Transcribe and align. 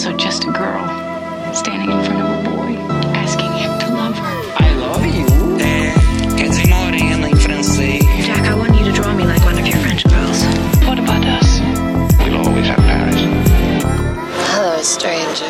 also 0.00 0.16
just 0.16 0.44
a 0.44 0.50
girl 0.50 0.88
standing 1.52 1.90
in 1.90 2.02
front 2.02 2.22
of 2.22 2.30
a 2.30 2.50
boy, 2.50 2.72
asking 3.12 3.52
him 3.52 3.78
to 3.80 3.88
love 3.92 4.16
her. 4.16 4.34
I 4.56 4.74
love 4.76 5.04
you. 5.04 5.26
É, 5.60 5.92
quer 6.38 6.48
dizer 6.48 6.68
morena 6.68 7.28
em 7.28 7.36
francês. 7.36 8.02
Jack, 8.24 8.48
I 8.48 8.54
want 8.54 8.78
you 8.78 8.84
to 8.86 8.92
draw 8.92 9.12
me 9.12 9.24
like 9.24 9.44
one 9.44 9.58
of 9.58 9.66
your 9.66 9.76
French 9.80 10.04
girls. 10.08 10.42
What 10.86 10.98
about 10.98 11.22
us? 11.26 11.60
We'll 12.24 12.38
always 12.38 12.66
have 12.68 12.80
Paris. 12.80 13.20
Hello, 14.54 14.82
stranger. 14.82 15.44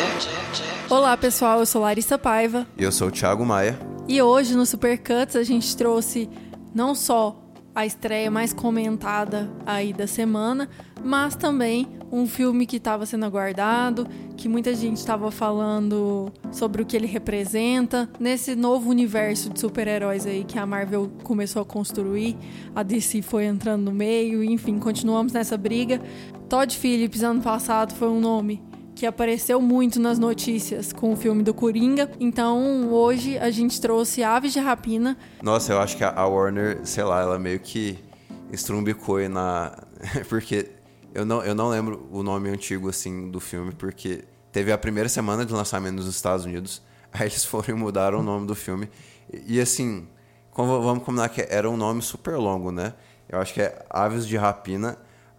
Olá 0.89 1.15
pessoal, 1.15 1.59
eu 1.59 1.65
sou 1.65 1.83
Larissa 1.83 2.17
Paiva 2.17 2.67
E 2.77 2.83
eu 2.83 2.91
sou 2.91 3.07
o 3.07 3.11
Thiago 3.11 3.45
Maia. 3.45 3.79
e 4.05 4.21
hoje 4.21 4.53
no 4.53 4.65
Supercuts 4.65 5.37
a 5.37 5.43
gente 5.43 5.77
trouxe 5.77 6.29
não 6.75 6.93
só 6.93 7.40
a 7.73 7.85
estreia 7.85 8.29
mais 8.29 8.53
comentada 8.53 9.49
aí 9.65 9.93
da 9.93 10.05
semana, 10.05 10.69
mas 11.03 11.35
também 11.35 11.87
um 12.11 12.27
filme 12.27 12.65
que 12.65 12.77
estava 12.77 13.05
sendo 13.05 13.25
aguardado, 13.25 14.05
que 14.35 14.49
muita 14.49 14.75
gente 14.75 14.97
estava 14.97 15.31
falando 15.31 16.31
sobre 16.51 16.81
o 16.81 16.85
que 16.85 16.97
ele 16.97 17.07
representa 17.07 18.09
nesse 18.19 18.55
novo 18.55 18.89
universo 18.89 19.49
de 19.49 19.59
super-heróis 19.59 20.25
aí 20.25 20.43
que 20.43 20.59
a 20.59 20.65
Marvel 20.65 21.09
começou 21.23 21.61
a 21.61 21.65
construir, 21.65 22.37
a 22.75 22.83
DC 22.83 23.21
foi 23.21 23.45
entrando 23.45 23.83
no 23.83 23.91
meio, 23.91 24.43
enfim, 24.43 24.77
continuamos 24.77 25.31
nessa 25.31 25.57
briga. 25.57 26.01
Todd 26.49 26.77
Phillips 26.77 27.23
ano 27.23 27.41
passado 27.41 27.93
foi 27.93 28.09
um 28.09 28.19
nome 28.19 28.61
que 29.01 29.05
apareceu 29.07 29.59
muito 29.59 29.99
nas 29.99 30.19
notícias 30.19 30.93
com 30.93 31.11
o 31.13 31.15
filme 31.15 31.41
do 31.41 31.55
Coringa. 31.55 32.07
Então, 32.19 32.87
hoje 32.93 33.35
a 33.35 33.49
gente 33.49 33.81
trouxe 33.81 34.21
Aves 34.21 34.53
de 34.53 34.59
Rapina. 34.59 35.17
Nossa, 35.41 35.73
eu 35.73 35.79
acho 35.79 35.97
que 35.97 36.03
a 36.03 36.23
Warner, 36.27 36.81
sei 36.83 37.03
lá, 37.03 37.19
ela 37.19 37.39
meio 37.39 37.59
que 37.59 37.97
estrumbicou 38.51 39.27
na. 39.27 39.75
porque 40.29 40.69
eu 41.15 41.25
não, 41.25 41.43
eu 41.43 41.55
não 41.55 41.67
lembro 41.69 42.07
o 42.11 42.21
nome 42.21 42.51
antigo, 42.51 42.89
assim, 42.89 43.31
do 43.31 43.39
filme, 43.39 43.71
porque 43.71 44.23
teve 44.51 44.71
a 44.71 44.77
primeira 44.77 45.09
semana 45.09 45.43
de 45.47 45.51
lançamento 45.51 45.95
nos 45.95 46.05
Estados 46.05 46.45
Unidos, 46.45 46.79
aí 47.11 47.23
eles 47.23 47.43
foram 47.43 47.69
e 47.69 47.73
mudaram 47.73 48.19
o 48.19 48.23
nome 48.23 48.45
do 48.45 48.53
filme. 48.53 48.87
E, 49.33 49.55
e, 49.55 49.59
assim, 49.59 50.07
como- 50.51 50.79
vamos 50.79 51.03
combinar 51.03 51.27
que 51.29 51.41
era 51.49 51.67
um 51.67 51.75
nome 51.75 52.03
super 52.03 52.37
longo, 52.37 52.71
né? 52.71 52.93
Eu 53.27 53.39
acho 53.39 53.51
que 53.51 53.63
é 53.63 53.83
Aves 53.89 54.27
de 54.27 54.37
Rapina, 54.37 54.95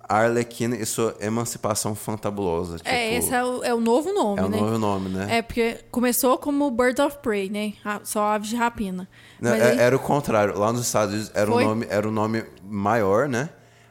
Arlequina 0.08 0.76
e 0.76 0.84
sua 0.84 1.14
Emancipação 1.20 1.94
Fantabulosa. 1.94 2.76
é, 2.84 3.04
tipo, 3.10 3.18
esse 3.18 3.34
é 3.34 3.44
o, 3.44 3.64
é 3.64 3.74
o 3.74 3.80
novo 3.80 4.12
nome, 4.12 4.40
é 4.40 4.44
o 4.44 4.48
né? 4.48 4.60
novo 4.60 4.78
nome, 4.78 5.08
né? 5.08 5.38
É, 5.38 5.42
porque 5.42 5.78
começou 5.90 6.36
como 6.38 6.70
Bird 6.70 7.00
of 7.00 7.18
Prey, 7.18 7.48
né? 7.48 7.72
Ah, 7.84 8.00
Só 8.04 8.22
Aves 8.24 8.48
de 8.48 8.56
Rapina. 8.56 9.08
Não, 9.40 9.54
é- 9.54 9.72
aí- 9.72 9.78
Era 9.78 9.96
o 9.96 9.98
contrário. 9.98 10.58
Lá 10.58 10.72
nos 10.72 10.86
Estados 10.86 11.14
Unidos 11.14 11.30
era 11.34 11.50
um 11.50 11.54
Foi? 11.54 11.64
nome, 11.64 11.86
era 11.88 12.06
um 12.06 12.10
nome 12.12 12.44
maior, 12.62 13.28
né? 13.28 13.48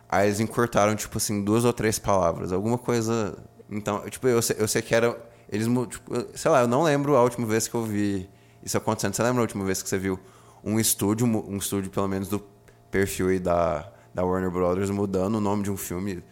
Aí 0.10 0.28
eles 0.28 0.40
encurtaram, 0.40 0.96
tipo 0.96 1.18
assim, 1.18 1.44
duas 1.44 1.64
ou 1.66 1.72
três 1.74 1.98
palavras. 1.98 2.52
Alguma 2.52 2.78
coisa. 2.78 3.38
Então, 3.70 4.02
tipo, 4.10 4.28
eu 4.28 4.42
sei, 4.42 4.56
eu 4.60 4.68
sei 4.68 4.82
que 4.82 4.94
era. 4.94 5.18
Eles, 5.50 5.68
tipo, 5.90 6.14
sei 6.36 6.52
lá, 6.52 6.62
eu 6.62 6.68
não 6.68 6.84
lembro 6.84 7.16
a 7.16 7.24
última 7.24 7.48
vez 7.48 7.68
que 7.68 7.76
eu 7.76 7.84
vi 7.84 8.30
isso 8.64 8.78
acontecendo. 8.78 9.14
Você 9.16 9.24
lembra 9.24 9.40
a 9.40 9.44
última 9.44 9.64
vez 9.66 9.82
que 9.82 9.88
você 9.90 9.98
viu 9.98 10.20
um 10.64 10.80
estúdio, 10.80 11.26
um 11.26 11.58
estúdio 11.58 11.90
pelo 11.90 12.08
menos 12.08 12.28
do 12.28 12.44
perfil 12.92 13.30
aí 13.30 13.40
da, 13.40 13.90
da 14.14 14.24
Warner 14.24 14.52
Brothers 14.52 14.90
mudando 14.90 15.36
o 15.36 15.42
nome 15.42 15.64
de 15.64 15.72
um 15.72 15.78
filme 15.78 16.24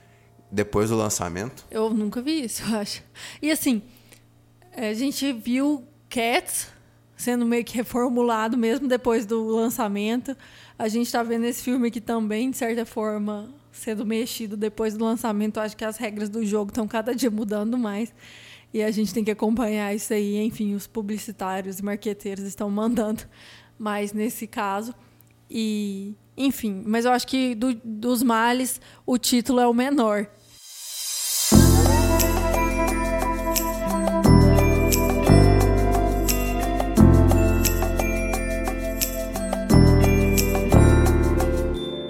depois 0.52 0.89
do 0.89 0.97
lançamento? 0.97 1.66
Eu 1.69 1.89
nunca 1.89 2.21
vi 2.21 2.44
isso, 2.44 2.63
eu 2.69 2.80
acho. 2.80 3.03
E 3.41 3.52
assim, 3.52 3.81
a 4.75 4.94
gente 4.94 5.31
viu 5.33 5.83
Cats 6.09 6.67
sendo 7.16 7.45
meio 7.45 7.66
que 7.66 7.75
reformulado 7.75 8.58
mesmo 8.58 8.88
depois 8.88 9.25
do 9.25 9.45
lançamento. 9.47 10.36
A 10.77 10.88
gente 10.88 11.11
tá 11.11 11.21
vendo 11.21 11.45
esse 11.45 11.61
filme 11.61 11.89
aqui 11.89 11.99
também, 11.99 12.49
de 12.49 12.55
certa 12.55 12.86
forma, 12.86 13.53
sendo 13.73 14.05
mexido 14.05 14.55
depois 14.55 14.95
do 14.95 15.03
lançamento. 15.03 15.59
Acho 15.59 15.75
que 15.75 15.83
as 15.83 15.97
regras 15.97 16.30
do 16.30 16.45
jogo 16.45 16.71
estão 16.71 16.88
cada 16.88 17.14
dia 17.14 17.30
mudando 17.30 17.77
mais. 17.77 18.14
E 18.73 18.81
a 18.81 18.89
gente 18.89 19.14
tem 19.14 19.23
que 19.23 19.31
acompanhar 19.31 19.93
isso 19.93 20.14
aí. 20.14 20.38
Enfim, 20.38 20.73
os 20.76 20.87
publicitários 20.87 21.80
e 21.80 21.83
marqueteiros 21.83 22.45
estão 22.45 22.70
mandando 22.70 23.23
mais 23.77 24.14
nesse 24.14 24.48
caso. 24.48 24.95
E, 25.49 26.15
enfim, 26.39 26.82
mas 26.86 27.04
eu 27.04 27.11
acho 27.11 27.27
que 27.27 27.54
do- 27.54 27.80
dos 27.83 28.23
males, 28.23 28.80
o 29.05 29.17
título 29.17 29.60
é 29.60 29.67
o 29.67 29.73
menor. 29.73 30.26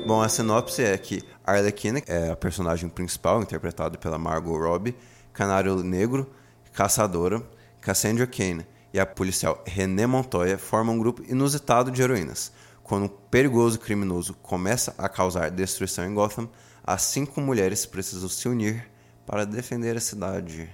Bom, 0.06 0.22
a 0.22 0.30
sinopse 0.30 0.84
é 0.84 0.98
que 0.98 1.22
Arlequina 1.46 2.02
é 2.08 2.30
a 2.30 2.36
personagem 2.36 2.90
principal, 2.90 3.42
interpretada 3.42 3.98
pela 3.98 4.18
Margot 4.18 4.58
Robbie, 4.58 4.96
canário 5.34 5.84
negro, 5.84 6.28
caçadora, 6.74 7.42
Cassandra 7.82 8.26
Cain 8.28 8.66
e 8.94 9.00
a 9.00 9.06
policial 9.06 9.64
René 9.66 10.06
Montoya 10.08 10.58
formam 10.58 10.96
um 10.96 11.00
grupo 11.00 11.24
inusitado 11.28 11.92
de 11.92 12.02
heroínas. 12.02 12.52
Quando 12.90 13.04
um 13.04 13.08
perigoso 13.08 13.78
criminoso 13.78 14.34
começa 14.42 14.96
a 14.98 15.08
causar 15.08 15.52
destruição 15.52 16.04
em 16.10 16.12
Gotham, 16.12 16.50
as 16.84 17.04
cinco 17.04 17.40
mulheres 17.40 17.86
precisam 17.86 18.28
se 18.28 18.50
unir 18.50 18.90
para 19.28 19.46
defender 19.46 19.96
a 19.96 20.00
cidade. 20.00 20.68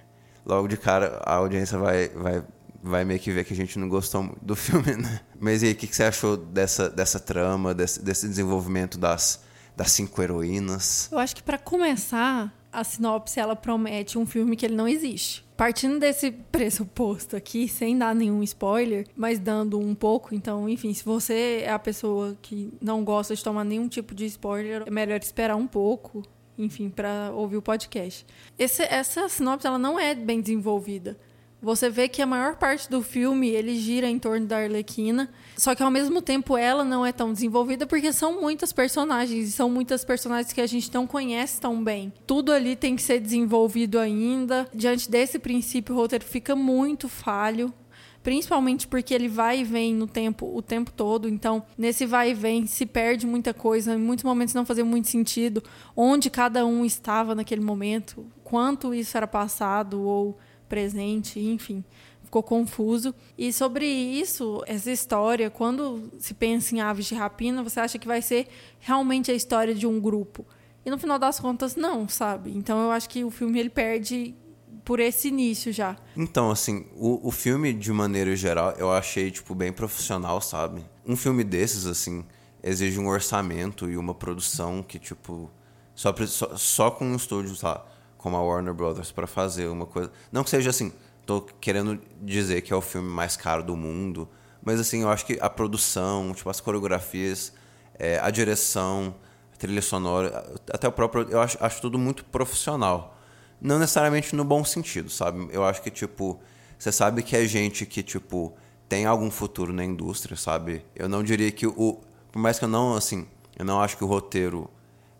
Logo 0.45 0.65
de 0.69 0.77
cara, 0.77 1.21
a 1.25 1.33
audiência 1.33 1.77
vai, 1.77 2.07
vai, 2.07 2.41
vai 2.81 3.03
meio 3.03 3.19
que 3.19 3.33
ver 3.33 3.43
que 3.43 3.51
a 3.51 3.55
gente 3.55 3.77
não 3.77 3.89
gostou 3.89 4.33
do 4.41 4.55
filme, 4.55 4.95
né? 4.95 5.19
Mas 5.37 5.61
e 5.61 5.65
aí, 5.65 5.71
o 5.73 5.75
que, 5.75 5.87
que 5.87 5.93
você 5.93 6.05
achou 6.05 6.37
dessa, 6.37 6.89
dessa 6.89 7.19
trama, 7.19 7.73
desse, 7.73 8.01
desse 8.01 8.29
desenvolvimento 8.29 8.97
das, 8.97 9.41
das 9.75 9.91
cinco 9.91 10.21
heroínas? 10.21 11.09
Eu 11.11 11.19
acho 11.19 11.35
que 11.35 11.43
pra 11.43 11.57
começar, 11.57 12.49
a 12.71 12.81
sinopse 12.85 13.41
ela 13.41 13.57
promete 13.57 14.17
um 14.17 14.25
filme 14.25 14.55
que 14.55 14.65
ele 14.65 14.75
não 14.75 14.87
existe. 14.87 15.44
Partindo 15.57 15.99
desse 15.99 16.31
pressuposto 16.51 17.35
aqui, 17.35 17.67
sem 17.67 17.97
dar 17.97 18.13
nenhum 18.13 18.43
spoiler, 18.43 19.07
mas 19.15 19.39
dando 19.39 19.79
um 19.79 19.95
pouco, 19.95 20.35
então, 20.35 20.67
enfim, 20.67 20.93
se 20.93 21.03
você 21.03 21.63
é 21.65 21.71
a 21.71 21.79
pessoa 21.79 22.37
que 22.41 22.73
não 22.81 23.03
gosta 23.03 23.35
de 23.35 23.43
tomar 23.43 23.63
nenhum 23.63 23.87
tipo 23.87 24.13
de 24.13 24.25
spoiler, 24.25 24.83
é 24.85 24.91
melhor 24.91 25.19
esperar 25.19 25.55
um 25.55 25.67
pouco, 25.67 26.23
enfim, 26.57 26.89
pra 26.89 27.31
ouvir 27.33 27.57
o 27.57 27.61
podcast. 27.61 28.25
Esse- 28.59 28.83
essa 28.83 29.29
sinopse 29.29 29.65
ela 29.67 29.77
não 29.79 29.99
é 29.99 30.13
bem 30.13 30.41
desenvolvida. 30.41 31.17
Você 31.65 31.89
vê 31.89 32.07
que 32.07 32.21
a 32.21 32.27
maior 32.27 32.57
parte 32.57 32.87
do 32.87 33.01
filme 33.01 33.49
ele 33.49 33.75
gira 33.75 34.07
em 34.07 34.19
torno 34.19 34.45
da 34.45 34.57
Arlequina, 34.57 35.31
só 35.57 35.73
que 35.73 35.81
ao 35.81 35.89
mesmo 35.89 36.21
tempo 36.21 36.55
ela 36.55 36.83
não 36.85 37.03
é 37.03 37.11
tão 37.11 37.33
desenvolvida 37.33 37.87
porque 37.87 38.13
são 38.13 38.39
muitas 38.39 38.71
personagens 38.71 39.55
são 39.55 39.67
muitas 39.67 40.05
personagens 40.05 40.53
que 40.53 40.61
a 40.61 40.67
gente 40.67 40.93
não 40.93 41.07
conhece 41.07 41.59
tão 41.59 41.83
bem. 41.83 42.13
Tudo 42.27 42.51
ali 42.51 42.75
tem 42.75 42.95
que 42.95 43.01
ser 43.01 43.19
desenvolvido 43.19 43.97
ainda. 43.97 44.69
Diante 44.75 45.09
desse 45.09 45.39
princípio, 45.39 45.95
o 45.95 45.97
roteiro 45.97 46.23
fica 46.23 46.55
muito 46.55 47.09
falho. 47.09 47.73
Principalmente 48.21 48.87
porque 48.87 49.11
ele 49.11 49.27
vai 49.27 49.61
e 49.61 49.63
vem 49.63 49.91
no 49.91 50.05
tempo 50.05 50.51
o 50.55 50.61
tempo 50.61 50.91
todo, 50.91 51.27
então 51.27 51.63
nesse 51.75 52.05
vai 52.05 52.29
e 52.29 52.33
vem 52.35 52.67
se 52.67 52.85
perde 52.85 53.25
muita 53.25 53.55
coisa, 53.55 53.95
em 53.95 53.99
muitos 53.99 54.23
momentos 54.23 54.53
não 54.53 54.65
fazia 54.65 54.85
muito 54.85 55.07
sentido 55.07 55.63
onde 55.95 56.29
cada 56.29 56.63
um 56.65 56.85
estava 56.85 57.33
naquele 57.33 57.61
momento, 57.61 58.25
quanto 58.43 58.93
isso 58.95 59.15
era 59.15 59.27
passado 59.27 60.01
ou 60.01 60.39
presente, 60.65 61.39
enfim, 61.39 61.83
ficou 62.23 62.43
confuso. 62.43 63.13
E 63.37 63.51
sobre 63.53 63.85
isso, 63.85 64.63
essa 64.67 64.91
história, 64.91 65.49
quando 65.49 66.11
se 66.19 66.33
pensa 66.33 66.75
em 66.75 66.81
aves 66.81 67.05
de 67.05 67.15
rapina, 67.15 67.63
você 67.63 67.79
acha 67.79 67.97
que 67.97 68.07
vai 68.07 68.21
ser 68.21 68.47
realmente 68.79 69.31
a 69.31 69.33
história 69.33 69.73
de 69.73 69.87
um 69.87 69.99
grupo. 69.99 70.45
E 70.85 70.89
no 70.89 70.97
final 70.97 71.17
das 71.17 71.39
contas, 71.39 71.75
não, 71.75 72.07
sabe? 72.07 72.51
Então 72.55 72.79
eu 72.83 72.91
acho 72.91 73.09
que 73.09 73.23
o 73.23 73.31
filme 73.31 73.59
ele 73.59 73.69
perde 73.69 74.35
por 74.83 74.99
esse 74.99 75.29
início 75.29 75.73
já. 75.73 75.97
Então, 76.15 76.51
assim, 76.51 76.85
o, 76.95 77.27
o 77.27 77.31
filme, 77.31 77.73
de 77.73 77.91
maneira 77.91 78.35
geral, 78.35 78.73
eu 78.77 78.91
achei, 78.91 79.31
tipo, 79.31 79.55
bem 79.55 79.73
profissional, 79.73 80.39
sabe? 80.39 80.85
Um 81.05 81.15
filme 81.15 81.43
desses, 81.43 81.87
assim, 81.87 82.23
exige 82.61 82.99
um 82.99 83.07
orçamento 83.07 83.89
e 83.89 83.97
uma 83.97 84.13
produção 84.13 84.83
que, 84.83 84.99
tipo, 84.99 85.49
só, 85.95 86.13
só, 86.27 86.55
só 86.55 86.91
com 86.91 87.05
um 87.05 87.15
estúdio, 87.15 87.55
sei 87.55 87.67
lá, 87.67 87.85
como 88.25 88.37
a 88.37 88.41
Warner 88.41 88.73
Brothers 88.73 89.11
pra 89.11 89.27
fazer 89.27 89.67
uma 89.67 89.85
coisa. 89.85 90.11
Não 90.31 90.43
que 90.43 90.49
seja 90.49 90.71
assim, 90.71 90.91
tô 91.27 91.41
querendo 91.61 92.01
dizer 92.23 92.61
que 92.61 92.73
é 92.73 92.75
o 92.75 92.81
filme 92.81 93.07
mais 93.07 93.37
caro 93.37 93.61
do 93.61 93.77
mundo, 93.77 94.27
mas, 94.63 94.79
assim, 94.79 95.03
eu 95.03 95.09
acho 95.11 95.27
que 95.27 95.37
a 95.39 95.47
produção, 95.47 96.33
tipo, 96.33 96.49
as 96.49 96.59
coreografias, 96.59 97.53
é, 97.99 98.17
a 98.17 98.31
direção, 98.31 99.13
a 99.53 99.57
trilha 99.57 99.81
sonora, 99.83 100.59
até 100.73 100.87
o 100.87 100.91
próprio. 100.91 101.27
Eu 101.29 101.39
acho, 101.39 101.55
acho 101.63 101.79
tudo 101.79 101.99
muito 101.99 102.25
profissional. 102.25 103.15
Não 103.61 103.77
necessariamente 103.77 104.35
no 104.35 104.43
bom 104.43 104.65
sentido, 104.65 105.07
sabe? 105.07 105.47
Eu 105.51 105.63
acho 105.63 105.83
que, 105.83 105.91
tipo, 105.91 106.39
você 106.79 106.91
sabe 106.91 107.21
que 107.21 107.37
é 107.37 107.45
gente 107.45 107.85
que, 107.85 108.01
tipo, 108.01 108.55
tem 108.89 109.05
algum 109.05 109.29
futuro 109.29 109.71
na 109.71 109.85
indústria, 109.85 110.35
sabe? 110.35 110.83
Eu 110.95 111.07
não 111.07 111.23
diria 111.23 111.51
que 111.51 111.67
o. 111.67 112.01
Por 112.31 112.39
mais 112.39 112.57
que 112.57 112.65
eu 112.65 112.69
não, 112.69 112.95
assim, 112.95 113.27
eu 113.55 113.63
não 113.63 113.79
acho 113.79 113.95
que 113.95 114.03
o 114.03 114.07
roteiro 114.07 114.67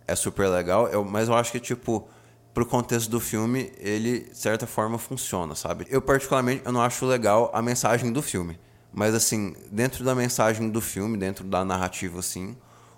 é 0.07 0.15
super 0.15 0.47
legal, 0.49 0.87
eu, 0.87 1.05
mas 1.05 1.29
eu 1.29 1.35
acho 1.35 1.51
que, 1.51 1.59
tipo, 1.59 2.07
pro 2.55 2.65
contexto 2.65 3.09
do 3.11 3.19
filme, 3.19 3.69
ele, 3.77 4.21
de 4.21 4.37
certa 4.37 4.65
forma, 4.65 4.97
funciona, 4.97 5.53
sabe? 5.55 5.85
Eu, 5.89 6.01
particularmente, 6.01 6.61
eu 6.63 6.71
não 6.71 6.81
acho 6.81 7.05
legal 7.05 7.51
a 7.53 7.61
mensagem 7.61 8.13
do 8.13 8.21
filme. 8.21 8.57
Mas, 8.93 9.13
assim, 9.13 9.53
dentro 9.69 10.05
da 10.05 10.15
mensagem 10.15 10.69
do 10.69 10.79
filme, 10.79 11.17
dentro 11.17 11.43
da 11.43 11.65
narrativa, 11.65 12.19
assim, 12.19 12.55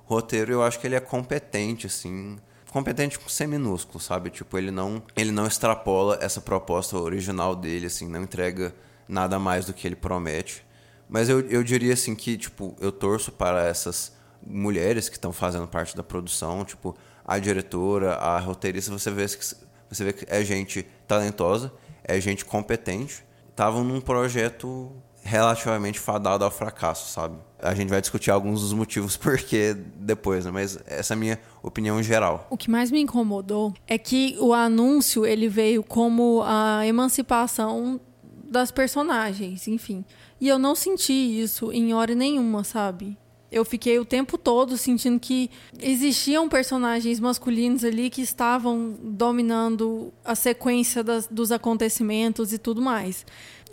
o 0.08 0.14
roteiro, 0.14 0.54
eu 0.54 0.62
acho 0.62 0.80
que 0.80 0.86
ele 0.86 0.94
é 0.94 1.00
competente, 1.00 1.88
assim. 1.88 2.38
competente 2.72 3.18
com 3.18 3.28
C 3.28 3.48
minúsculo, 3.48 4.00
sabe? 4.00 4.30
Tipo, 4.30 4.60
ele 4.60 4.70
não, 4.70 5.02
ele 5.16 5.32
não 5.32 5.48
extrapola 5.48 6.20
essa 6.22 6.40
proposta 6.40 6.96
original 6.96 7.56
dele, 7.56 7.88
assim, 7.88 8.08
não 8.08 8.22
entrega 8.22 8.76
nada 9.10 9.40
mais 9.40 9.66
do 9.66 9.74
que 9.74 9.88
ele 9.88 9.96
promete. 9.96 10.64
Mas 11.10 11.30
eu, 11.30 11.40
eu 11.50 11.64
diria, 11.64 11.96
assim, 11.96 12.14
que, 12.14 12.38
tipo, 12.38 12.76
eu 12.80 12.92
torço 12.92 13.32
para 13.32 13.66
essas 13.66 14.16
mulheres 14.46 15.10
que 15.10 15.16
estão 15.16 15.34
fazendo 15.34 15.68
parte 15.68 15.96
da 15.96 16.04
produção, 16.04 16.64
tipo, 16.64 16.96
a 17.28 17.38
diretora, 17.38 18.14
a 18.14 18.40
roteirista, 18.40 18.90
você 18.90 19.12
vê 19.12 19.28
que, 19.28 19.56
você 19.90 20.04
vê 20.06 20.14
que 20.14 20.26
é 20.30 20.44
gente 20.46 20.88
talentosa, 21.06 21.74
é 22.04 22.20
gente 22.22 22.46
competente, 22.46 23.24
estavam 23.50 23.84
num 23.84 24.00
projeto 24.00 24.92
relativamente 25.22 26.00
fadado 26.00 26.46
ao 26.46 26.50
fracasso, 26.50 27.12
sabe? 27.12 27.38
A 27.60 27.74
gente 27.74 27.90
vai 27.90 28.00
discutir 28.00 28.32
alguns 28.32 28.62
dos 28.62 28.72
motivos 28.72 29.18
porque 29.18 29.76
depois, 29.98 30.46
né? 30.46 30.52
Mas 30.52 30.80
essa 30.86 31.14
é 31.14 31.16
a 31.16 31.20
minha 31.20 31.40
opinião 31.62 32.02
geral. 32.02 32.48
O 32.50 32.56
que 32.56 32.72
mais 32.72 32.90
me 32.90 33.02
incomodou 33.02 33.74
é 33.86 33.98
que 33.98 34.38
o 34.40 34.54
anúncio 34.54 35.26
ele 35.26 35.50
veio 35.50 35.84
como 35.84 36.42
a 36.46 36.86
emancipação 36.88 38.00
das 38.24 38.72
personagens, 38.72 39.68
enfim. 39.68 40.06
E 40.40 40.48
eu 40.48 40.58
não 40.58 40.76
senti 40.76 41.14
isso 41.14 41.72
em 41.74 41.94
hora 41.94 42.16
nenhuma, 42.16 42.64
sabe? 42.64 43.18
Eu 43.50 43.64
fiquei 43.64 43.98
o 43.98 44.04
tempo 44.04 44.38
todo 44.38 44.78
sentindo 44.78 45.20
que 45.20 45.50
existiam 45.82 46.50
personagens 46.50 47.20
masculinos 47.20 47.84
ali 47.84 48.10
que 48.10 48.22
estavam 48.22 48.98
dominando 49.02 50.12
a 50.26 50.36
sequência 50.36 51.02
das, 51.02 51.28
dos 51.28 51.52
acontecimentos 51.52 52.52
e 52.52 52.58
tudo 52.58 52.82
mais. 52.82 53.26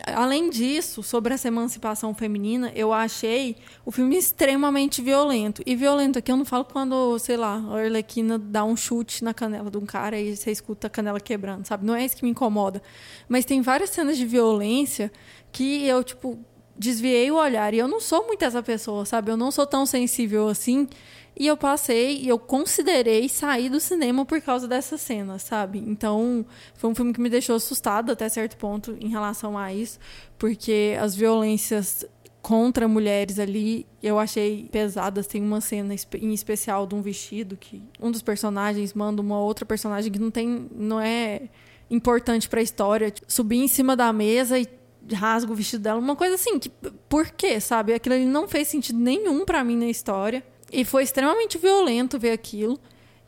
Além 0.07 0.51
disso, 0.51 1.03
sobre 1.03 1.35
essa 1.35 1.49
emancipação 1.49 2.15
feminina, 2.15 2.73
eu 2.75 2.93
achei 2.93 3.57
o 3.85 3.91
filme 3.91 4.17
extremamente 4.17 5.01
violento. 5.01 5.63
E 5.65 5.77
violento 5.77 6.19
aqui 6.19 6.31
eu 6.31 6.37
não 6.37 6.45
falo 6.45 6.65
quando, 6.65 7.19
sei 7.19 7.37
lá, 7.37 7.57
a 7.57 7.79
Arlequina 7.79 8.39
dá 8.39 8.65
um 8.65 8.77
chute 8.77 9.23
na 9.23 9.33
canela 9.33 9.71
de 9.71 9.79
um 9.79 9.87
cara 9.87 10.19
e 10.19 10.37
você 10.37 10.51
escuta 10.51 10.87
a 10.87 10.91
canela 10.91 11.21
quebrando, 11.21 11.67
sabe? 11.67 11.87
Não 11.87 11.95
é 11.95 12.05
isso 12.05 12.17
que 12.17 12.25
me 12.25 12.31
incomoda. 12.31 12.83
Mas 13.29 13.45
tem 13.45 13.61
várias 13.63 13.91
cenas 13.91 14.17
de 14.17 14.27
violência 14.27 15.13
que 15.53 15.87
eu, 15.87 16.03
tipo, 16.03 16.39
desviei 16.77 17.31
o 17.31 17.37
olhar. 17.37 17.73
E 17.75 17.79
eu 17.79 17.89
não 17.89 18.01
sou 18.01 18.27
muito 18.27 18.45
essa 18.45 18.63
pessoa, 18.63 19.05
sabe? 19.05 19.31
Eu 19.31 19.37
não 19.37 19.51
sou 19.51 19.67
tão 19.67 19.87
sensível 19.87 20.49
assim. 20.49 20.89
E 21.37 21.49
eu 21.49 21.57
passei, 21.57 22.21
e 22.21 22.29
eu 22.29 22.39
considerei 22.39 23.29
sair 23.29 23.69
do 23.69 23.81
cinema 23.81 24.25
por 24.25 24.41
causa 24.41 24.69
dessa 24.69 24.97
cena, 24.97 25.37
sabe? 25.37 25.81
Então, 25.81 26.47
foi 26.75 26.89
um 26.89 26.95
filme 26.95 27.13
que 27.13 27.21
me 27.21 27.29
deixou 27.29 27.57
assustada 27.57 28.13
até 28.13 28.29
certo 28.29 28.57
ponto 28.57 28.97
em 29.01 29.09
relação 29.09 29.59
a 29.59 29.75
isso, 29.75 29.99
porque 30.39 30.97
as 31.01 31.17
violências 31.17 32.07
contra 32.41 32.87
mulheres 32.87 33.39
ali 33.39 33.87
eu 34.03 34.19
achei 34.19 34.69
pesadas. 34.71 35.27
Tem 35.27 35.43
uma 35.43 35.61
cena 35.61 35.95
em 36.21 36.33
especial 36.33 36.87
de 36.87 36.95
um 36.95 37.03
vestido 37.03 37.57
que 37.57 37.83
um 37.99 38.13
dos 38.13 38.23
personagens 38.23 38.95
manda 38.95 39.21
uma 39.21 39.41
outra 39.41 39.65
personagem 39.67 40.13
que 40.13 40.19
não 40.21 40.31
tem, 40.31 40.69
não 40.73 41.01
é 41.01 41.49
importante 41.91 42.49
para 42.49 42.61
a 42.61 42.63
história, 42.63 43.13
subir 43.27 43.59
em 43.59 43.69
cima 43.69 43.97
da 43.97 44.13
mesa 44.13 44.59
e 44.59 44.69
rasga 45.13 45.53
o 45.53 45.55
vestido 45.55 45.83
dela, 45.83 45.99
uma 45.99 46.17
coisa 46.17 46.35
assim, 46.35 46.59
que 46.59 46.71
por 47.09 47.31
quê, 47.31 47.61
sabe? 47.61 47.93
Aquilo 47.93 48.15
ali 48.15 48.25
não 48.25 48.49
fez 48.49 48.69
sentido 48.69 48.99
nenhum 48.99 49.45
para 49.45 49.63
mim 49.63 49.77
na 49.77 49.87
história. 49.87 50.45
E 50.73 50.85
foi 50.85 51.03
extremamente 51.03 51.59
violento 51.59 52.19
ver 52.19 52.33
aquilo. 52.33 52.79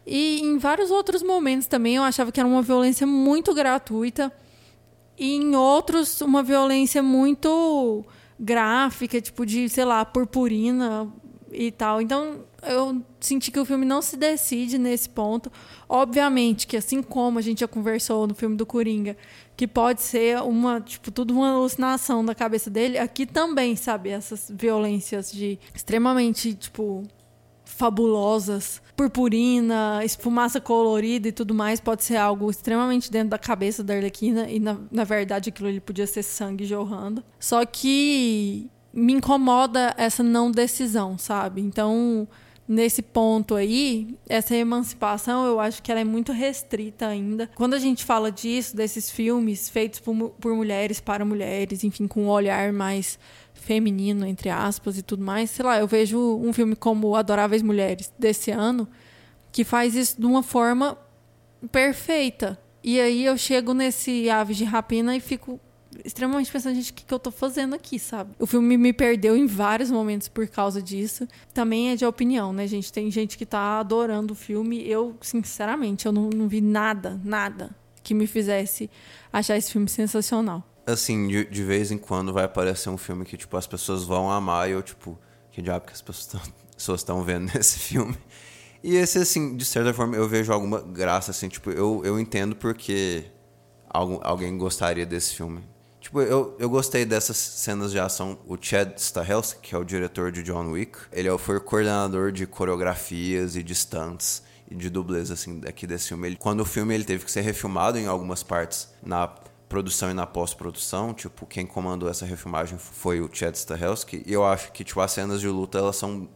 E 0.07 0.41
em 0.41 0.59
vários 0.59 0.91
outros 0.91 1.23
momentos 1.23 1.67
também 1.67 1.97
eu 1.97 2.03
achava 2.03 2.33
que 2.33 2.41
era 2.41 2.49
uma 2.49 2.63
violência 2.63 3.07
muito 3.07 3.53
gratuita. 3.55 4.33
E 5.19 5.37
em 5.37 5.57
outros, 5.57 6.21
uma 6.21 6.43
violência 6.43 7.03
muito 7.03 8.05
gráfica, 8.39 9.21
tipo 9.21 9.47
de, 9.47 9.69
sei 9.69 9.85
lá, 9.85 10.05
purpurina 10.05 11.11
e 11.51 11.71
tal. 11.71 12.03
Então, 12.03 12.45
eu 12.63 13.03
senti 13.21 13.51
que 13.51 13.59
o 13.59 13.65
filme 13.65 13.85
não 13.85 14.03
se 14.03 14.17
decide 14.17 14.77
nesse 14.79 15.09
ponto. 15.09 15.51
Obviamente 15.89 16.67
que 16.67 16.77
assim 16.77 17.03
como 17.03 17.39
a 17.39 17.43
gente 17.43 17.61
já 17.61 17.69
conversou 17.69 18.27
no 18.27 18.35
filme 18.35 18.57
do 18.57 18.67
Coringa, 18.67 19.17
que 19.57 19.67
pode 19.67 20.03
ser 20.03 20.43
uma, 20.43 20.81
tipo, 20.81 21.11
tudo 21.11 21.35
uma 21.35 21.53
alucinação 21.53 22.25
da 22.25 22.35
cabeça 22.35 22.69
dele, 22.69 22.99
aqui 22.99 23.25
também, 23.25 23.75
sabe, 23.75 24.11
essas 24.11 24.53
violências 24.55 25.33
de 25.33 25.59
extremamente, 25.75 26.53
tipo, 26.55 27.05
fabulosas, 27.65 28.83
purpurina, 28.95 30.01
fumaça 30.19 30.61
colorida 30.61 31.29
e 31.29 31.33
tudo 31.33 31.55
mais, 31.55 31.81
pode 31.81 32.05
ser 32.05 32.17
algo 32.17 32.51
extremamente 32.51 33.11
dentro 33.11 33.31
da 33.31 33.39
cabeça 33.39 33.83
da 33.83 33.95
Arlequina 33.95 34.49
e 34.49 34.61
na, 34.61 34.79
na 34.91 35.05
verdade 35.05 35.51
aquilo 35.51 35.69
ali 35.69 35.81
podia 35.81 36.07
ser 36.07 36.23
sangue 36.23 36.65
jorrando. 36.65 37.23
Só 37.39 37.65
que 37.67 38.71
me 38.93 39.13
incomoda 39.13 39.95
essa 39.99 40.23
não 40.23 40.51
decisão, 40.51 41.19
sabe? 41.19 41.61
Então, 41.61 42.27
nesse 42.69 43.01
ponto 43.03 43.55
aí, 43.55 44.17
essa 44.29 44.55
emancipação 44.55 45.47
eu 45.47 45.61
acho 45.61 45.83
que 45.83 45.91
ela 45.91 46.01
é 46.01 46.05
muito 46.05 46.33
restrita 46.33 47.07
ainda. 47.07 47.49
Quando 47.55 47.75
a 47.75 47.79
gente 47.79 48.05
fala 48.05 48.31
disso, 48.31 48.77
desses 48.77 49.11
filmes 49.11 49.69
feitos 49.69 50.01
por, 50.01 50.31
por 50.31 50.55
mulheres 50.55 51.01
para 51.01 51.25
mulheres, 51.25 51.85
enfim, 51.85 52.07
com 52.07 52.25
um 52.25 52.29
olhar 52.29 52.73
mais 52.73 53.19
feminino, 53.55 54.27
entre 54.27 54.49
aspas, 54.49 54.99
e 54.99 55.03
tudo 55.03 55.25
mais. 55.25 55.51
Sei 55.51 55.65
lá, 55.65 55.79
eu 55.79 55.87
vejo 55.87 56.19
um 56.19 56.53
filme 56.53 56.77
como 56.77 57.17
Adoráveis 57.17 57.63
Mulheres, 57.63 58.13
desse 58.19 58.51
ano, 58.51 58.89
que 59.53 59.65
faz 59.65 59.95
isso 59.95 60.21
de 60.21 60.27
uma 60.27 60.43
forma 60.43 60.99
perfeita. 61.71 62.59
E 62.83 63.01
aí 63.01 63.25
eu 63.25 63.37
chego 63.37 63.75
nesse 63.75 64.31
Aves 64.31 64.57
de 64.57 64.65
Rapina 64.65 65.17
e 65.17 65.21
fico 65.21 65.61
extremamente 66.05 66.51
pensando, 66.51 66.75
gente, 66.75 66.93
o 66.93 66.95
que, 66.95 67.05
que 67.05 67.15
eu 67.15 67.19
tô 67.19 67.31
fazendo 67.31 67.75
aqui, 67.75 67.99
sabe? 67.99 68.33
O 68.39 68.47
filme 68.47 68.77
me 68.77 68.93
perdeu 68.93 69.37
em 69.37 69.47
vários 69.47 69.91
momentos 69.91 70.29
por 70.29 70.47
causa 70.49 70.83
disso. 70.83 71.27
Também 71.53 71.91
é 71.91 71.97
de 71.97 72.05
opinião, 72.05 72.53
né, 72.53 72.67
gente? 72.67 72.93
Tem 72.93 73.11
gente 73.11 73.37
que 73.39 73.47
tá 73.47 73.81
adorando 73.81 74.33
o 74.33 74.37
filme. 74.37 74.89
Eu, 74.89 75.17
sinceramente, 75.21 76.07
eu 76.07 76.13
não, 76.13 76.31
não 76.31 76.49
vi 76.49 76.61
nada, 76.61 77.21
nada 77.25 77.75
que 78.03 78.15
me 78.15 78.27
fizesse 78.27 78.89
achar 79.33 79.57
esse 79.57 79.73
filme 79.73 79.89
sensacional 79.89 80.65
assim, 80.87 81.27
de, 81.27 81.45
de 81.45 81.65
vez 81.65 81.91
em 81.91 81.99
quando 81.99 82.33
vai 82.33 82.45
aparecer 82.45 82.89
um 82.89 82.97
filme 82.97 83.25
que, 83.25 83.37
tipo, 83.37 83.57
as 83.57 83.67
pessoas 83.67 84.05
vão 84.05 84.31
amar 84.31 84.69
e 84.69 84.73
eu, 84.73 84.83
tipo, 84.83 85.19
que 85.51 85.61
diabo 85.61 85.85
que 85.85 85.93
as 85.93 86.01
pessoas 86.01 87.01
estão 87.01 87.23
vendo 87.27 87.51
nesse 87.53 87.79
filme? 87.79 88.17
E 88.83 88.95
esse, 88.95 89.19
assim, 89.19 89.57
de 89.57 89.65
certa 89.65 89.93
forma, 89.93 90.15
eu 90.15 90.29
vejo 90.29 90.53
alguma 90.53 90.81
graça, 90.81 91.33
assim, 91.33 91.49
tipo, 91.49 91.71
eu, 91.71 92.03
eu 92.05 92.21
entendo 92.21 92.55
porque 92.55 93.25
algum, 93.89 94.21
alguém 94.23 94.57
gostaria 94.57 95.05
desse 95.05 95.35
filme. 95.35 95.61
Tipo, 96.07 96.21
eu, 96.21 96.55
eu 96.61 96.71
gostei 96.71 97.05
dessas 97.05 97.37
cenas 97.37 97.91
de 97.91 97.99
ação. 97.99 98.39
O 98.47 98.57
Chad 98.61 98.97
Stahelski, 98.97 99.61
que 99.61 99.75
é 99.75 99.79
o 99.79 99.83
diretor 99.83 100.31
de 100.31 100.41
John 100.41 100.71
Wick, 100.71 100.97
ele 101.13 101.27
é 101.27 101.37
foi 101.37 101.57
o 101.57 101.61
coordenador 101.61 102.31
de 102.31 102.47
coreografias 102.47 103.57
e 103.57 103.63
de 103.65 103.75
stunts 103.75 104.41
e 104.71 104.77
de 104.77 104.89
dublês, 104.89 105.33
assim, 105.33 105.61
aqui 105.67 105.85
desse 105.85 106.07
filme. 106.07 106.29
Ele, 106.29 106.37
quando 106.37 106.61
o 106.61 106.65
filme 106.65 106.95
ele 106.95 107.03
teve 107.03 107.25
que 107.25 107.31
ser 107.33 107.41
refilmado 107.41 107.99
em 107.99 108.07
algumas 108.07 108.45
partes 108.45 108.89
na 109.03 109.27
produção 109.69 110.09
e 110.09 110.15
na 110.15 110.25
pós-produção, 110.29 111.13
tipo, 111.13 111.45
quem 111.45 111.67
comandou 111.67 112.09
essa 112.09 112.25
refilmagem 112.25 112.79
foi 112.79 113.21
o 113.21 113.29
Chad 113.33 113.57
Stahelski, 113.57 114.23
e 114.25 114.33
eu 114.33 114.45
acho 114.45 114.71
que, 114.71 114.85
tipo, 114.85 115.01
as 115.01 115.11
cenas 115.11 115.41
de 115.41 115.49
luta, 115.49 115.79
elas 115.79 115.97
são 115.97 116.29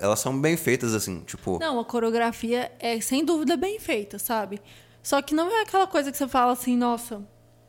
elas 0.00 0.20
são 0.20 0.40
bem 0.40 0.56
feitas, 0.56 0.94
assim, 0.94 1.20
tipo... 1.20 1.58
Não, 1.58 1.78
a 1.78 1.84
coreografia 1.84 2.72
é, 2.80 2.98
sem 2.98 3.22
dúvida, 3.22 3.58
bem 3.58 3.78
feita, 3.78 4.18
sabe? 4.18 4.58
Só 5.02 5.20
que 5.20 5.34
não 5.34 5.50
é 5.50 5.60
aquela 5.60 5.86
coisa 5.86 6.10
que 6.10 6.16
você 6.16 6.26
fala 6.26 6.52
assim, 6.52 6.78
nossa, 6.78 7.22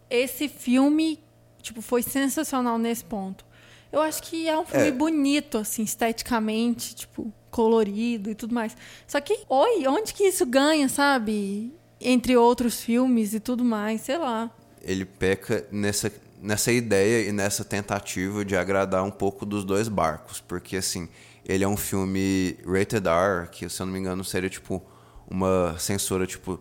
esse 0.09 0.47
filme, 0.47 1.21
tipo, 1.61 1.81
foi 1.81 2.01
sensacional 2.01 2.77
nesse 2.77 3.03
ponto. 3.03 3.45
Eu 3.91 4.01
acho 4.01 4.21
que 4.23 4.47
é 4.47 4.57
um 4.57 4.65
filme 4.65 4.87
é. 4.87 4.91
bonito, 4.91 5.57
assim, 5.57 5.83
esteticamente, 5.83 6.95
tipo, 6.95 7.33
colorido 7.49 8.29
e 8.29 8.35
tudo 8.35 8.53
mais. 8.53 8.77
Só 9.07 9.19
que, 9.19 9.39
oi, 9.49 9.87
onde 9.87 10.13
que 10.13 10.23
isso 10.23 10.45
ganha, 10.45 10.87
sabe? 10.87 11.73
Entre 11.99 12.37
outros 12.37 12.79
filmes 12.79 13.33
e 13.33 13.39
tudo 13.39 13.65
mais, 13.65 14.01
sei 14.01 14.17
lá 14.17 14.51
ele 14.81 15.05
peca 15.05 15.65
nessa, 15.71 16.11
nessa 16.41 16.71
ideia 16.71 17.27
e 17.27 17.31
nessa 17.31 17.63
tentativa 17.63 18.43
de 18.45 18.55
agradar 18.55 19.03
um 19.03 19.11
pouco 19.11 19.45
dos 19.45 19.63
dois 19.63 19.87
barcos, 19.87 20.41
porque 20.41 20.77
assim, 20.77 21.09
ele 21.45 21.63
é 21.63 21.67
um 21.67 21.77
filme 21.77 22.57
rated 22.65 23.07
R, 23.07 23.47
que 23.49 23.67
se 23.69 23.81
eu 23.81 23.85
não 23.85 23.93
me 23.93 23.99
engano 23.99 24.23
seria 24.23 24.49
tipo 24.49 24.81
uma 25.29 25.77
censura 25.77 26.25
tipo 26.25 26.59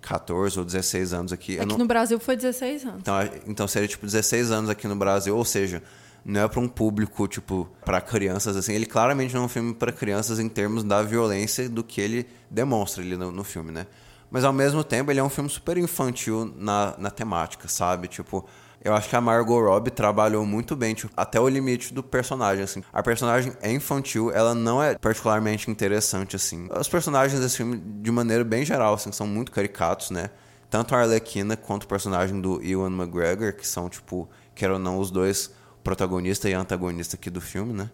14 0.00 0.58
ou 0.58 0.64
16 0.64 1.12
anos 1.12 1.32
aqui. 1.32 1.58
Aqui 1.58 1.66
não... 1.66 1.78
no 1.78 1.86
Brasil 1.86 2.18
foi 2.18 2.36
16 2.36 2.84
anos. 2.84 3.00
Então, 3.00 3.14
então 3.46 3.68
seria 3.68 3.86
tipo 3.86 4.04
16 4.04 4.50
anos 4.50 4.68
aqui 4.68 4.88
no 4.88 4.96
Brasil, 4.96 5.36
ou 5.36 5.44
seja, 5.44 5.82
não 6.24 6.40
é 6.40 6.48
para 6.48 6.60
um 6.60 6.68
público 6.68 7.28
tipo 7.28 7.68
para 7.84 8.00
crianças 8.00 8.56
assim. 8.56 8.72
Ele 8.72 8.86
claramente 8.86 9.34
não 9.34 9.42
é 9.42 9.44
um 9.44 9.48
filme 9.48 9.72
para 9.72 9.92
crianças 9.92 10.40
em 10.40 10.48
termos 10.48 10.82
da 10.82 11.02
violência 11.02 11.68
do 11.68 11.84
que 11.84 12.00
ele 12.00 12.26
demonstra 12.50 13.02
ali 13.02 13.16
no, 13.16 13.30
no 13.30 13.44
filme, 13.44 13.70
né? 13.70 13.86
Mas 14.30 14.44
ao 14.44 14.52
mesmo 14.52 14.84
tempo 14.84 15.10
ele 15.10 15.20
é 15.20 15.24
um 15.24 15.30
filme 15.30 15.48
super 15.48 15.78
infantil 15.78 16.52
na, 16.56 16.94
na 16.98 17.10
temática, 17.10 17.68
sabe? 17.68 18.08
Tipo, 18.08 18.46
eu 18.82 18.94
acho 18.94 19.08
que 19.08 19.16
a 19.16 19.20
Margot 19.20 19.60
Robbie 19.60 19.90
trabalhou 19.90 20.46
muito 20.46 20.76
bem, 20.76 20.94
tipo, 20.94 21.12
até 21.16 21.40
o 21.40 21.48
limite 21.48 21.92
do 21.92 22.02
personagem, 22.02 22.64
assim. 22.64 22.82
A 22.92 23.02
personagem 23.02 23.52
é 23.60 23.72
infantil, 23.72 24.30
ela 24.30 24.54
não 24.54 24.82
é 24.82 24.96
particularmente 24.96 25.70
interessante, 25.70 26.36
assim. 26.36 26.68
Os 26.70 26.88
personagens 26.88 27.40
desse 27.40 27.56
filme, 27.56 27.76
de 27.76 28.10
maneira 28.10 28.44
bem 28.44 28.64
geral, 28.64 28.94
assim, 28.94 29.10
são 29.12 29.26
muito 29.26 29.50
caricatos, 29.50 30.10
né? 30.10 30.30
Tanto 30.70 30.94
a 30.94 31.00
Arlequina 31.00 31.56
quanto 31.56 31.84
o 31.84 31.88
personagem 31.88 32.40
do 32.40 32.62
Ewan 32.62 32.90
McGregor, 32.90 33.54
que 33.54 33.66
são, 33.66 33.88
tipo, 33.88 34.28
quer 34.54 34.70
ou 34.70 34.78
não, 34.78 34.98
os 34.98 35.10
dois 35.10 35.52
protagonista 35.82 36.48
e 36.48 36.52
antagonista 36.52 37.16
aqui 37.16 37.30
do 37.30 37.40
filme, 37.40 37.72
né? 37.72 37.90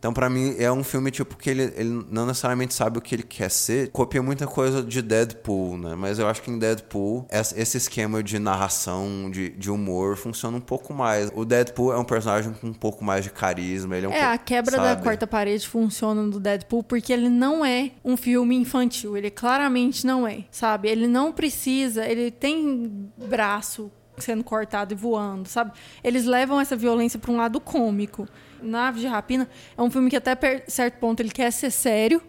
Então, 0.00 0.14
pra 0.14 0.28
mim, 0.30 0.56
é 0.58 0.72
um 0.72 0.82
filme, 0.82 1.10
tipo, 1.10 1.36
que 1.36 1.50
ele, 1.50 1.72
ele 1.76 2.04
não 2.10 2.24
necessariamente 2.24 2.72
sabe 2.72 2.96
o 2.98 3.02
que 3.02 3.14
ele 3.14 3.22
quer 3.22 3.50
ser. 3.50 3.90
Copia 3.90 4.22
muita 4.22 4.46
coisa 4.46 4.82
de 4.82 5.02
Deadpool, 5.02 5.76
né? 5.76 5.94
Mas 5.94 6.18
eu 6.18 6.26
acho 6.26 6.40
que 6.40 6.50
em 6.50 6.58
Deadpool, 6.58 7.26
esse 7.30 7.76
esquema 7.76 8.22
de 8.22 8.38
narração, 8.38 9.30
de, 9.30 9.50
de 9.50 9.70
humor, 9.70 10.16
funciona 10.16 10.56
um 10.56 10.60
pouco 10.60 10.94
mais. 10.94 11.30
O 11.34 11.44
Deadpool 11.44 11.92
é 11.92 11.98
um 11.98 12.04
personagem 12.04 12.50
com 12.54 12.68
um 12.68 12.72
pouco 12.72 13.04
mais 13.04 13.24
de 13.24 13.30
carisma. 13.30 13.94
Ele 13.94 14.06
é, 14.06 14.08
um 14.08 14.12
É, 14.12 14.20
pouco- 14.20 14.34
a 14.34 14.38
quebra 14.38 14.76
da 14.78 14.82
sabe? 14.84 15.02
quarta 15.02 15.26
parede 15.26 15.68
funciona 15.68 16.22
no 16.22 16.40
Deadpool 16.40 16.82
porque 16.82 17.12
ele 17.12 17.28
não 17.28 17.62
é 17.62 17.90
um 18.02 18.16
filme 18.16 18.56
infantil. 18.56 19.18
Ele 19.18 19.30
claramente 19.30 20.06
não 20.06 20.26
é, 20.26 20.44
sabe? 20.50 20.88
Ele 20.88 21.06
não 21.06 21.30
precisa, 21.30 22.06
ele 22.06 22.30
tem 22.30 23.10
braço 23.28 23.92
sendo 24.16 24.42
cortado 24.44 24.92
e 24.92 24.96
voando, 24.96 25.48
sabe? 25.48 25.72
Eles 26.04 26.24
levam 26.24 26.60
essa 26.60 26.76
violência 26.76 27.18
para 27.18 27.30
um 27.30 27.36
lado 27.36 27.60
cômico. 27.60 28.26
Naves 28.62 29.00
de 29.00 29.06
Rapina 29.06 29.48
é 29.76 29.82
um 29.82 29.90
filme 29.90 30.10
que 30.10 30.16
até 30.16 30.36
certo 30.68 30.98
ponto 30.98 31.20
ele 31.20 31.30
quer 31.30 31.50
ser 31.50 31.70
sério, 31.70 32.22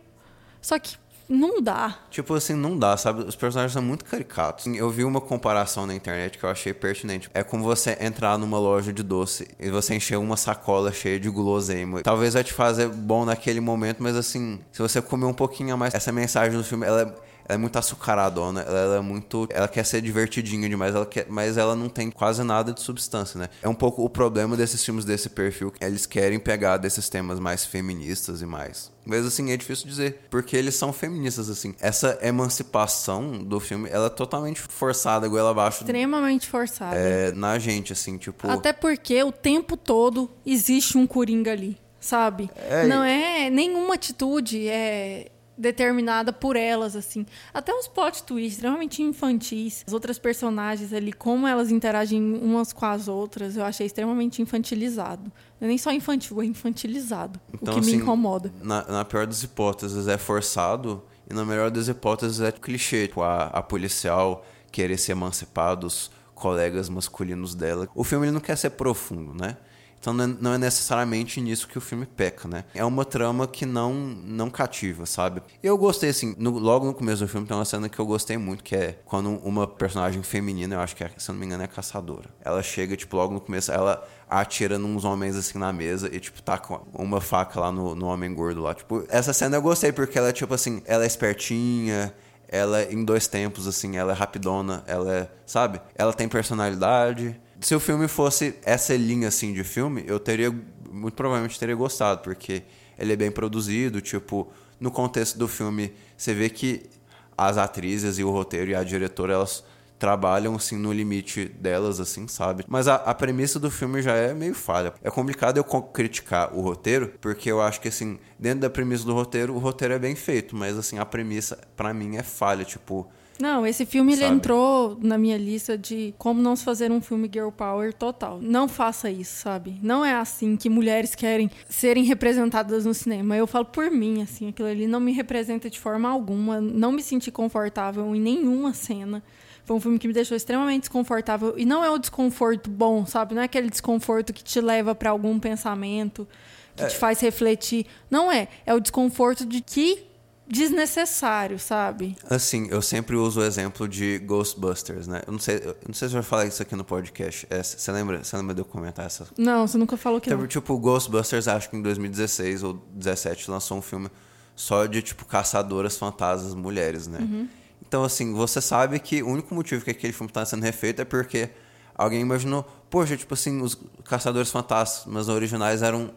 só 0.62 0.78
que 0.80 0.96
não 1.32 1.62
dá. 1.62 1.98
Tipo 2.10 2.34
assim, 2.34 2.54
não 2.54 2.78
dá, 2.78 2.98
sabe? 2.98 3.24
Os 3.24 3.38
personagens 3.38 3.72
são 3.72 3.82
muito 3.82 4.04
caricatos. 4.04 4.68
Eu 4.68 4.90
vi 4.90 5.06
uma 5.06 5.22
comparação 5.22 5.88
na 5.88 5.96
internet 5.96 6.38
que 6.38 6.44
eu 6.44 6.50
achei 6.50 6.74
pertinente. 6.74 7.30
É 7.34 7.42
como 7.42 7.64
você 7.64 7.98
entrar 8.02 8.38
numa 8.38 8.60
loja 8.60 8.92
de 8.92 9.02
doce 9.02 9.48
e 9.58 9.70
você 9.70 9.96
encher 9.96 10.18
uma 10.18 10.36
sacola 10.36 10.92
cheia 10.92 11.18
de 11.18 11.30
guloseima. 11.30 12.02
Talvez 12.02 12.34
vai 12.34 12.44
te 12.44 12.52
fazer 12.54 12.90
bom 12.90 13.24
naquele 13.24 13.62
momento, 13.62 14.04
mas 14.04 14.18
assim, 14.18 14.60
se 14.74 14.82
você 14.82 15.02
comer 15.02 15.26
um 15.26 15.34
pouquinho 15.34 15.74
a 15.74 15.78
mais, 15.78 15.94
essa 15.94 16.12
mensagem 16.12 16.58
do 16.58 16.66
filme, 16.66 16.86
ela 16.86 17.02
é 17.04 17.31
ela 17.46 17.56
é 17.56 17.58
muito 17.58 17.78
açucaradona, 17.78 18.62
ela, 18.62 18.80
ela 18.80 18.96
é 18.98 19.02
muito. 19.02 19.48
Ela 19.50 19.68
quer 19.68 19.86
ser 19.86 20.02
divertidinha 20.02 20.68
demais, 20.70 20.96
ela 20.96 21.06
quer, 21.06 21.26
mas 21.30 21.58
ela 21.58 21.76
não 21.76 21.90
tem 21.90 22.10
quase 22.10 22.44
nada 22.44 22.74
de 22.74 22.82
substância, 22.82 23.40
né? 23.40 23.50
É 23.62 23.70
um 23.70 23.74
pouco 23.74 24.04
o 24.04 24.10
problema 24.10 24.56
desses 24.56 24.84
filmes 24.84 25.06
desse 25.06 25.30
perfil. 25.30 25.72
que 25.72 25.84
Eles 25.84 26.06
querem 26.06 26.40
pegar 26.40 26.78
desses 26.78 27.10
temas 27.10 27.40
mais 27.40 27.66
feministas 27.66 28.42
e 28.42 28.46
mais. 28.46 28.92
Mas 29.04 29.26
assim, 29.26 29.52
é 29.52 29.58
difícil 29.58 29.88
dizer, 29.88 30.28
porque 30.30 30.56
eles 30.56 30.76
são 30.76 30.94
feministas, 30.94 31.50
assim. 31.50 31.74
Essa 31.82 32.20
emancipação 32.22 33.44
do 33.44 33.60
filme, 33.60 33.90
ela 33.92 34.08
é 34.08 34.10
totalmente 34.10 34.62
forçada, 34.62 35.28
goela 35.28 35.52
abaixo 35.52 35.84
Extremamente 35.84 36.48
forçado. 36.48 36.96
é, 36.96 37.32
na 37.32 37.58
gente, 37.58 37.94
assim, 37.94 38.18
tipo. 38.18 38.48
Até 38.48 38.72
porque 38.72 39.22
o 39.24 39.32
tempo 39.32 39.76
todo 39.76 40.30
existe 40.46 40.98
um 40.98 41.08
coringa 41.08 41.52
ali, 41.52 41.78
sabe? 42.00 42.50
É, 42.70 42.86
Não 42.86 43.04
é 43.04 43.50
nenhuma 43.50 43.96
atitude 43.96 44.68
é 44.68 45.31
determinada 45.58 46.34
por 46.34 46.56
elas, 46.56 46.96
assim. 46.96 47.26
Até 47.54 47.74
os 47.74 47.88
plot 47.88 48.24
twists 48.24 48.54
extremamente 48.54 49.02
infantis. 49.02 49.84
As 49.86 49.94
outras 49.94 50.18
personagens 50.18 50.94
ali, 50.94 51.14
como 51.14 51.48
elas 51.48 51.72
interagem 51.72 52.22
umas 52.42 52.74
com 52.74 52.86
as 52.86 53.08
outras, 53.08 53.58
eu 53.58 53.64
achei 53.64 53.86
extremamente 53.86 54.42
infantilizado. 54.42 55.32
Não 55.60 55.66
é 55.66 55.68
nem 55.68 55.78
só 55.78 55.92
infantil, 55.92 56.42
é 56.42 56.46
infantilizado. 56.46 57.40
Então, 57.54 57.74
o 57.74 57.78
que 57.78 57.82
assim, 57.82 57.98
me 57.98 58.04
incomoda. 58.04 58.52
Na, 58.62 58.84
na 58.86 59.06
pior 59.06 59.28
das 59.28 59.44
hipóteses 59.44 60.08
é 60.08 60.18
forçado, 60.18 61.04
e 61.30 61.34
na 61.34 61.46
melhor 61.46 61.70
das 61.70 61.88
hipóteses 61.88 62.42
é 62.42 62.52
clichê. 62.52 63.08
Tipo, 63.08 63.22
a, 63.22 63.46
a 63.46 63.62
policial 63.62 64.46
querer 64.72 64.98
se 64.98 65.12
emancipar 65.12 65.76
dos 65.76 66.12
colegas 66.34 66.90
masculinos 66.90 67.54
dela. 67.54 67.88
O 67.94 68.04
filme 68.04 68.26
ele 68.26 68.34
não 68.34 68.42
quer 68.42 68.58
ser 68.58 68.72
profundo, 68.72 69.34
né? 69.34 69.58
Então 70.02 70.14
não 70.14 70.24
é, 70.24 70.28
não 70.42 70.54
é 70.56 70.58
necessariamente 70.58 71.40
nisso 71.40 71.68
que 71.68 71.78
o 71.78 71.82
filme 71.82 72.08
peca, 72.08 72.48
né? 72.48 72.66
É 72.74 72.84
uma 72.84 73.06
trama 73.06 73.46
que 73.48 73.68
não 73.68 73.94
não 73.94 74.50
cativa, 74.50 75.06
sabe? 75.06 75.44
Eu 75.62 75.78
gostei, 75.78 76.10
assim, 76.10 76.34
no- 76.40 76.58
logo 76.58 76.88
no 76.88 76.94
começo 76.94 77.24
do 77.24 77.28
filme 77.28 77.46
tem 77.46 77.56
uma 77.56 77.64
cena 77.64 77.88
que 77.88 78.00
eu 78.00 78.06
gostei 78.06 78.36
muito, 78.36 78.64
que 78.64 78.76
é 78.76 79.00
quando 79.06 79.30
uma 79.44 79.68
personagem 79.68 80.24
feminina, 80.24 80.74
eu 80.76 80.80
acho 80.80 80.96
que 80.96 81.04
é, 81.04 81.12
se 81.18 81.30
eu 81.30 81.34
não 81.34 81.40
me 81.40 81.46
engano 81.46 81.62
é 81.62 81.68
caçadora. 81.68 82.30
Ela 82.44 82.64
chega, 82.64 82.98
tipo, 82.98 83.16
logo 83.16 83.32
no 83.32 83.40
começo, 83.40 83.72
ela 83.72 84.04
atira 84.28 84.80
nos 84.80 85.04
homens 85.06 85.36
assim 85.36 85.60
na 85.60 85.72
mesa 85.72 86.10
e, 86.12 86.20
tipo, 86.20 86.42
tá 86.42 86.58
com 86.58 86.82
uma 86.94 87.22
faca 87.22 87.60
lá 87.60 87.72
no, 87.72 87.94
no 87.94 88.08
homem 88.08 88.34
gordo 88.34 88.60
lá. 88.62 88.74
Tipo, 88.74 89.06
essa 89.08 89.32
cena 89.34 89.58
eu 89.58 89.62
gostei, 89.62 89.92
porque 89.92 90.18
ela 90.18 90.30
é, 90.30 90.32
tipo 90.34 90.52
assim, 90.52 90.82
ela 90.86 91.04
é 91.04 91.08
espertinha, 91.08 92.12
ela 92.48 92.82
é 92.82 92.92
em 92.92 93.06
dois 93.06 93.28
tempos, 93.28 93.68
assim, 93.68 93.98
ela 93.98 94.14
é 94.14 94.16
rapidona, 94.16 94.84
ela 94.88 95.14
é, 95.14 95.30
sabe? 95.46 95.80
Ela 95.96 96.12
tem 96.12 96.28
personalidade. 96.28 97.40
Se 97.62 97.76
o 97.76 97.80
filme 97.80 98.08
fosse 98.08 98.56
essa 98.64 98.96
linha, 98.96 99.28
assim, 99.28 99.54
de 99.54 99.64
filme, 99.64 100.04
eu 100.08 100.20
teria, 100.20 100.52
muito 100.92 101.14
provavelmente 101.14 101.60
teria 101.60 101.76
gostado, 101.76 102.22
porque 102.22 102.64
ele 102.98 103.14
é 103.14 103.16
bem 103.16 103.32
produzido, 103.32 104.02
tipo, 104.02 104.52
no 104.80 104.90
contexto 104.90 105.38
do 105.38 105.48
filme, 105.48 105.94
você 106.18 106.34
vê 106.34 106.50
que 106.50 106.90
as 107.38 107.58
atrizes 107.58 108.18
e 108.18 108.24
o 108.24 108.32
roteiro 108.32 108.72
e 108.72 108.76
a 108.76 108.84
diretora, 108.84 109.34
elas 109.34 109.64
trabalham, 110.00 110.56
assim, 110.56 110.76
no 110.76 110.92
limite 110.92 111.46
delas, 111.46 112.00
assim, 112.00 112.28
sabe? 112.28 112.66
Mas 112.68 112.88
a, 112.88 112.96
a 112.96 113.14
premissa 113.14 113.60
do 113.60 113.70
filme 113.70 114.02
já 114.02 114.16
é 114.16 114.34
meio 114.34 114.56
falha. 114.56 114.96
É 115.04 115.12
complicado 115.12 115.58
eu 115.58 115.64
criticar 115.64 116.52
o 116.56 116.62
roteiro, 116.62 117.14
porque 117.22 117.52
eu 117.52 117.62
acho 117.62 117.80
que, 117.80 117.90
assim, 117.90 118.18
dentro 118.40 118.62
da 118.62 118.70
premissa 118.72 119.06
do 119.06 119.14
roteiro, 119.14 119.54
o 119.54 119.60
roteiro 119.60 119.94
é 119.94 120.00
bem 120.00 120.16
feito, 120.16 120.56
mas, 120.56 120.76
assim, 120.76 120.98
a 120.98 121.06
premissa, 121.06 121.60
pra 121.76 121.94
mim, 121.94 122.18
é 122.18 122.24
falha, 122.24 122.66
tipo... 122.66 123.08
Não, 123.42 123.66
esse 123.66 123.88
filme 123.88 124.14
ele 124.14 124.24
entrou 124.24 124.98
na 125.02 125.18
minha 125.18 125.36
lista 125.36 125.76
de 125.76 126.14
como 126.18 126.40
não 126.40 126.56
se 126.56 126.64
fazer 126.64 126.92
um 126.92 127.02
filme 127.02 127.28
girl 127.32 127.50
power 127.50 127.92
total. 127.92 128.40
Não 128.40 128.68
faça 128.68 129.10
isso, 129.10 129.42
sabe? 129.42 129.80
Não 129.82 130.06
é 130.06 130.14
assim 130.14 130.56
que 130.56 130.70
mulheres 130.70 131.16
querem 131.16 131.50
serem 131.68 132.04
representadas 132.04 132.86
no 132.86 132.94
cinema. 132.94 133.36
Eu 133.36 133.48
falo 133.48 133.66
por 133.66 133.90
mim, 133.90 134.22
assim, 134.22 134.50
aquilo 134.50 134.68
ali 134.68 134.86
não 134.86 135.00
me 135.00 135.12
representa 135.12 135.72
de 135.72 135.80
forma 135.80 136.08
alguma. 136.08 136.62
Não 136.62 136.92
me 136.92 137.02
senti 137.02 137.32
confortável 137.32 138.16
em 138.16 138.22
nenhuma 138.22 138.74
cena. 138.74 139.24
Foi 139.66 139.76
um 139.76 139.80
filme 139.80 139.98
que 139.98 140.08
me 140.08 140.14
deixou 140.14 140.38
extremamente 140.38 140.82
desconfortável. 140.82 141.56
E 141.58 141.66
não 141.66 141.84
é 141.84 141.90
o 141.90 141.98
desconforto 141.98 142.70
bom, 142.70 143.08
sabe? 143.08 143.34
Não 143.34 143.42
é 143.42 143.46
aquele 143.46 143.72
desconforto 143.72 144.32
que 144.34 144.44
te 144.44 144.62
leva 144.62 144.94
pra 144.94 145.10
algum 145.10 145.40
pensamento, 145.40 146.28
que 146.76 146.86
te 146.86 146.96
faz 146.96 147.20
refletir. 147.20 147.88
Não 148.10 148.32
é. 148.32 148.48
É 148.68 148.74
o 148.74 148.80
desconforto 148.80 149.46
de 149.46 149.62
que 149.62 150.11
desnecessário, 150.52 151.58
sabe? 151.58 152.16
Assim, 152.30 152.68
eu 152.70 152.82
sempre 152.82 153.16
uso 153.16 153.40
o 153.40 153.44
exemplo 153.44 153.88
de 153.88 154.20
Ghostbusters, 154.20 155.08
né? 155.08 155.22
Eu 155.26 155.32
não 155.34 155.40
sei, 155.40 155.56
eu 155.64 155.76
não 155.88 155.94
sei 155.94 156.10
se 156.10 156.16
eu 156.16 156.22
já 156.22 156.24
falei 156.24 156.50
isso 156.50 156.62
aqui 156.62 156.76
no 156.76 156.84
podcast. 156.84 157.48
É, 157.50 157.64
Você 157.64 157.92
lembra, 157.92 158.24
você 158.24 158.36
lembra 158.38 158.54
de 158.54 158.62
eu 158.62 158.66
comentar 158.66 159.06
essa 159.06 159.28
Não, 159.38 159.66
você 159.66 159.78
nunca 159.78 159.96
falou 159.98 160.20
que 160.20 160.30
Então, 160.30 160.40
não. 160.40 160.48
tipo, 160.48 160.78
Ghostbusters, 160.78 161.48
acho 161.48 161.70
que 161.70 161.78
em 161.78 161.82
2016 161.82 162.64
ou 162.64 162.74
2017 162.74 163.50
lançou 163.50 163.78
um 163.78 163.82
filme 163.82 164.10
só 164.56 164.86
de, 164.86 165.02
tipo, 165.02 165.26
caçadoras 165.26 165.98
fantasmas 165.98 166.54
mulheres, 166.54 167.08
né? 167.08 167.20
Uhum. 167.20 167.48
Então, 167.88 168.04
assim, 168.04 168.34
você 168.34 168.62
sabe 168.62 169.00
que 169.00 169.24
o 169.24 169.28
único 169.30 169.56
motivo 169.56 169.84
que 169.84 169.92
aquele 169.92 170.14
filme 170.14 170.32
tá 170.32 170.46
sendo 170.46 170.64
refeito 170.64 171.02
é 171.02 171.06
porque 171.06 171.50
alguém 171.96 172.22
imaginou, 172.22 172.64
poxa, 172.90 173.16
tipo 173.18 173.34
assim, 173.34 173.62
os 173.62 173.78
caçadores 174.06 174.52
fantasmas 174.52 175.28
originais 175.30 175.82
eram, 175.82 176.12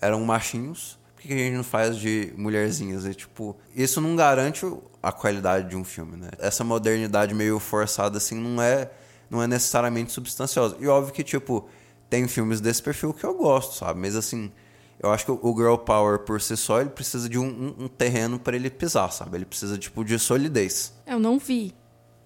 eram 0.00 0.24
machinhos, 0.24 0.98
por 1.20 1.28
que 1.28 1.34
a 1.34 1.36
gente 1.36 1.56
não 1.56 1.64
faz 1.64 1.96
de 1.96 2.32
mulherzinhas? 2.36 3.04
E, 3.04 3.14
tipo, 3.14 3.56
isso 3.74 4.00
não 4.00 4.16
garante 4.16 4.64
a 5.02 5.12
qualidade 5.12 5.68
de 5.68 5.76
um 5.76 5.84
filme, 5.84 6.16
né? 6.16 6.30
Essa 6.38 6.64
modernidade 6.64 7.34
meio 7.34 7.58
forçada, 7.58 8.16
assim, 8.18 8.34
não 8.36 8.60
é, 8.62 8.90
não 9.28 9.42
é 9.42 9.46
necessariamente 9.46 10.12
substanciosa. 10.12 10.76
E 10.80 10.86
óbvio 10.88 11.12
que, 11.12 11.22
tipo, 11.22 11.68
tem 12.08 12.26
filmes 12.26 12.60
desse 12.60 12.82
perfil 12.82 13.12
que 13.12 13.24
eu 13.24 13.34
gosto, 13.34 13.74
sabe? 13.74 14.00
Mas, 14.00 14.16
assim, 14.16 14.50
eu 14.98 15.10
acho 15.12 15.24
que 15.26 15.30
o 15.30 15.54
Girl 15.56 15.76
Power, 15.76 16.20
por 16.20 16.40
si 16.40 16.56
só, 16.56 16.80
ele 16.80 16.90
precisa 16.90 17.28
de 17.28 17.38
um, 17.38 17.46
um- 17.46 17.84
um 17.84 17.88
terreno 17.88 18.38
pra 18.38 18.56
ele 18.56 18.70
pisar, 18.70 19.12
sabe? 19.12 19.36
Ele 19.36 19.44
precisa, 19.44 19.76
tipo, 19.78 20.04
de 20.04 20.18
solidez. 20.18 20.92
Eu 21.06 21.18
não 21.18 21.38
vi 21.38 21.74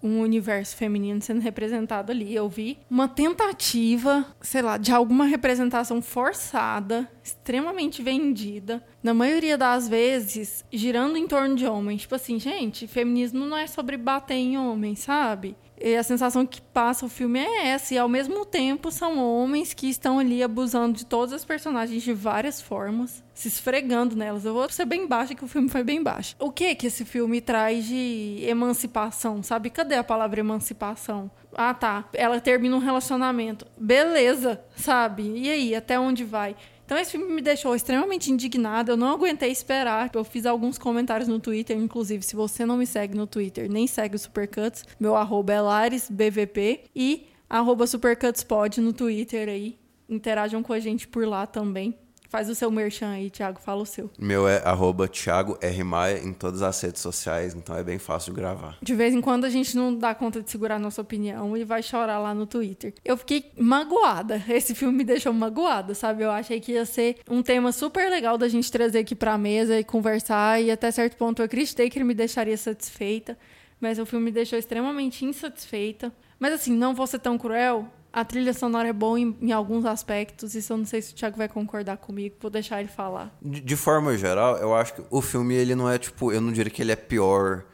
um 0.04 0.20
universo 0.20 0.76
feminino 0.76 1.22
sendo 1.22 1.40
representado 1.40 2.12
ali. 2.12 2.34
Eu 2.34 2.48
vi 2.48 2.78
uma 2.90 3.08
tentativa, 3.08 4.26
sei 4.42 4.60
lá, 4.60 4.76
de 4.76 4.92
alguma 4.92 5.24
representação 5.24 6.02
forçada, 6.02 7.10
extremamente 7.22 8.02
vendida, 8.02 8.84
na 9.02 9.14
maioria 9.14 9.56
das 9.56 9.88
vezes 9.88 10.64
girando 10.70 11.16
em 11.16 11.26
torno 11.26 11.56
de 11.56 11.66
homens. 11.66 12.02
Tipo 12.02 12.16
assim, 12.16 12.38
gente, 12.38 12.86
feminismo 12.86 13.46
não 13.46 13.56
é 13.56 13.66
sobre 13.66 13.96
bater 13.96 14.34
em 14.34 14.58
homens, 14.58 15.00
sabe? 15.00 15.56
E 15.80 15.96
a 15.96 16.02
sensação 16.02 16.46
que 16.46 16.60
passa 16.60 17.04
o 17.04 17.08
filme 17.08 17.40
é 17.40 17.68
essa, 17.68 17.94
e 17.94 17.98
ao 17.98 18.08
mesmo 18.08 18.44
tempo 18.44 18.90
são 18.90 19.18
homens 19.18 19.74
que 19.74 19.88
estão 19.88 20.18
ali 20.18 20.42
abusando 20.42 20.96
de 20.96 21.04
todas 21.04 21.32
as 21.32 21.44
personagens 21.44 22.02
de 22.02 22.12
várias 22.12 22.60
formas, 22.60 23.22
se 23.34 23.48
esfregando 23.48 24.14
nelas. 24.14 24.44
Eu 24.44 24.54
vou 24.54 24.68
ser 24.68 24.84
bem 24.84 25.06
baixa, 25.06 25.34
que 25.34 25.44
o 25.44 25.48
filme 25.48 25.68
foi 25.68 25.82
bem 25.82 26.02
baixo. 26.02 26.36
O 26.38 26.50
que 26.50 26.74
que 26.74 26.86
esse 26.86 27.04
filme 27.04 27.40
traz 27.40 27.86
de 27.86 28.38
emancipação, 28.42 29.42
sabe? 29.42 29.70
Cadê 29.70 29.96
a 29.96 30.04
palavra 30.04 30.40
emancipação? 30.40 31.30
Ah, 31.56 31.74
tá. 31.74 32.04
Ela 32.12 32.40
termina 32.40 32.74
um 32.76 32.80
relacionamento. 32.80 33.66
Beleza, 33.78 34.60
sabe? 34.76 35.22
E 35.36 35.50
aí, 35.50 35.74
até 35.74 35.98
onde 35.98 36.24
vai? 36.24 36.56
Então 36.94 37.02
esse 37.02 37.10
filme 37.10 37.34
me 37.34 37.42
deixou 37.42 37.74
extremamente 37.74 38.30
indignada, 38.30 38.92
eu 38.92 38.96
não 38.96 39.08
aguentei 39.08 39.50
esperar. 39.50 40.08
Eu 40.14 40.22
fiz 40.22 40.46
alguns 40.46 40.78
comentários 40.78 41.28
no 41.28 41.40
Twitter, 41.40 41.76
inclusive, 41.76 42.22
se 42.22 42.36
você 42.36 42.64
não 42.64 42.76
me 42.76 42.86
segue 42.86 43.16
no 43.16 43.26
Twitter, 43.26 43.68
nem 43.68 43.84
segue 43.84 44.14
o 44.14 44.18
Supercuts, 44.18 44.84
meu 45.00 45.16
arroba 45.16 45.52
é 45.52 45.60
laresbvp 45.60 46.84
e 46.94 47.26
arroba 47.50 47.88
supercutspod 47.88 48.80
no 48.80 48.92
Twitter 48.92 49.48
aí. 49.48 49.76
Interajam 50.08 50.62
com 50.62 50.72
a 50.72 50.78
gente 50.78 51.08
por 51.08 51.26
lá 51.26 51.48
também. 51.48 51.98
Faz 52.28 52.48
o 52.48 52.54
seu 52.54 52.70
merchan 52.70 53.10
aí, 53.10 53.30
Thiago, 53.30 53.60
fala 53.60 53.82
o 53.82 53.86
seu. 53.86 54.10
Meu 54.18 54.48
é 54.48 54.62
arroba 54.64 55.06
Thiago 55.06 55.56
R. 55.60 55.84
Maia 55.84 56.18
em 56.18 56.32
todas 56.32 56.62
as 56.62 56.80
redes 56.80 57.00
sociais, 57.00 57.54
então 57.54 57.76
é 57.76 57.82
bem 57.82 57.98
fácil 57.98 58.32
de 58.32 58.40
gravar. 58.40 58.76
De 58.82 58.94
vez 58.94 59.14
em 59.14 59.20
quando 59.20 59.44
a 59.44 59.50
gente 59.50 59.76
não 59.76 59.94
dá 59.94 60.14
conta 60.14 60.42
de 60.42 60.50
segurar 60.50 60.78
nossa 60.78 61.00
opinião 61.00 61.56
e 61.56 61.64
vai 61.64 61.82
chorar 61.82 62.18
lá 62.18 62.34
no 62.34 62.46
Twitter. 62.46 62.92
Eu 63.04 63.16
fiquei 63.16 63.52
magoada. 63.56 64.42
Esse 64.48 64.74
filme 64.74 64.98
me 64.98 65.04
deixou 65.04 65.32
magoada, 65.32 65.94
sabe? 65.94 66.24
Eu 66.24 66.30
achei 66.30 66.60
que 66.60 66.72
ia 66.72 66.84
ser 66.84 67.18
um 67.30 67.42
tema 67.42 67.70
super 67.72 68.10
legal 68.10 68.36
da 68.36 68.48
gente 68.48 68.70
trazer 68.70 68.98
aqui 68.98 69.14
pra 69.14 69.38
mesa 69.38 69.78
e 69.78 69.84
conversar. 69.84 70.60
E 70.60 70.70
até 70.70 70.90
certo 70.90 71.16
ponto 71.16 71.40
eu 71.40 71.46
acreditei 71.46 71.88
que 71.88 71.98
ele 71.98 72.04
me 72.04 72.14
deixaria 72.14 72.56
satisfeita. 72.56 73.38
Mas 73.80 73.98
o 73.98 74.06
filme 74.06 74.26
me 74.26 74.32
deixou 74.32 74.58
extremamente 74.58 75.24
insatisfeita. 75.24 76.12
Mas 76.38 76.52
assim, 76.54 76.72
não 76.72 76.94
vou 76.94 77.06
ser 77.06 77.18
tão 77.18 77.38
cruel. 77.38 77.88
A 78.14 78.24
trilha 78.24 78.54
sonora 78.54 78.88
é 78.88 78.92
boa 78.92 79.18
em, 79.18 79.36
em 79.42 79.50
alguns 79.50 79.84
aspectos. 79.84 80.54
Isso 80.54 80.72
eu 80.72 80.76
não 80.76 80.86
sei 80.86 81.02
se 81.02 81.12
o 81.12 81.16
Thiago 81.16 81.36
vai 81.36 81.48
concordar 81.48 81.96
comigo. 81.96 82.36
Vou 82.40 82.48
deixar 82.48 82.78
ele 82.78 82.88
falar. 82.88 83.36
De, 83.42 83.60
de 83.60 83.76
forma 83.76 84.16
geral, 84.16 84.56
eu 84.58 84.72
acho 84.72 84.94
que 84.94 85.02
o 85.10 85.20
filme, 85.20 85.52
ele 85.52 85.74
não 85.74 85.90
é 85.90 85.98
tipo. 85.98 86.30
Eu 86.30 86.40
não 86.40 86.52
diria 86.52 86.70
que 86.70 86.80
ele 86.80 86.92
é 86.92 86.96
pior 86.96 87.64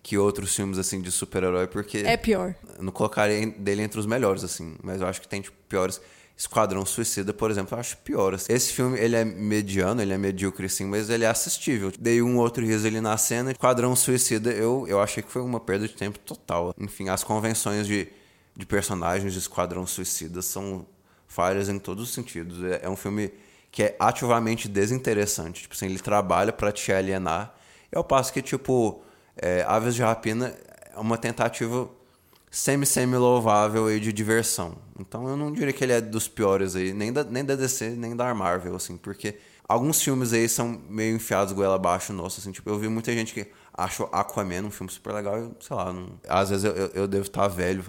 que 0.00 0.16
outros 0.16 0.54
filmes, 0.54 0.78
assim, 0.78 1.02
de 1.02 1.10
super-herói, 1.10 1.66
porque. 1.66 1.98
É 1.98 2.16
pior. 2.16 2.54
Eu 2.76 2.84
não 2.84 2.92
colocaria 2.92 3.44
dele 3.50 3.82
entre 3.82 3.98
os 3.98 4.06
melhores, 4.06 4.44
assim. 4.44 4.76
Mas 4.84 5.00
eu 5.00 5.06
acho 5.08 5.20
que 5.20 5.26
tem, 5.26 5.40
tipo, 5.40 5.56
piores. 5.68 6.00
Esquadrão 6.36 6.86
Suicida, 6.86 7.34
por 7.34 7.50
exemplo, 7.50 7.74
eu 7.74 7.80
acho 7.80 7.96
pior. 7.96 8.34
assim. 8.34 8.52
Esse 8.52 8.72
filme, 8.72 8.96
ele 8.96 9.16
é 9.16 9.24
mediano, 9.24 10.00
ele 10.00 10.12
é 10.12 10.16
medíocre, 10.16 10.68
sim, 10.68 10.84
mas 10.84 11.10
ele 11.10 11.24
é 11.24 11.28
assistível. 11.28 11.90
Dei 11.98 12.22
um 12.22 12.38
outro 12.38 12.64
riso 12.64 12.86
ali 12.86 13.00
na 13.00 13.16
cena. 13.16 13.50
Esquadrão 13.50 13.96
Suicida, 13.96 14.52
eu, 14.52 14.86
eu 14.86 15.00
achei 15.00 15.20
que 15.20 15.32
foi 15.32 15.42
uma 15.42 15.58
perda 15.58 15.88
de 15.88 15.94
tempo 15.94 16.16
total. 16.20 16.72
Enfim, 16.78 17.08
as 17.08 17.24
convenções 17.24 17.88
de, 17.88 18.06
de 18.58 18.66
personagens 18.66 19.32
de 19.32 19.38
Esquadrão 19.38 19.86
Suicida 19.86 20.42
são 20.42 20.84
falhas 21.28 21.68
em 21.68 21.78
todos 21.78 22.08
os 22.08 22.14
sentidos. 22.14 22.62
É, 22.64 22.80
é 22.82 22.90
um 22.90 22.96
filme 22.96 23.32
que 23.70 23.84
é 23.84 23.96
ativamente 24.00 24.68
desinteressante. 24.68 25.62
Tipo 25.62 25.74
assim, 25.74 25.86
ele 25.86 26.00
trabalha 26.00 26.52
pra 26.52 26.72
te 26.72 26.92
alienar. 26.92 27.54
E 27.92 27.96
ao 27.96 28.02
passo 28.02 28.32
que, 28.32 28.42
tipo, 28.42 29.00
é, 29.36 29.62
Aves 29.62 29.94
de 29.94 30.02
Rapina 30.02 30.54
é 30.92 30.98
uma 30.98 31.16
tentativa 31.16 31.88
semi-semi-louvável 32.50 33.86
aí 33.86 34.00
de 34.00 34.12
diversão. 34.12 34.76
Então 34.98 35.28
eu 35.28 35.36
não 35.36 35.52
diria 35.52 35.72
que 35.72 35.84
ele 35.84 35.92
é 35.92 36.00
dos 36.00 36.26
piores 36.26 36.74
aí, 36.74 36.92
nem 36.92 37.12
da, 37.12 37.22
nem 37.22 37.44
da 37.44 37.54
DC, 37.54 37.90
nem 37.90 38.16
da 38.16 38.34
Marvel, 38.34 38.74
assim, 38.74 38.96
porque 38.96 39.36
alguns 39.68 40.02
filmes 40.02 40.32
aí 40.32 40.48
são 40.48 40.80
meio 40.88 41.14
enfiados 41.14 41.52
goela 41.52 41.76
abaixo, 41.76 42.12
nossa, 42.12 42.40
assim, 42.40 42.50
tipo, 42.50 42.68
eu 42.68 42.78
vi 42.78 42.88
muita 42.88 43.12
gente 43.12 43.34
que 43.34 43.46
acha 43.78 44.04
Aquaman 44.12 44.62
um 44.66 44.70
filme 44.70 44.92
super 44.92 45.12
legal, 45.14 45.36
eu, 45.38 45.56
sei 45.60 45.74
lá, 45.76 45.92
não, 45.92 46.08
às 46.28 46.50
vezes 46.50 46.64
eu, 46.64 46.72
eu, 46.72 46.90
eu 46.94 47.08
devo 47.08 47.22
estar 47.24 47.46
velho. 47.48 47.84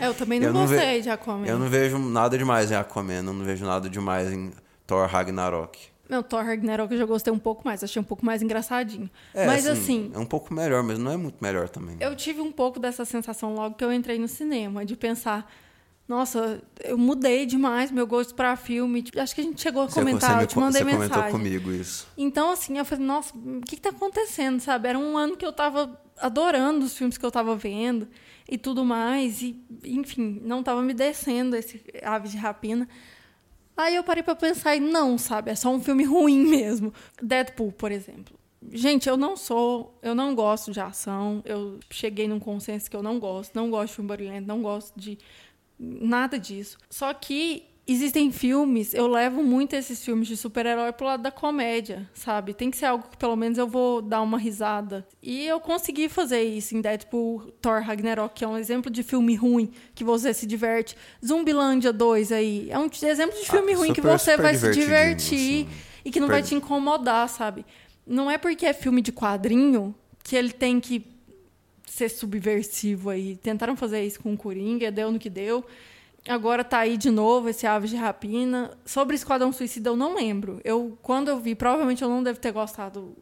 É, 0.00 0.06
eu 0.06 0.14
também 0.14 0.38
não 0.40 0.48
Eu 0.48 0.52
não 0.52 0.60
gostei 0.66 0.96
ve- 0.96 1.00
de 1.02 1.10
Aquaman. 1.10 1.46
Eu 1.46 1.58
não 1.58 1.68
vejo 1.68 1.98
nada 1.98 2.36
demais 2.38 2.70
em 2.70 2.74
Aquaman, 2.76 3.14
eu 3.14 3.22
não 3.32 3.44
vejo 3.44 3.64
nada 3.64 3.88
demais 3.90 4.30
em 4.32 4.52
Thor 4.86 5.06
Ragnarok. 5.08 5.90
Meu, 6.10 6.22
Thor 6.22 6.44
Ragnarok 6.44 6.92
eu 6.92 6.98
já 6.98 7.06
gostei 7.06 7.32
um 7.32 7.38
pouco 7.38 7.62
mais. 7.64 7.82
Achei 7.82 7.98
um 7.98 8.04
pouco 8.04 8.26
mais 8.26 8.42
engraçadinho. 8.42 9.08
É, 9.32 9.46
Mas 9.46 9.66
assim, 9.66 10.10
É 10.14 10.18
um 10.18 10.26
pouco 10.26 10.52
melhor, 10.52 10.82
mas 10.82 10.98
não 10.98 11.10
é 11.10 11.16
muito 11.16 11.36
melhor 11.40 11.70
também. 11.70 11.96
eu 12.00 12.14
tive 12.14 12.40
um 12.42 12.52
pouco 12.52 12.78
dessa 12.78 13.04
sensação 13.06 13.54
logo 13.54 13.76
que 13.76 13.84
eu 13.84 13.90
entrei 13.90 14.18
no 14.18 14.28
cinema, 14.28 14.84
de 14.84 14.94
pensar, 14.94 15.50
nossa, 16.12 16.62
eu 16.84 16.98
mudei 16.98 17.46
demais 17.46 17.90
meu 17.90 18.06
gosto 18.06 18.34
pra 18.34 18.54
filme. 18.54 19.02
Tipo, 19.02 19.18
Acho 19.18 19.34
que 19.34 19.40
a 19.40 19.44
gente 19.44 19.60
chegou 19.62 19.82
a 19.82 19.88
comentar, 19.88 20.36
você 20.36 20.42
eu 20.42 20.46
te 20.46 20.58
mandei 20.58 20.82
você 20.82 20.90
comentou 20.90 21.16
mensagem. 21.16 21.30
comigo 21.32 21.72
isso. 21.72 22.06
Então, 22.18 22.50
assim, 22.50 22.76
eu 22.76 22.84
falei, 22.84 23.04
nossa, 23.06 23.34
o 23.34 23.62
que, 23.62 23.76
que 23.76 23.80
tá 23.82 23.88
acontecendo, 23.88 24.60
sabe? 24.60 24.88
Era 24.88 24.98
um 24.98 25.16
ano 25.16 25.38
que 25.38 25.46
eu 25.46 25.52
tava 25.52 25.98
adorando 26.20 26.84
os 26.84 26.94
filmes 26.94 27.16
que 27.16 27.24
eu 27.24 27.30
tava 27.30 27.56
vendo 27.56 28.06
e 28.46 28.58
tudo 28.58 28.84
mais. 28.84 29.40
E, 29.40 29.58
enfim, 29.86 30.38
não 30.44 30.62
tava 30.62 30.82
me 30.82 30.92
descendo 30.92 31.56
esse 31.56 31.82
Aves 32.02 32.30
de 32.32 32.36
Rapina. 32.36 32.86
Aí 33.74 33.96
eu 33.96 34.04
parei 34.04 34.22
pra 34.22 34.34
pensar 34.34 34.76
e 34.76 34.80
não, 34.80 35.16
sabe? 35.16 35.50
É 35.50 35.54
só 35.54 35.70
um 35.70 35.80
filme 35.80 36.04
ruim 36.04 36.44
mesmo. 36.46 36.92
Deadpool, 37.22 37.72
por 37.72 37.90
exemplo. 37.90 38.38
Gente, 38.70 39.08
eu 39.08 39.16
não 39.16 39.34
sou, 39.34 39.98
eu 40.02 40.14
não 40.14 40.34
gosto 40.34 40.70
de 40.70 40.78
ação. 40.78 41.42
Eu 41.46 41.80
cheguei 41.90 42.28
num 42.28 42.38
consenso 42.38 42.90
que 42.90 42.96
eu 42.96 43.02
não 43.02 43.18
gosto, 43.18 43.54
não 43.54 43.70
gosto 43.70 43.88
de 43.88 43.94
filme 43.94 44.08
barulhento, 44.08 44.46
não 44.46 44.60
gosto 44.60 44.92
de 44.94 45.18
nada 45.82 46.38
disso. 46.38 46.78
Só 46.88 47.12
que 47.12 47.64
existem 47.84 48.30
filmes, 48.30 48.94
eu 48.94 49.08
levo 49.08 49.42
muito 49.42 49.74
esses 49.74 50.04
filmes 50.04 50.28
de 50.28 50.36
super-herói 50.36 50.92
pro 50.92 51.04
lado 51.04 51.22
da 51.24 51.32
comédia, 51.32 52.08
sabe? 52.14 52.54
Tem 52.54 52.70
que 52.70 52.76
ser 52.76 52.86
algo 52.86 53.08
que 53.10 53.16
pelo 53.16 53.34
menos 53.34 53.58
eu 53.58 53.66
vou 53.66 54.00
dar 54.00 54.22
uma 54.22 54.38
risada. 54.38 55.04
E 55.20 55.44
eu 55.44 55.58
consegui 55.58 56.08
fazer 56.08 56.42
isso 56.42 56.76
em 56.76 56.80
Deadpool, 56.80 57.50
Thor 57.60 57.82
Ragnarok, 57.82 58.34
que 58.36 58.44
é 58.44 58.48
um 58.48 58.56
exemplo 58.56 58.88
de 58.90 59.02
filme 59.02 59.34
ruim 59.34 59.72
que 59.96 60.04
você 60.04 60.32
se 60.32 60.46
diverte. 60.46 60.96
Zumbilândia 61.26 61.92
2 61.92 62.30
aí, 62.30 62.68
é 62.70 62.78
um 62.78 62.88
exemplo 63.02 63.36
de 63.38 63.50
filme 63.50 63.72
Ah, 63.72 63.76
ruim 63.76 63.92
que 63.92 64.00
super, 64.00 64.18
você 64.18 64.30
super 64.30 64.42
vai 64.42 64.54
se 64.54 64.70
divertir 64.70 65.66
assim. 65.66 65.68
e 66.04 66.10
que 66.12 66.20
não 66.20 66.28
Super- 66.28 66.40
vai 66.40 66.48
te 66.48 66.54
incomodar, 66.54 67.28
sabe? 67.28 67.66
Não 68.06 68.30
é 68.30 68.38
porque 68.38 68.64
é 68.64 68.72
filme 68.72 69.02
de 69.02 69.10
quadrinho 69.12 69.92
que 70.22 70.36
ele 70.36 70.52
tem 70.52 70.78
que 70.78 71.04
ser 71.92 72.08
subversivo 72.08 73.10
aí. 73.10 73.36
Tentaram 73.36 73.76
fazer 73.76 74.02
isso 74.02 74.20
com 74.20 74.32
o 74.32 74.36
Coringa, 74.36 74.90
deu 74.90 75.12
no 75.12 75.18
que 75.18 75.28
deu. 75.28 75.62
Agora 76.26 76.64
tá 76.64 76.78
aí 76.78 76.96
de 76.96 77.10
novo 77.10 77.50
esse 77.50 77.66
Aves 77.66 77.90
de 77.90 77.96
Rapina. 77.96 78.70
Sobre 78.84 79.14
Esquadrão 79.14 79.52
Suicida 79.52 79.90
eu 79.90 79.96
não 79.96 80.14
lembro. 80.14 80.58
Eu 80.64 80.96
quando 81.02 81.28
eu 81.28 81.38
vi, 81.38 81.54
provavelmente 81.54 82.02
eu 82.02 82.08
não 82.08 82.22
devo 82.22 82.40
ter 82.40 82.50
gostado 82.50 83.14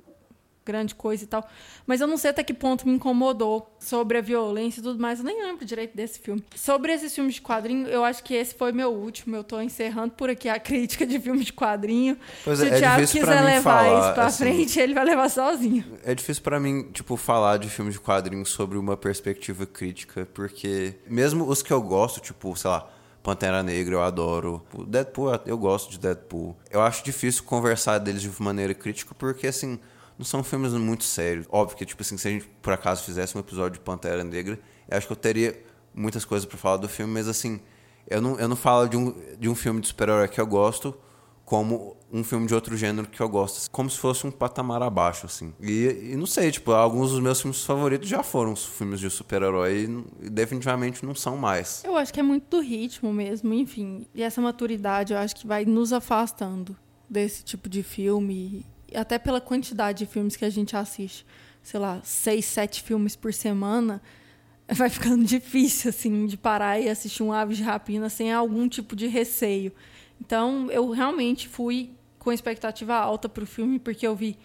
grande 0.65 0.95
coisa 0.95 1.25
e 1.25 1.27
tal, 1.27 1.49
mas 1.87 2.01
eu 2.01 2.07
não 2.07 2.17
sei 2.17 2.31
até 2.31 2.43
que 2.45 2.55
ponto 2.55 2.87
me 2.87 2.95
incomodou 2.95 3.75
sobre 3.79 4.19
a 4.19 4.21
violência 4.21 4.81
e 4.81 4.83
tudo 4.83 5.01
mais. 5.01 5.19
Eu 5.19 5.25
nem 5.25 5.43
lembro 5.43 5.65
direito 5.65 5.97
desse 5.97 6.19
filme. 6.19 6.45
Sobre 6.55 6.93
esses 6.93 7.15
filmes 7.15 7.35
de 7.35 7.43
quadrinho, 7.43 7.89
eu 7.89 8.05
acho 8.05 8.23
que 8.23 8.35
esse 8.35 8.55
foi 8.55 8.73
meu 8.73 8.93
último. 8.93 9.37
Eu 9.37 9.45
tô 9.45 9.61
encerrando 9.61 10.13
por 10.13 10.31
aqui 10.31 10.49
a 10.49 10.59
crítica 10.61 11.07
de 11.07 11.19
filme 11.19 11.45
de 11.45 11.53
quadrinho. 11.53 12.17
Pois 12.45 12.59
Se 12.59 12.67
é, 12.67 12.71
o 12.71 12.75
é 12.75 12.79
Thiago 12.79 13.03
pra 13.03 13.07
quiser 13.07 13.41
levar 13.45 13.85
falar, 13.85 14.01
isso 14.05 14.15
pra 14.15 14.27
assim. 14.27 14.45
frente, 14.45 14.79
ele 14.79 14.95
vai 14.95 15.05
levar 15.05 15.29
sozinho. 15.29 15.85
É 16.05 16.15
difícil 16.15 16.43
pra 16.43 16.61
mim, 16.61 16.91
tipo, 16.93 17.17
falar 17.17 17.57
de 17.57 17.69
filmes 17.69 17.95
de 17.95 18.01
quadrinhos 18.01 18.51
sobre 18.51 18.79
uma 18.79 18.97
perspectiva 18.97 19.67
crítica, 19.67 20.29
porque 20.33 20.95
mesmo 21.07 21.49
os 21.49 21.63
que 21.63 21.73
eu 21.73 21.83
gosto, 21.83 22.21
tipo, 22.21 22.55
sei 22.57 22.71
lá, 22.71 22.89
Pantera 23.23 23.63
Negra 23.63 23.95
eu 23.95 24.03
adoro, 24.03 24.63
Deadpool 24.87 25.31
eu 25.47 25.59
gosto 25.59 25.91
de 25.91 25.99
Deadpool. 25.99 26.57
Eu 26.71 26.81
acho 26.81 27.05
difícil 27.05 27.43
conversar 27.45 27.99
deles 27.99 28.23
de 28.23 28.31
maneira 28.41 28.73
crítica, 28.73 29.15
porque 29.15 29.47
assim, 29.47 29.79
não 30.21 30.25
são 30.27 30.45
filmes 30.45 30.75
muito 30.75 31.03
sérios. 31.03 31.47
Óbvio 31.49 31.79
que, 31.79 31.87
tipo 31.87 32.03
assim, 32.03 32.19
se 32.19 32.29
a 32.29 32.31
gente 32.31 32.47
por 32.61 32.75
acaso 32.75 33.03
fizesse 33.03 33.35
um 33.35 33.41
episódio 33.41 33.79
de 33.79 33.81
Pantera 33.81 34.23
Negra, 34.23 34.61
eu 34.87 34.99
acho 34.99 35.07
que 35.07 35.13
eu 35.15 35.17
teria 35.17 35.59
muitas 35.95 36.27
coisas 36.27 36.47
pra 36.47 36.59
falar 36.59 36.77
do 36.77 36.91
filme, 36.91 37.15
mas 37.15 37.27
assim, 37.27 37.59
eu 38.07 38.21
não, 38.21 38.39
eu 38.39 38.47
não 38.47 38.55
falo 38.55 38.87
de 38.87 38.99
um, 38.99 39.15
de 39.39 39.49
um 39.49 39.55
filme 39.55 39.81
de 39.81 39.89
super-herói 39.89 40.29
que 40.29 40.39
eu 40.39 40.47
gosto 40.47 40.95
como 41.43 41.97
um 42.13 42.23
filme 42.23 42.47
de 42.47 42.55
outro 42.55 42.77
gênero 42.77 43.09
que 43.09 43.19
eu 43.19 43.29
gosto. 43.31 43.71
Como 43.71 43.89
se 43.89 43.97
fosse 43.97 44.27
um 44.27 44.31
patamar 44.31 44.83
abaixo, 44.83 45.25
assim. 45.25 45.55
E, 45.59 46.11
e 46.13 46.17
não 46.17 46.27
sei, 46.27 46.51
tipo, 46.51 46.71
alguns 46.73 47.13
dos 47.13 47.21
meus 47.21 47.41
filmes 47.41 47.65
favoritos 47.65 48.07
já 48.07 48.23
foram 48.23 48.55
filmes 48.55 49.01
de 49.01 49.09
super-herói 49.09 49.89
e, 50.21 50.27
e 50.27 50.31
definitivamente 50.31 51.05
não 51.05 51.15
são 51.15 51.39
mais. 51.39 51.83
Eu 51.83 51.97
acho 51.97 52.13
que 52.13 52.21
é 52.21 52.23
muito 52.23 52.59
do 52.59 52.63
ritmo 52.63 53.11
mesmo, 53.11 53.55
enfim. 53.55 54.07
E 54.15 54.23
essa 54.23 54.41
maturidade 54.43 55.15
eu 55.15 55.19
acho 55.19 55.35
que 55.35 55.47
vai 55.47 55.65
nos 55.65 55.95
afastando 55.95 56.77
desse 57.09 57.43
tipo 57.43 57.69
de 57.69 57.83
filme. 57.83 58.65
Até 58.95 59.19
pela 59.19 59.41
quantidade 59.41 60.05
de 60.05 60.07
filmes 60.07 60.37
que 60.37 60.45
a 60.45 60.51
gente 60.51 60.77
assiste. 60.77 61.27
Sei 61.63 61.79
lá, 61.79 62.01
seis, 62.03 62.45
sete 62.45 62.83
filmes 62.83 63.17
por 63.17 63.33
semana. 63.33 64.03
Vai 64.69 64.89
ficando 64.89 65.25
difícil, 65.25 65.91
assim, 65.91 66.27
de 66.27 66.37
parar 66.37 66.81
e 66.81 66.89
assistir 66.89 67.23
um 67.23 67.33
Aves 67.33 67.57
de 67.57 67.63
Rapina 67.63 68.09
sem 68.09 68.33
algum 68.33 68.69
tipo 68.69 68.95
de 68.95 69.07
receio. 69.07 69.73
Então, 70.21 70.71
eu 70.71 70.91
realmente 70.91 71.49
fui 71.49 71.91
com 72.19 72.31
expectativa 72.31 72.95
alta 72.95 73.29
pro 73.29 73.47
filme, 73.47 73.79
porque 73.79 74.07
eu 74.07 74.15
vi 74.15 74.39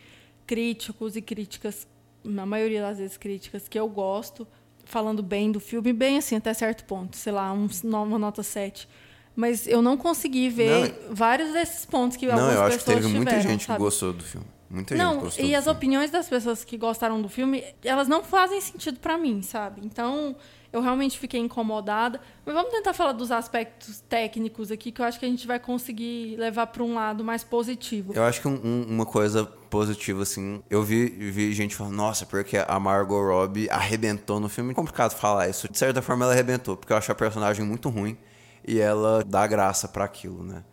críticos 0.47 1.15
e 1.15 1.21
críticas, 1.21 1.87
na 2.23 2.45
maioria 2.45 2.81
das 2.81 2.97
vezes 2.97 3.17
críticas 3.17 3.67
que 3.67 3.77
eu 3.77 3.87
gosto, 3.87 4.47
falando 4.85 5.21
bem 5.21 5.51
do 5.51 5.59
filme, 5.59 5.91
bem 5.91 6.17
assim, 6.17 6.35
até 6.35 6.53
certo 6.53 6.85
ponto, 6.85 7.17
sei 7.17 7.33
lá, 7.33 7.51
um, 7.51 7.67
uma 7.83 8.17
nota 8.17 8.41
7. 8.41 8.87
Mas 9.35 9.67
eu 9.67 9.81
não 9.81 9.97
consegui 9.97 10.49
ver 10.49 11.07
vários 11.11 11.51
desses 11.51 11.85
pontos 11.85 12.15
que 12.15 12.25
não, 12.25 12.33
algumas 12.35 12.55
eu 12.55 12.61
acho 12.63 12.77
que 12.77 12.83
pessoas 12.85 13.03
teve 13.03 13.15
muita 13.15 13.31
tiveram, 13.31 13.49
gente 13.51 13.65
sabe? 13.65 13.77
que 13.77 13.83
gostou 13.83 14.13
do 14.13 14.23
filme. 14.23 14.47
Muita 14.69 14.95
gente 14.95 15.03
Não, 15.05 15.19
gostou 15.19 15.45
e 15.45 15.53
as 15.53 15.63
filme. 15.65 15.77
opiniões 15.77 16.09
das 16.11 16.27
pessoas 16.27 16.63
que 16.63 16.77
gostaram 16.77 17.21
do 17.21 17.29
filme, 17.29 17.63
elas 17.83 18.07
não 18.07 18.23
fazem 18.23 18.59
sentido 18.59 18.99
pra 18.99 19.15
mim, 19.17 19.41
sabe? 19.43 19.81
Então, 19.83 20.35
eu 20.73 20.81
realmente 20.81 21.19
fiquei 21.19 21.39
incomodada. 21.39 22.19
Mas 22.45 22.55
vamos 22.55 22.71
tentar 22.71 22.93
falar 22.93 23.11
dos 23.11 23.31
aspectos 23.31 23.99
técnicos 24.09 24.71
aqui, 24.71 24.91
que 24.91 25.01
eu 25.01 25.05
acho 25.05 25.19
que 25.19 25.25
a 25.25 25.29
gente 25.29 25.45
vai 25.45 25.59
conseguir 25.59 26.35
levar 26.37 26.67
pra 26.67 26.81
um 26.83 26.95
lado 26.95 27.23
mais 27.23 27.43
positivo. 27.43 28.13
Eu 28.15 28.23
acho 28.23 28.41
que 28.41 28.47
um- 28.47 28.59
um- 28.63 28.85
uma 28.89 29.05
coisa 29.05 29.45
positiva, 29.45 30.23
assim, 30.23 30.63
eu 30.69 30.81
vi, 30.81 31.05
vi 31.09 31.53
gente 31.53 31.75
falando, 31.75 31.93
nossa, 31.95 32.25
porque 32.25 32.57
a 32.57 32.79
Margot 32.79 33.21
Robbie 33.21 33.69
arrebentou 33.69 34.39
no 34.39 34.49
filme. 34.49 34.71
É 34.71 34.73
complicado 34.73 35.13
falar 35.13 35.47
isso. 35.47 35.71
De 35.71 35.77
certa 35.77 36.01
forma, 36.01 36.25
ela 36.25 36.33
arrebentou, 36.33 36.75
porque 36.75 36.91
eu 36.91 36.97
acho 36.97 37.11
a 37.11 37.15
personagem 37.15 37.63
muito 37.63 37.87
ruim 37.89 38.17
e 38.67 38.79
ela 38.79 39.23
dá 39.23 39.45
graça 39.47 39.87
pra 39.87 40.05
aquilo, 40.05 40.43
né? 40.43 40.63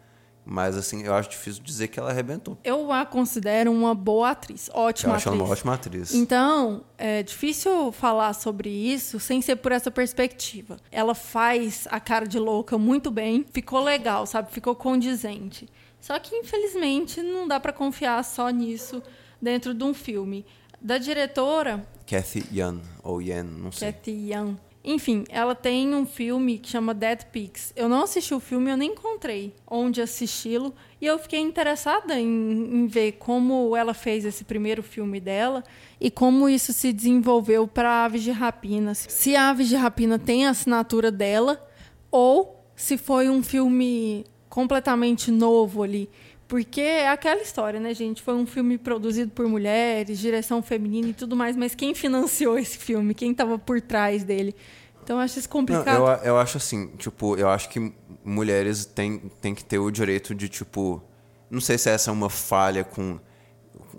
Mas, 0.45 0.77
assim, 0.77 1.05
eu 1.05 1.15
acho 1.15 1.31
difícil 1.31 1.63
dizer 1.63 1.87
que 1.87 2.01
ela 2.01 2.11
arrebentou. 2.11 2.59
Eu 2.65 2.91
a 2.91 3.07
considero 3.07 3.71
uma 3.71 3.95
boa 3.95 4.31
atriz, 4.31 4.69
Eu 4.75 4.81
ótima 4.81 5.15
acho 5.15 5.29
ela 5.29 5.37
atriz. 5.37 5.47
uma 5.49 5.53
ótima 5.53 5.75
atriz. 5.75 6.15
Então, 6.15 6.83
é 6.99 7.23
difícil 7.23 7.93
falar 7.93 8.33
sobre 8.33 8.69
isso 8.69 9.21
sem 9.21 9.41
ser 9.41 9.57
por 9.57 9.71
essa 9.71 9.89
perspectiva. 9.89 10.79
Ela 10.91 11.15
faz 11.15 11.87
a 11.93 12.01
cara 12.01 12.27
de 12.27 12.41
louca 12.41 12.77
muito 12.77 13.09
bem, 13.09 13.47
ficou 13.53 13.85
legal, 13.85 14.27
sabe? 14.27 14.51
Ficou 14.51 14.75
condizente. 14.75 15.69
Só 16.01 16.19
que, 16.19 16.35
infelizmente, 16.35 17.23
não 17.23 17.47
dá 17.47 17.61
pra 17.61 17.73
confiar 17.73 18.25
só 18.25 18.51
nisso 18.51 19.01
dentro 19.41 19.73
de 19.73 19.85
um 19.85 19.95
filme. 19.95 20.45
Da 20.81 20.99
diretora, 20.99 21.87
Kathy 22.05 22.45
Yan, 22.53 22.81
ou 23.05 23.23
Yan, 23.23 23.45
não 23.45 23.71
sei. 23.71 23.93
Cathy 23.93 24.31
Yan. 24.33 24.57
Enfim, 24.85 25.25
ela 25.29 25.55
tem 25.55 25.95
um 25.95 26.05
filme 26.05 26.59
que 26.59 26.69
chama 26.69 26.93
Dead 26.93 27.25
Pigs. 27.27 27.73
Eu 27.77 27.89
não 27.89 28.03
assisti 28.03 28.35
o 28.35 28.41
filme, 28.41 28.71
eu 28.71 28.77
nem 28.77 28.91
encontrei 28.91 29.55
onde 29.67 30.03
assisti-lo. 30.03 30.75
E 31.01 31.07
eu 31.07 31.19
fiquei 31.19 31.39
interessada 31.39 32.19
em, 32.19 32.27
em 32.27 32.87
ver 32.89 33.13
como 33.13 33.77
ela 33.77 33.95
fez 33.95 34.25
esse 34.25 34.43
primeiro 34.43 34.83
filme 34.83 35.21
dela 35.21 35.63
e 36.01 36.11
como 36.11 36.49
isso 36.49 36.73
se 36.73 36.93
desenvolveu 36.93 37.69
para 37.69 38.05
Aves 38.05 38.23
de 38.23 38.33
Rapina. 38.33 38.95
Se 38.95 39.37
a 39.37 39.51
Aves 39.51 39.69
de 39.69 39.77
Rapina 39.77 40.19
tem 40.19 40.47
a 40.47 40.51
assinatura 40.51 41.13
dela 41.13 41.65
ou 42.11 42.65
se 42.75 42.99
foi 42.99 43.29
um 43.29 43.43
filme 43.43 44.25
completamente 44.49 45.31
novo 45.31 45.83
ali. 45.83 46.11
Porque 46.53 46.83
é 46.83 47.09
aquela 47.09 47.41
história, 47.41 47.81
né, 47.81 47.95
gente? 47.95 48.21
Foi 48.21 48.35
um 48.35 48.45
filme 48.45 48.77
produzido 48.77 49.31
por 49.31 49.49
mulheres, 49.49 50.19
direção 50.19 50.63
feminina 50.63 51.09
e 51.09 51.15
tudo 51.15 51.35
mais, 51.35 51.57
mas 51.57 51.75
quem 51.75 51.95
financiou 51.95 52.59
esse 52.59 52.77
filme? 52.77 53.15
Quem 53.15 53.31
estava 53.33 53.59
por 53.59 53.81
trás 53.81 54.23
dele? 54.23 54.55
Então 55.03 55.17
eu 55.17 55.23
acho 55.23 55.39
isso 55.39 55.49
Não, 55.49 55.53
complicado. 55.53 55.97
eu, 55.97 56.07
eu 56.25 56.39
acho 56.39 56.59
assim, 56.59 56.89
tipo, 56.99 57.39
eu 57.39 57.49
acho 57.49 57.71
que 57.71 57.95
mulheres 58.23 58.85
têm, 58.85 59.19
têm 59.41 59.55
que 59.55 59.65
ter 59.65 59.79
o 59.79 59.91
direito 59.91 60.35
de, 60.35 60.47
tipo. 60.47 61.03
Não 61.51 61.59
sei 61.59 61.79
se 61.79 61.89
essa 61.89 62.11
é 62.11 62.13
uma 62.13 62.29
falha 62.29 62.85
com 62.85 63.19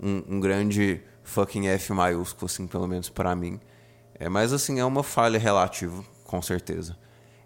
um, 0.00 0.22
um 0.28 0.38
grande 0.38 1.02
fucking 1.24 1.66
F 1.66 1.92
maiúsculo, 1.92 2.46
assim, 2.46 2.68
pelo 2.68 2.86
menos 2.86 3.08
pra 3.08 3.34
mim. 3.34 3.58
É, 4.16 4.28
mas 4.28 4.52
assim, 4.52 4.78
é 4.78 4.84
uma 4.84 5.02
falha 5.02 5.40
relativa, 5.40 6.04
com 6.22 6.40
certeza. 6.40 6.96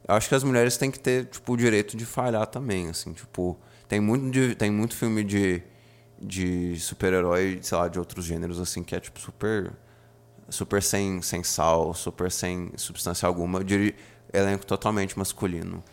Eu 0.07 0.15
acho 0.17 0.29
que 0.29 0.35
as 0.35 0.45
mulheres 0.45 0.77
têm 0.77 0.91
que 0.91 1.01
ter, 1.01 1.25
tipo, 1.25 1.51
o 1.51 1.57
direito 1.57 1.97
de 1.97 2.05
falhar 2.05 2.47
também, 2.47 2.91
assim, 2.91 3.15
tipo. 3.15 3.59
Tem 3.89 4.01
muito, 4.01 4.31
de- 4.31 4.55
tem 4.55 4.71
muito 4.71 4.95
filme 4.95 5.25
de, 5.25 5.63
de 6.21 6.79
super-herói, 6.79 7.59
sei 7.63 7.79
lá, 7.79 7.89
de 7.89 7.99
outros 7.99 8.25
gêneros, 8.25 8.61
assim, 8.61 8.83
que 8.83 8.95
é, 8.95 9.01
tipo, 9.01 9.19
super 9.19 9.73
super 10.51 10.83
sem, 10.83 11.21
sem 11.21 11.43
sal, 11.45 11.93
super 11.93 12.31
sem 12.31 12.71
substância 12.77 13.27
alguma, 13.27 13.63
de 13.63 13.95
elenco 14.33 14.65
totalmente 14.65 15.19
masculino. 15.19 15.85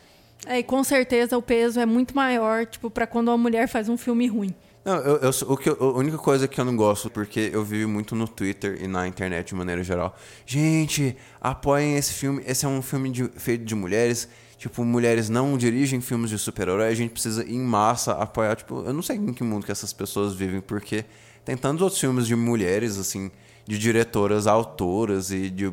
É, 0.45 0.59
e 0.59 0.63
com 0.63 0.81
certeza 0.83 1.37
o 1.37 1.41
peso 1.41 1.79
é 1.79 1.85
muito 1.85 2.15
maior, 2.15 2.65
tipo, 2.65 2.89
para 2.89 3.05
quando 3.07 3.29
uma 3.29 3.37
mulher 3.37 3.67
faz 3.67 3.89
um 3.89 3.97
filme 3.97 4.27
ruim. 4.27 4.53
Não, 4.85 4.97
eu, 4.97 5.15
eu 5.17 5.29
o 5.47 5.57
que 5.57 5.67
eu- 5.69 5.77
a 5.81 5.97
única 5.97 6.17
coisa 6.17 6.47
que 6.47 6.61
eu 6.61 6.63
não 6.63 6.75
gosto, 6.75 7.09
porque 7.09 7.49
eu 7.51 7.63
vi 7.65 7.85
muito 7.87 8.15
no 8.15 8.27
Twitter 8.27 8.77
e 8.81 8.87
na 8.87 9.07
internet 9.07 9.47
de 9.47 9.55
maneira 9.55 9.83
geral. 9.83 10.15
Gente, 10.45 11.17
apoiem 11.41 11.97
esse 11.97 12.13
filme. 12.13 12.43
Esse 12.45 12.65
é 12.65 12.69
um 12.69 12.81
filme 12.81 13.09
de- 13.09 13.27
feito 13.35 13.65
de 13.65 13.73
mulheres. 13.73 14.29
Tipo, 14.65 14.83
mulheres 14.83 15.29
não 15.29 15.59
dirigem 15.59 16.01
filmes 16.01 16.31
de 16.31 16.39
super-herói. 16.39 16.87
A 16.87 16.95
gente 16.95 17.11
precisa, 17.11 17.47
em 17.47 17.61
massa, 17.61 18.13
apoiar. 18.13 18.55
Tipo, 18.55 18.83
eu 18.83 18.93
não 18.93 19.03
sei 19.03 19.15
em 19.15 19.31
que 19.31 19.43
mundo 19.43 19.63
que 19.63 19.71
essas 19.71 19.93
pessoas 19.93 20.33
vivem, 20.33 20.59
porque 20.59 21.05
tem 21.45 21.55
tantos 21.55 21.83
outros 21.83 22.01
filmes 22.01 22.25
de 22.25 22.35
mulheres, 22.35 22.97
assim, 22.97 23.29
de 23.63 23.77
diretoras, 23.77 24.47
autoras 24.47 25.29
e 25.29 25.51
de 25.51 25.71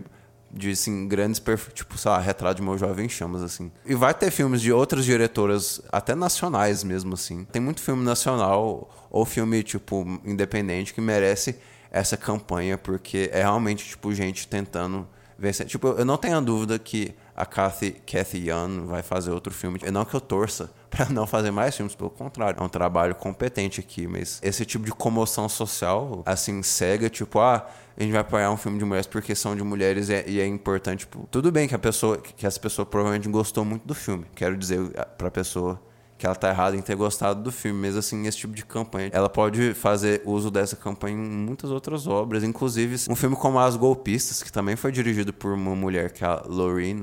de 0.55 0.73
assim, 0.73 1.09
grandes 1.09 1.41
perfis, 1.41 1.73
tipo, 1.73 1.97
sei 1.97 2.11
lá, 2.11 2.19
Retrato 2.19 2.57
de 2.57 2.63
Meu 2.63 2.77
Jovem 2.77 3.07
em 3.07 3.09
Chamas, 3.09 3.43
assim. 3.43 3.73
E 3.87 3.95
vai 3.95 4.13
ter 4.13 4.31
filmes 4.31 4.61
de 4.61 4.71
outras 4.71 5.07
diretoras, 5.07 5.81
até 5.91 6.15
nacionais 6.15 6.85
mesmo, 6.85 7.15
assim. 7.15 7.47
Tem 7.47 7.63
muito 7.63 7.81
filme 7.81 8.05
nacional 8.05 9.09
ou 9.11 9.25
filme, 9.25 9.63
tipo, 9.63 10.05
independente 10.23 10.93
que 10.93 11.01
merece 11.01 11.57
essa 11.91 12.19
campanha, 12.19 12.77
porque 12.77 13.31
é 13.33 13.41
realmente, 13.41 13.89
tipo, 13.89 14.13
gente 14.13 14.47
tentando 14.47 15.09
vencer. 15.39 15.65
Tipo, 15.65 15.89
eu 15.89 16.05
não 16.05 16.19
tenho 16.19 16.37
a 16.37 16.41
dúvida 16.41 16.79
que 16.79 17.15
a 17.35 17.47
Kathy, 17.47 17.93
Kathy 18.07 18.49
Yan 18.49 18.87
vai 18.87 19.03
fazer 19.03 19.31
outro 19.31 19.53
filme. 19.53 19.79
Não 19.91 20.05
que 20.05 20.15
eu 20.15 20.21
torça 20.21 20.71
pra 20.91 21.09
não 21.09 21.27
fazer 21.27 21.51
mais 21.51 21.77
filmes, 21.77 21.95
pelo 21.95 22.11
contrário. 22.11 22.61
É 22.61 22.63
um 22.63 22.69
trabalho 22.69 23.15
competente 23.15 23.81
aqui, 23.81 24.07
mas 24.07 24.39
esse 24.43 24.65
tipo 24.65 24.85
de 24.85 24.93
comoção 24.93 25.49
social, 25.49 26.23
assim, 26.27 26.63
cega, 26.63 27.09
tipo, 27.09 27.39
ah, 27.41 27.67
a 27.97 28.03
gente 28.03 28.13
vai 28.13 28.21
apoiar 28.21 28.51
um 28.51 28.57
filme 28.57 28.79
de 28.79 28.85
mulheres 28.85 29.07
porque 29.07 29.35
são 29.35 29.57
de 29.57 29.63
mulheres 29.63 30.09
e 30.09 30.15
é, 30.15 30.25
e 30.29 30.41
é 30.41 30.47
importante. 30.47 31.01
Tipo, 31.01 31.27
tudo 31.31 31.51
bem 31.51 31.67
que 31.67 31.75
a 31.75 31.79
pessoa, 31.79 32.19
que 32.19 32.47
essa 32.47 32.61
pessoa 32.61 32.85
provavelmente 32.85 33.29
gostou 33.29 33.65
muito 33.65 33.87
do 33.87 33.95
filme. 33.95 34.27
Quero 34.35 34.57
dizer 34.57 34.81
pra 35.17 35.31
pessoa 35.31 35.81
que 36.23 36.27
ela 36.27 36.37
tá 36.37 36.51
errada 36.51 36.77
em 36.77 36.81
ter 36.81 36.95
gostado 36.95 37.43
do 37.43 37.51
filme, 37.51 37.81
mas 37.81 37.97
assim, 37.97 38.29
esse 38.29 38.39
tipo 38.39 38.55
de 38.55 38.65
campanha, 38.65 39.11
ela 39.13 39.29
pode 39.29 39.75
fazer 39.75 40.23
uso 40.25 40.53
dessa 40.53 40.77
campanha 40.77 41.17
em 41.17 41.19
muitas 41.19 41.69
outras 41.69 42.07
obras, 42.07 42.45
inclusive 42.45 43.11
um 43.11 43.17
filme 43.17 43.35
como 43.35 43.59
As 43.59 43.75
Golpistas, 43.75 44.41
que 44.41 44.53
também 44.53 44.77
foi 44.77 44.93
dirigido 44.93 45.33
por 45.33 45.53
uma 45.53 45.75
mulher 45.75 46.13
que 46.13 46.23
é 46.23 46.29
a 46.29 46.45
Lorraine 46.47 47.03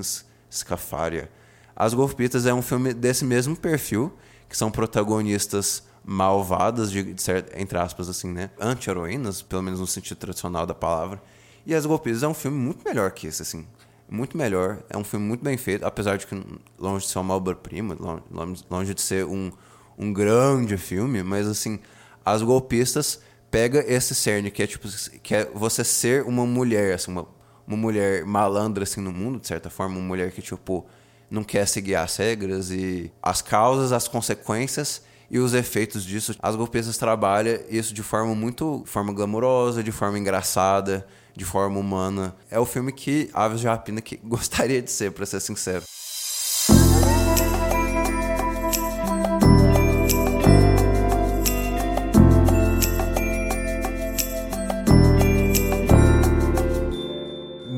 Scafaria. 0.49 1.29
As 1.75 1.93
Golpistas 1.93 2.45
é 2.45 2.53
um 2.53 2.61
filme 2.61 2.93
desse 2.93 3.25
mesmo 3.25 3.57
perfil, 3.57 4.13
que 4.47 4.55
são 4.55 4.71
protagonistas 4.71 5.83
malvadas, 6.01 6.89
de, 6.89 7.13
de 7.13 7.21
certo, 7.21 7.53
entre 7.59 7.77
aspas, 7.77 8.07
assim, 8.07 8.31
né? 8.31 8.51
Anti-heroínas, 8.57 9.41
pelo 9.41 9.61
menos 9.61 9.81
no 9.81 9.87
sentido 9.87 10.17
tradicional 10.17 10.65
da 10.65 10.73
palavra. 10.73 11.21
E 11.65 11.75
As 11.75 11.85
Golpistas 11.85 12.23
é 12.23 12.27
um 12.29 12.33
filme 12.33 12.57
muito 12.57 12.85
melhor 12.85 13.11
que 13.11 13.27
esse, 13.27 13.41
assim. 13.41 13.67
Muito 14.09 14.37
melhor. 14.37 14.83
É 14.89 14.97
um 14.97 15.03
filme 15.03 15.25
muito 15.25 15.43
bem 15.43 15.57
feito, 15.57 15.85
apesar 15.85 16.17
de 16.17 16.25
que 16.25 16.35
longe 16.77 17.05
de 17.05 17.11
ser 17.11 17.19
uma 17.19 17.35
obra-prima, 17.35 17.95
longe, 18.31 18.63
longe 18.69 18.93
de 18.93 19.01
ser 19.01 19.25
um, 19.25 19.51
um 19.97 20.11
grande 20.11 20.77
filme, 20.77 21.21
mas, 21.21 21.47
assim, 21.47 21.79
As 22.25 22.41
Golpistas 22.41 23.21
pega 23.51 23.83
esse 23.87 24.15
cerne 24.15 24.51
que 24.51 24.63
é, 24.63 24.67
tipo, 24.67 24.87
que 25.21 25.35
é 25.35 25.45
você 25.53 25.83
ser 25.83 26.23
uma 26.23 26.45
mulher, 26.45 26.95
assim, 26.95 27.11
uma, 27.11 27.27
uma 27.67 27.77
mulher 27.77 28.25
malandra, 28.25 28.83
assim, 28.83 29.01
no 29.01 29.11
mundo, 29.11 29.39
de 29.39 29.47
certa 29.47 29.69
forma. 29.69 29.95
Uma 29.97 30.07
mulher 30.07 30.31
que, 30.31 30.41
tipo, 30.41 30.87
não 31.29 31.43
quer 31.43 31.67
seguir 31.67 31.95
as 31.95 32.15
regras 32.17 32.71
e 32.71 33.11
as 33.21 33.41
causas, 33.41 33.91
as 33.91 34.07
consequências 34.07 35.03
e 35.29 35.39
os 35.39 35.53
efeitos 35.53 36.03
disso. 36.03 36.35
As 36.41 36.55
golpistas 36.55 36.97
trabalham 36.97 37.59
isso 37.69 37.93
de 37.93 38.03
forma 38.03 38.33
muito 38.35 38.83
forma 38.85 39.13
glamurosa, 39.13 39.83
de 39.83 39.91
forma 39.91 40.17
engraçada, 40.17 41.05
de 41.35 41.45
forma 41.45 41.79
humana. 41.79 42.35
É 42.49 42.59
o 42.59 42.65
filme 42.65 42.91
que 42.91 43.29
Aves 43.33 43.61
de 43.61 43.67
Rapina 43.67 44.01
que 44.01 44.17
gostaria 44.23 44.81
de 44.81 44.91
ser, 44.91 45.11
para 45.11 45.25
ser 45.25 45.39
sincero. 45.39 45.83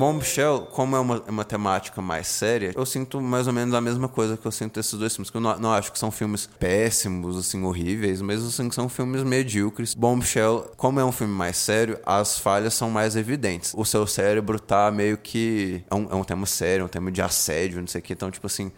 Bombshell, 0.01 0.61
como 0.71 0.95
é 0.95 0.99
uma, 0.99 1.21
uma 1.27 1.45
temática 1.45 2.01
mais 2.01 2.25
séria, 2.25 2.71
eu 2.75 2.87
sinto 2.87 3.21
mais 3.21 3.45
ou 3.45 3.53
menos 3.53 3.71
a 3.75 3.79
mesma 3.79 4.07
coisa 4.07 4.35
que 4.35 4.43
eu 4.43 4.51
sinto 4.51 4.79
esses 4.79 4.97
dois 4.97 5.13
filmes. 5.13 5.29
Que 5.29 5.37
eu 5.37 5.41
não, 5.41 5.59
não 5.59 5.71
acho 5.71 5.91
que 5.91 5.99
são 5.99 6.09
filmes 6.09 6.49
péssimos, 6.57 7.37
assim, 7.37 7.63
horríveis, 7.63 8.19
mas 8.19 8.43
assim, 8.43 8.67
que 8.67 8.73
são 8.73 8.89
filmes 8.89 9.21
medíocres. 9.21 9.93
Bombshell, 9.93 10.71
como 10.75 10.99
é 10.99 11.05
um 11.05 11.11
filme 11.11 11.31
mais 11.31 11.55
sério, 11.55 11.99
as 12.03 12.39
falhas 12.39 12.73
são 12.73 12.89
mais 12.89 13.15
evidentes. 13.15 13.75
O 13.77 13.85
seu 13.85 14.07
cérebro 14.07 14.59
tá 14.59 14.89
meio 14.89 15.19
que. 15.19 15.83
É 15.87 15.93
um, 15.93 16.07
é 16.09 16.15
um 16.15 16.23
tema 16.23 16.47
sério, 16.47 16.81
é 16.81 16.85
um 16.85 16.89
tema 16.89 17.11
de 17.11 17.21
assédio, 17.21 17.79
não 17.79 17.87
sei 17.87 18.01
o 18.01 18.03
que. 18.03 18.13
Então, 18.13 18.31
tipo 18.31 18.47
assim, 18.47 18.71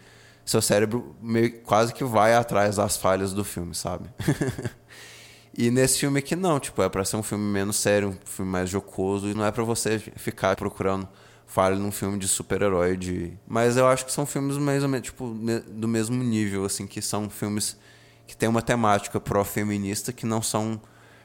seu 0.44 0.60
cérebro 0.60 1.16
meio 1.22 1.58
quase 1.62 1.94
que 1.94 2.04
vai 2.04 2.34
atrás 2.34 2.76
das 2.76 2.98
falhas 2.98 3.32
do 3.32 3.44
filme, 3.44 3.74
sabe? 3.74 4.10
E 5.56 5.70
nesse 5.70 6.00
filme 6.00 6.18
aqui 6.18 6.34
não, 6.34 6.58
tipo, 6.58 6.82
é 6.82 6.88
pra 6.88 7.04
ser 7.04 7.16
um 7.16 7.22
filme 7.22 7.44
menos 7.44 7.76
sério, 7.76 8.08
um 8.08 8.26
filme 8.26 8.50
mais 8.50 8.68
jocoso, 8.68 9.28
e 9.28 9.34
não 9.34 9.44
é 9.44 9.52
pra 9.52 9.62
você 9.62 9.98
ficar 9.98 10.56
procurando 10.56 11.08
falha 11.46 11.76
num 11.76 11.92
filme 11.92 12.18
de 12.18 12.26
super-herói, 12.26 12.96
de... 12.96 13.32
Mas 13.46 13.76
eu 13.76 13.86
acho 13.86 14.04
que 14.04 14.12
são 14.12 14.26
filmes 14.26 14.56
mais 14.56 14.82
ou 14.82 14.88
menos, 14.88 15.06
tipo, 15.06 15.32
do 15.68 15.86
mesmo 15.86 16.22
nível, 16.24 16.64
assim, 16.64 16.86
que 16.86 17.00
são 17.00 17.30
filmes 17.30 17.76
que 18.26 18.36
tem 18.36 18.48
uma 18.48 18.62
temática 18.62 19.20
pró-feminista 19.20 20.12
que 20.12 20.26
não 20.26 20.42
são 20.42 20.80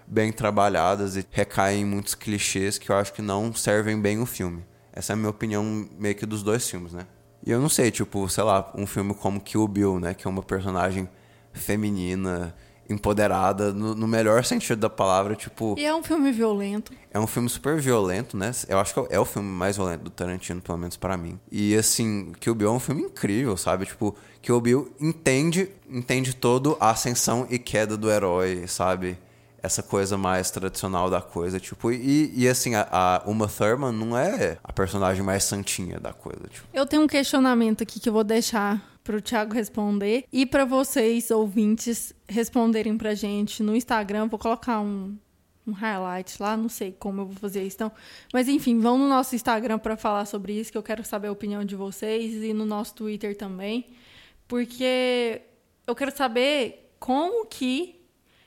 bem 0.05 0.31
trabalhadas 0.31 1.15
e 1.15 1.25
recaem 1.31 1.81
em 1.81 1.85
muitos 1.85 2.13
clichês 2.13 2.77
que 2.77 2.91
eu 2.91 2.95
acho 2.95 3.13
que 3.13 3.21
não 3.21 3.53
servem 3.53 3.99
bem 3.99 4.19
o 4.19 4.25
filme. 4.25 4.63
Essa 4.91 5.13
é 5.13 5.15
a 5.15 5.17
minha 5.17 5.29
opinião 5.29 5.87
meio 5.97 6.15
que 6.15 6.25
dos 6.25 6.43
dois 6.43 6.69
filmes, 6.69 6.93
né? 6.93 7.07
E 7.45 7.51
eu 7.51 7.59
não 7.59 7.69
sei, 7.69 7.89
tipo, 7.89 8.27
sei 8.27 8.43
lá, 8.43 8.71
um 8.75 8.85
filme 8.85 9.13
como 9.13 9.39
Kill 9.39 9.67
Bill, 9.67 9.99
né, 9.99 10.13
que 10.13 10.27
é 10.27 10.29
uma 10.29 10.43
personagem 10.43 11.09
feminina 11.53 12.53
empoderada 12.89 13.71
no, 13.71 13.93
no, 13.93 14.07
melhor 14.07 14.43
sentido 14.43 14.79
da 14.79 14.89
palavra, 14.89 15.35
tipo. 15.35 15.75
E 15.77 15.85
é 15.85 15.93
um 15.93 16.01
filme 16.01 16.31
violento. 16.31 16.91
É 17.11 17.19
um 17.19 17.27
filme 17.27 17.47
super 17.47 17.79
violento, 17.79 18.35
né? 18.35 18.51
Eu 18.67 18.79
acho 18.79 18.93
que 18.93 19.13
é 19.13 19.19
o 19.19 19.25
filme 19.25 19.47
mais 19.47 19.77
violento 19.77 20.03
do 20.03 20.09
Tarantino, 20.09 20.59
pelo 20.59 20.77
menos 20.77 20.97
para 20.97 21.15
mim. 21.15 21.39
E 21.51 21.75
assim, 21.75 22.33
Kill 22.39 22.55
Bill 22.55 22.69
é 22.69 22.71
um 22.71 22.79
filme 22.79 23.03
incrível, 23.03 23.55
sabe? 23.55 23.85
Tipo, 23.85 24.15
Kill 24.41 24.59
Bill 24.59 24.91
entende, 24.99 25.69
entende 25.87 26.35
todo 26.35 26.75
a 26.79 26.89
ascensão 26.89 27.45
e 27.49 27.59
queda 27.59 27.95
do 27.95 28.09
herói, 28.09 28.67
sabe? 28.67 29.17
Essa 29.61 29.83
coisa 29.83 30.17
mais 30.17 30.49
tradicional 30.49 31.09
da 31.09 31.21
coisa, 31.21 31.59
tipo, 31.59 31.91
e, 31.91 32.31
e 32.33 32.47
assim, 32.47 32.75
a, 32.75 32.87
a 32.89 33.21
Uma 33.25 33.45
Thurman 33.45 33.91
não 33.91 34.17
é 34.17 34.57
a 34.63 34.71
personagem 34.71 35.21
mais 35.21 35.43
santinha 35.43 35.99
da 35.99 36.13
coisa, 36.13 36.47
tipo. 36.49 36.65
Eu 36.73 36.85
tenho 36.85 37.03
um 37.03 37.07
questionamento 37.07 37.83
aqui 37.83 37.99
que 37.99 38.07
eu 38.07 38.13
vou 38.13 38.23
deixar 38.23 38.81
pro 39.09 39.19
Thiago 39.19 39.55
responder 39.55 40.23
e 40.31 40.45
para 40.45 40.65
vocês 40.65 41.31
ouvintes 41.31 42.13
responderem 42.27 42.95
pra 42.95 43.15
gente 43.15 43.63
no 43.63 43.75
Instagram. 43.75 44.27
Vou 44.27 44.37
colocar 44.37 44.81
um, 44.81 45.17
um 45.65 45.71
highlight 45.71 46.39
lá, 46.39 46.55
não 46.55 46.69
sei 46.69 46.91
como 46.91 47.21
eu 47.21 47.25
vou 47.25 47.35
fazer 47.35 47.63
isso, 47.63 47.77
então. 47.77 47.91
Mas 48.31 48.47
enfim, 48.47 48.77
vão 48.77 48.99
no 48.99 49.09
nosso 49.09 49.33
Instagram 49.33 49.79
para 49.79 49.97
falar 49.97 50.25
sobre 50.25 50.53
isso, 50.53 50.71
que 50.71 50.77
eu 50.77 50.83
quero 50.83 51.03
saber 51.03 51.29
a 51.29 51.31
opinião 51.31 51.65
de 51.65 51.75
vocês 51.75 52.35
e 52.35 52.53
no 52.53 52.65
nosso 52.65 52.93
Twitter 52.93 53.35
também, 53.35 53.87
porque 54.47 55.41
eu 55.87 55.95
quero 55.95 56.15
saber 56.15 56.93
como 56.99 57.47
que 57.47 57.99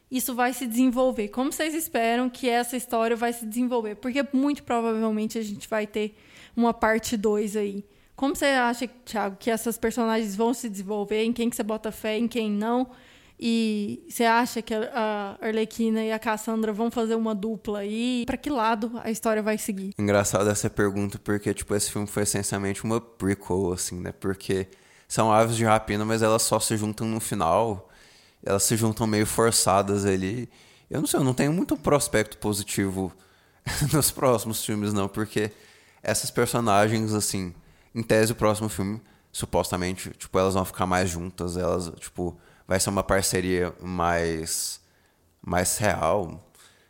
isso 0.08 0.32
vai 0.32 0.52
se 0.52 0.64
desenvolver? 0.64 1.26
Como 1.26 1.50
vocês 1.50 1.74
esperam 1.74 2.30
que 2.30 2.48
essa 2.48 2.76
história 2.76 3.16
vai 3.16 3.32
se 3.32 3.44
desenvolver? 3.44 3.96
Porque 3.96 4.24
muito 4.32 4.62
provavelmente 4.62 5.38
a 5.38 5.42
gente 5.42 5.68
vai 5.68 5.88
ter 5.88 6.16
uma 6.56 6.72
parte 6.72 7.16
2 7.16 7.56
aí. 7.56 7.84
Como 8.14 8.36
você 8.36 8.46
acha, 8.46 8.88
Thiago, 9.04 9.36
que 9.38 9.50
essas 9.50 9.78
personagens 9.78 10.36
vão 10.36 10.52
se 10.54 10.68
desenvolver? 10.68 11.24
Em 11.24 11.32
quem 11.32 11.50
que 11.50 11.56
você 11.56 11.62
bota 11.62 11.90
fé, 11.90 12.16
em 12.18 12.28
quem 12.28 12.50
não? 12.50 12.88
E 13.44 14.04
você 14.08 14.24
acha 14.24 14.62
que 14.62 14.72
a 14.72 15.36
Arlequina 15.40 16.04
e 16.04 16.12
a 16.12 16.18
Cassandra 16.18 16.72
vão 16.72 16.92
fazer 16.92 17.16
uma 17.16 17.34
dupla 17.34 17.80
aí? 17.80 18.22
Para 18.24 18.36
que 18.36 18.48
lado 18.48 18.92
a 19.02 19.10
história 19.10 19.42
vai 19.42 19.58
seguir? 19.58 19.92
Engraçado 19.98 20.48
essa 20.48 20.70
pergunta, 20.70 21.18
porque, 21.18 21.52
tipo, 21.52 21.74
esse 21.74 21.90
filme 21.90 22.06
foi 22.06 22.22
essencialmente 22.22 22.84
uma 22.84 23.00
prequel, 23.00 23.72
assim, 23.72 23.98
né? 23.98 24.12
Porque 24.12 24.68
são 25.08 25.32
aves 25.32 25.56
de 25.56 25.64
rapina, 25.64 26.04
mas 26.04 26.22
elas 26.22 26.42
só 26.42 26.60
se 26.60 26.76
juntam 26.76 27.08
no 27.08 27.18
final. 27.18 27.90
Elas 28.44 28.62
se 28.62 28.76
juntam 28.76 29.08
meio 29.08 29.26
forçadas 29.26 30.04
ali. 30.04 30.48
Eu 30.88 31.00
não 31.00 31.08
sei, 31.08 31.18
eu 31.18 31.24
não 31.24 31.34
tenho 31.34 31.52
muito 31.52 31.76
prospecto 31.76 32.38
positivo 32.38 33.12
nos 33.92 34.12
próximos 34.12 34.64
filmes, 34.64 34.92
não, 34.92 35.08
porque 35.08 35.50
essas 36.00 36.30
personagens, 36.30 37.12
assim, 37.12 37.52
em 37.94 38.02
tese, 38.02 38.32
o 38.32 38.34
próximo 38.34 38.68
filme, 38.68 39.00
supostamente, 39.30 40.10
tipo, 40.10 40.38
elas 40.38 40.54
vão 40.54 40.64
ficar 40.64 40.86
mais 40.86 41.10
juntas, 41.10 41.56
elas, 41.56 41.90
tipo 41.98 42.36
vai 42.66 42.78
ser 42.80 42.90
uma 42.90 43.02
parceria 43.02 43.74
mais 43.80 44.80
mais 45.44 45.76
real. 45.76 46.48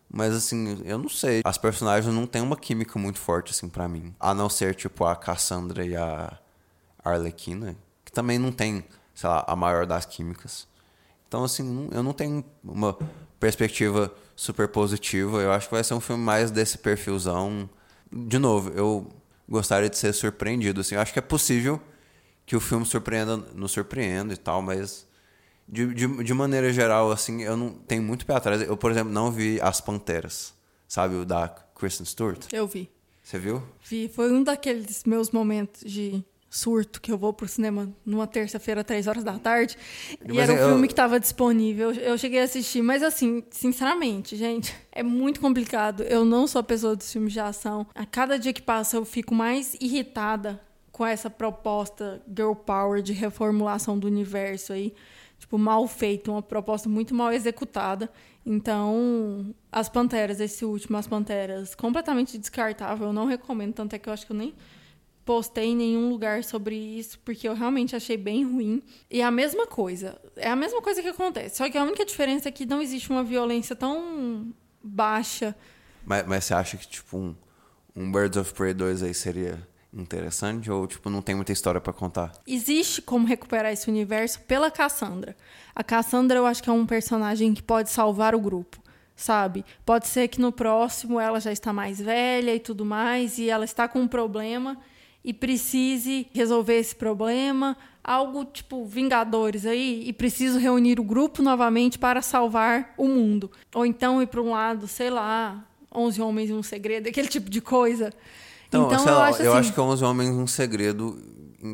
Mas 0.09 0.35
assim, 0.35 0.83
eu 0.85 0.99
não 0.99 1.09
sei. 1.09 1.41
As 1.45 1.57
personagens 1.57 2.15
não 2.15 2.27
têm 2.27 2.43
uma 2.43 2.57
química 2.57 2.99
muito 2.99 3.19
forte 3.19 3.51
assim 3.51 3.69
para 3.69 3.89
mim, 3.89 4.15
a 4.21 4.35
não 4.35 4.49
ser 4.49 4.75
tipo 4.75 5.05
a 5.05 5.17
Cassandra 5.17 5.85
e 5.85 5.97
a 5.97 6.39
Arlequina, 7.03 7.75
que 8.05 8.13
também 8.13 8.39
não 8.39 8.53
tem, 8.53 8.85
sei 9.15 9.29
lá, 9.29 9.45
a 9.47 9.57
maior 9.57 9.87
das 9.87 10.05
químicas. 10.05 10.69
Então 11.27 11.45
assim, 11.45 11.89
eu 11.91 12.03
não 12.03 12.13
tenho 12.13 12.45
uma 12.63 12.97
perspectiva 13.41 14.13
super 14.37 14.69
positiva. 14.69 15.41
Eu 15.41 15.53
acho 15.53 15.69
que 15.69 15.75
vai 15.75 15.83
ser 15.83 15.95
um 15.95 16.01
filme 16.01 16.23
mais 16.23 16.51
desse 16.51 16.79
perfilzão. 16.79 17.69
De 18.13 18.39
novo, 18.39 18.71
eu 18.77 19.09
gostaria 19.53 19.91
de 19.91 19.99
ser 19.99 20.13
surpreendido 20.15 20.81
assim. 20.81 20.95
Eu 20.95 21.01
acho 21.03 21.13
que 21.13 21.19
é 21.19 21.23
possível 21.23 21.81
que 22.47 22.57
o 22.57 22.61
filme 22.61 22.87
surpreenda, 22.87 23.37
nos 23.37 23.71
surpreenda 23.71 24.33
e 24.33 24.37
tal, 24.37 24.63
mas 24.63 25.07
de, 25.69 25.93
de, 25.95 26.25
de 26.25 26.35
maneira 26.35 26.73
geral, 26.73 27.13
assim, 27.13 27.43
eu 27.43 27.57
não 27.57 27.71
tenho 27.71 28.03
muito 28.03 28.25
pé 28.27 28.35
atrás. 28.35 28.63
Eu, 28.63 28.77
por 28.77 28.91
exemplo, 28.91 29.13
não 29.13 29.31
vi 29.31 29.61
As 29.61 29.81
Panteras, 29.81 30.55
sabe? 30.89 31.15
O 31.17 31.25
da 31.25 31.49
Kristen 31.49 32.07
Stewart. 32.07 32.47
Eu 32.53 32.67
vi. 32.67 32.91
Você 33.23 33.39
viu? 33.39 33.63
Vi. 33.85 34.09
Foi 34.09 34.33
um 34.33 34.43
daqueles 34.43 35.05
meus 35.05 35.31
momentos 35.31 35.89
de 35.89 36.25
surto 36.53 37.01
que 37.01 37.11
eu 37.11 37.17
vou 37.17 37.33
pro 37.33 37.49
cinema 37.49 37.91
numa 38.05 38.27
terça-feira, 38.27 38.85
três 38.85 39.07
horas 39.07 39.25
da 39.25 39.39
tarde. 39.39 39.79
E 40.31 40.39
era 40.39 40.53
um 40.53 40.57
eu... 40.57 40.69
filme 40.69 40.87
que 40.87 40.93
estava 40.93 41.19
disponível. 41.19 41.93
Eu 41.93 42.19
cheguei 42.19 42.41
a 42.41 42.45
assistir, 42.45 42.83
mas 42.83 43.03
assim, 43.03 43.43
sinceramente, 43.51 44.37
gente, 44.37 44.75
é 44.93 45.03
muito 45.03 45.41
complicado. 45.41 46.03
Eu 46.03 46.27
não 46.27 46.47
sou 46.47 46.61
a 46.61 46.63
pessoa 46.63 46.95
dos 46.95 47.11
filmes 47.11 47.33
de 47.33 47.41
ação. 47.41 47.87
A 47.95 48.05
cada 48.05 48.39
dia 48.39 48.53
que 48.53 48.61
passa, 48.61 48.99
eu 48.99 49.05
fico 49.07 49.35
mais 49.35 49.75
irritada 49.81 50.61
com 50.93 51.07
essa 51.07 51.31
proposta 51.31 52.21
girl 52.29 52.53
power 52.53 53.01
de 53.01 53.15
reformulação 53.15 53.99
do 53.99 54.07
universo 54.07 54.75
aí 54.75 54.95
tipo, 55.39 55.59
mal 55.59 55.89
feito, 55.89 56.31
uma 56.31 56.43
proposta 56.43 56.89
muito 56.89 57.15
mal 57.15 57.33
executada. 57.33 58.11
Então, 58.45 59.55
as 59.71 59.89
Panteras, 59.89 60.39
esse 60.39 60.65
último, 60.65 60.99
as 60.99 61.07
Panteras, 61.07 61.75
completamente 61.75 62.37
descartável, 62.37 63.09
eu 63.09 63.13
não 63.13 63.27
recomendo, 63.27 63.73
tanto 63.73 63.95
é 63.95 63.99
que 63.99 64.09
eu 64.09 64.13
acho 64.13 64.27
que 64.27 64.33
eu 64.33 64.37
nem 64.37 64.55
postei 65.25 65.67
em 65.67 65.77
nenhum 65.77 66.09
lugar 66.09 66.45
sobre 66.45 66.75
isso, 66.75 67.19
porque 67.21 67.49
eu 67.49 67.55
realmente 67.55 67.95
achei 67.95 68.17
bem 68.17 68.45
ruim. 68.45 68.83
E 69.11 69.21
é 69.21 69.25
a 69.25 69.31
mesma 69.31 69.67
coisa, 69.67 70.21
é 70.37 70.51
a 70.51 70.57
mesma 70.57 70.83
coisa 70.83 71.03
que 71.03 71.09
acontece, 71.09 71.57
só 71.57 71.71
que 71.71 71.79
a 71.79 71.85
única 71.85 72.05
diferença 72.05 72.49
é 72.49 72.53
que 72.53 72.67
não 72.67 72.83
existe 72.83 73.11
uma 73.11 73.23
violência 73.23 73.75
tão 73.77 74.53
baixa. 74.83 75.55
Mas, 76.05 76.27
mas 76.27 76.45
você 76.45 76.55
acha 76.55 76.77
que, 76.77 76.87
tipo, 76.87 77.17
um, 77.17 77.35
um 77.95 78.11
Birds 78.11 78.37
of 78.37 78.53
Prey 78.55 78.75
2 78.75 79.03
aí 79.03 79.15
seria 79.15 79.67
interessante 79.95 80.71
ou 80.71 80.87
tipo 80.87 81.11
não 81.11 81.21
tem 81.21 81.35
muita 81.35 81.53
história 81.53 81.81
para 81.81 81.93
contar? 81.93 82.33
Existe 82.47 83.03
como 83.03 83.27
recuperar 83.27 83.73
esse 83.73 83.91
universo 83.91 84.41
pela 84.41 84.71
Cassandra. 84.71 85.37
A 85.75 85.85
Cassandra 85.85 86.39
eu 86.39 86.47
acho 86.47 86.63
que 86.63 86.71
é 86.71 86.73
um 86.73 86.87
personagem 86.87 87.53
que 87.53 87.63
pode 87.63 87.91
salvar 87.91 88.35
o 88.35 88.41
grupo, 88.41 88.79
sabe? 89.15 89.65
Pode 89.85 90.09
ser 90.09 90.29
que 90.29 90.41
no 90.41 90.51
próximo 90.51 91.21
ela 91.21 91.39
já 91.41 91.53
está 91.53 91.73
mais 91.73 92.01
velha 92.01 92.55
e 92.55 92.61
tudo 92.61 92.85
mais 92.85 93.39
e 93.39 93.51
ela 93.51 93.67
está 93.67 93.87
com 93.87 94.01
um 94.01 94.09
problema 94.09 94.79
e 95.25 95.33
precise 95.33 96.27
resolver 96.33 96.75
esse 96.75 96.95
problema, 96.95 97.77
algo 98.03 98.45
tipo 98.45 98.85
Vingadores 98.85 99.65
aí 99.65 100.03
e 100.07 100.13
preciso 100.13 100.59
reunir 100.59 100.99
o 100.99 101.05
grupo 101.05 101.43
novamente 101.43 101.99
para 101.99 102.21
salvar 102.21 102.93
o 102.97 103.07
mundo. 103.07 103.51
Ou 103.75 103.87
então 103.87 104.21
ir 104.21 104.27
para 104.27 104.43
um 104.43 104.51
lado, 104.51 104.89
sei 104.89 105.11
lá, 105.11 105.65
11 105.95 106.21
homens 106.21 106.51
e 106.51 106.53
um 106.53 106.63
segredo, 106.63 107.09
aquele 107.09 107.29
tipo 107.29 107.49
de 107.49 107.61
coisa. 107.61 108.13
Então, 108.69 108.87
então 108.87 109.07
eu, 109.07 109.15
lá, 109.15 109.29
acho, 109.29 109.43
eu 109.43 109.53
assim, 109.53 109.61
acho 109.61 109.73
que 109.75 109.81
11 109.81 110.03
Homens 110.03 110.31
um 110.31 110.47
Segredo 110.47 111.23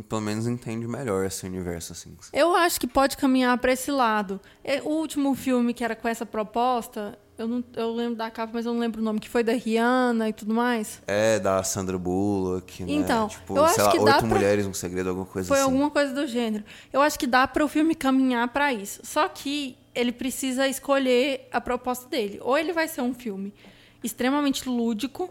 pelo 0.08 0.20
menos 0.20 0.46
entende 0.46 0.86
melhor 0.86 1.24
esse 1.24 1.46
universo 1.46 1.92
assim. 1.92 2.16
Eu 2.32 2.54
acho 2.54 2.78
que 2.78 2.86
pode 2.86 3.16
caminhar 3.16 3.56
para 3.58 3.72
esse 3.72 3.90
lado. 3.90 4.40
É, 4.62 4.82
o 4.82 4.88
último 4.88 5.34
filme 5.34 5.72
que 5.72 5.82
era 5.82 5.96
com 5.96 6.06
essa 6.06 6.26
proposta, 6.26 7.18
eu 7.38 7.46
não 7.46 7.64
eu 7.76 7.94
lembro 7.94 8.16
da 8.16 8.30
capa, 8.30 8.50
mas 8.52 8.66
eu 8.66 8.72
não 8.72 8.80
lembro 8.80 9.00
o 9.00 9.04
nome, 9.04 9.20
que 9.20 9.28
foi 9.28 9.44
da 9.44 9.52
Rihanna 9.52 10.28
e 10.28 10.32
tudo 10.32 10.52
mais. 10.52 11.00
É, 11.06 11.38
da 11.38 11.62
Sandra 11.62 11.96
Bullock, 11.96 12.82
né? 12.82 12.92
Então, 12.92 13.28
tipo, 13.28 13.56
eu 13.56 13.68
sei 13.68 13.76
acho 13.76 13.84
lá, 13.84 13.90
que 13.92 13.98
oito 13.98 14.18
pra... 14.18 14.26
mulheres 14.26 14.66
um 14.66 14.74
segredo, 14.74 15.10
alguma 15.10 15.26
coisa 15.26 15.46
foi 15.46 15.56
assim. 15.56 15.64
Foi 15.64 15.72
alguma 15.72 15.90
coisa 15.90 16.12
do 16.12 16.26
gênero. 16.26 16.64
Eu 16.92 17.00
acho 17.00 17.18
que 17.18 17.26
dá 17.26 17.46
para 17.46 17.64
o 17.64 17.68
filme 17.68 17.94
caminhar 17.94 18.48
para 18.48 18.72
isso. 18.72 19.00
Só 19.04 19.28
que 19.28 19.78
ele 19.94 20.10
precisa 20.10 20.66
escolher 20.66 21.48
a 21.52 21.60
proposta 21.60 22.08
dele. 22.08 22.40
Ou 22.42 22.58
ele 22.58 22.72
vai 22.72 22.88
ser 22.88 23.02
um 23.02 23.14
filme 23.14 23.54
extremamente 24.02 24.68
lúdico, 24.68 25.30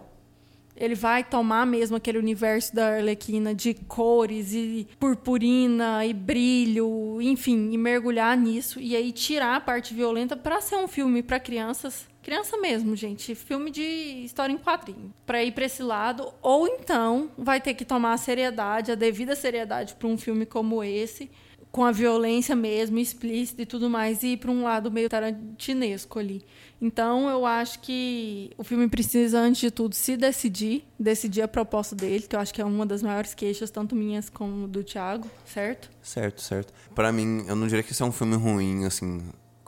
ele 0.78 0.96
vai 0.96 1.24
tomar 1.24 1.66
mesmo 1.66 1.98
aquele 1.98 2.20
universo 2.20 2.74
da 2.74 2.96
Arlequina 2.96 3.54
de 3.54 3.74
cores 3.74 4.54
e 4.54 4.88
purpurina 5.00 6.06
e 6.06 6.14
brilho, 6.14 7.20
enfim, 7.22 7.72
e 7.72 7.78
mergulhar 7.78 8.38
nisso 8.38 8.80
e 8.80 8.96
aí 8.96 9.12
tirar 9.12 9.56
a 9.56 9.60
parte 9.60 9.94
violenta 9.94 10.38
para 10.38 10.62
ser 10.62 10.76
um 10.76 10.88
filme 10.88 11.24
para 11.24 11.40
crianças, 11.40 12.08
criança 12.22 12.58
mesmo, 12.58 12.96
gente, 12.96 13.34
filme 13.34 13.72
de 13.72 13.82
história 14.24 14.54
em 14.54 14.58
quadrinho, 14.58 15.12
para 15.26 15.44
ir 15.44 15.52
para 15.52 15.66
esse 15.66 15.82
lado, 15.82 16.32
ou 16.42 16.68
então 16.68 17.32
vai 17.38 17.60
ter 17.60 17.74
que 17.74 17.84
tomar 17.84 18.14
a 18.14 18.18
seriedade, 18.18 18.92
a 18.92 18.96
devida 18.96 19.36
seriedade 19.36 19.96
para 19.96 20.08
um 20.08 20.18
filme 20.18 20.46
como 20.46 20.84
esse 20.84 21.30
com 21.72 21.84
a 21.84 21.92
violência 21.92 22.56
mesmo, 22.56 22.98
explícita 22.98 23.62
e 23.62 23.66
tudo 23.66 23.90
mais, 23.90 24.24
e 24.24 24.30
ir 24.30 24.38
para 24.38 24.52
um 24.52 24.64
lado 24.64 24.92
meio 24.92 25.10
tarantinesco 25.10 26.20
ali. 26.20 26.44
Então, 26.82 27.28
eu 27.30 27.46
acho 27.46 27.80
que 27.80 28.52
o 28.58 28.64
filme 28.64 28.88
precisa, 28.88 29.40
antes 29.40 29.62
de 29.62 29.72
tudo, 29.72 29.96
se 29.96 30.16
decidir, 30.16 30.86
decidir 31.00 31.42
a 31.42 31.48
proposta 31.48 31.96
dele, 31.96 32.26
que 32.28 32.36
eu 32.36 32.40
acho 32.40 32.54
que 32.54 32.62
é 32.62 32.66
uma 32.66 32.86
das 32.86 33.02
maiores 33.02 33.34
queixas, 33.34 33.70
tanto 33.72 33.96
minhas 33.96 34.30
como 34.30 34.68
do 34.68 34.84
Thiago, 34.84 35.28
certo? 35.46 35.90
Certo, 36.02 36.42
certo. 36.42 36.74
Para 36.94 37.12
mim, 37.12 37.46
eu 37.48 37.56
não 37.56 37.68
diria 37.68 37.84
que 37.84 37.92
esse 37.92 38.02
é 38.02 38.06
um 38.06 38.12
filme 38.12 38.36
ruim, 38.36 38.86
assim, 38.86 39.22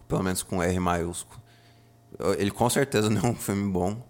pelo 0.08 0.24
menos 0.24 0.44
com 0.44 0.62
R 0.62 0.80
maiúsculo. 0.80 1.40
Ele 2.38 2.52
com 2.52 2.70
certeza 2.70 3.10
não 3.10 3.22
é 3.22 3.32
um 3.32 3.36
filme 3.36 3.72
bom. 3.72 4.08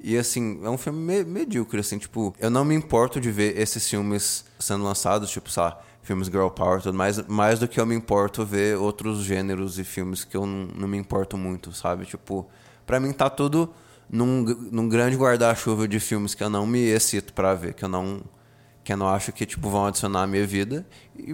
E 0.00 0.16
assim, 0.16 0.60
é 0.62 0.70
um 0.70 0.78
filme 0.78 1.00
me 1.00 1.24
medíocre, 1.24 1.80
assim, 1.80 1.98
tipo, 1.98 2.32
eu 2.38 2.50
não 2.50 2.64
me 2.64 2.74
importo 2.74 3.20
de 3.20 3.32
ver 3.32 3.58
esses 3.58 3.88
filmes 3.88 4.44
sendo 4.58 4.84
lançados, 4.84 5.28
tipo, 5.28 5.50
sei 5.50 5.62
lá, 5.62 5.84
filmes 6.08 6.28
girl 6.28 6.48
power 6.48 6.80
tudo 6.80 6.96
mais, 6.96 7.18
mais 7.28 7.58
do 7.58 7.68
que 7.68 7.78
eu 7.78 7.84
me 7.84 7.94
importo 7.94 8.42
ver 8.42 8.78
outros 8.78 9.22
gêneros 9.22 9.78
e 9.78 9.84
filmes 9.84 10.24
que 10.24 10.34
eu 10.34 10.46
não, 10.46 10.68
não 10.74 10.88
me 10.88 10.96
importo 10.96 11.36
muito, 11.36 11.70
sabe? 11.70 12.06
Tipo, 12.06 12.48
para 12.86 12.98
mim 12.98 13.12
tá 13.12 13.28
tudo 13.28 13.70
num, 14.10 14.42
num 14.72 14.88
grande 14.88 15.16
guarda-chuva 15.16 15.86
de 15.86 16.00
filmes 16.00 16.34
que 16.34 16.42
eu 16.42 16.48
não 16.48 16.66
me 16.66 16.78
excito 16.78 17.34
para 17.34 17.52
ver, 17.54 17.74
que 17.74 17.84
eu 17.84 17.88
não 17.88 18.22
que 18.82 18.90
eu 18.90 18.96
não 18.96 19.06
acho 19.06 19.32
que 19.32 19.44
tipo 19.44 19.68
vão 19.68 19.84
adicionar 19.84 20.22
à 20.22 20.26
minha 20.26 20.46
vida, 20.46 20.86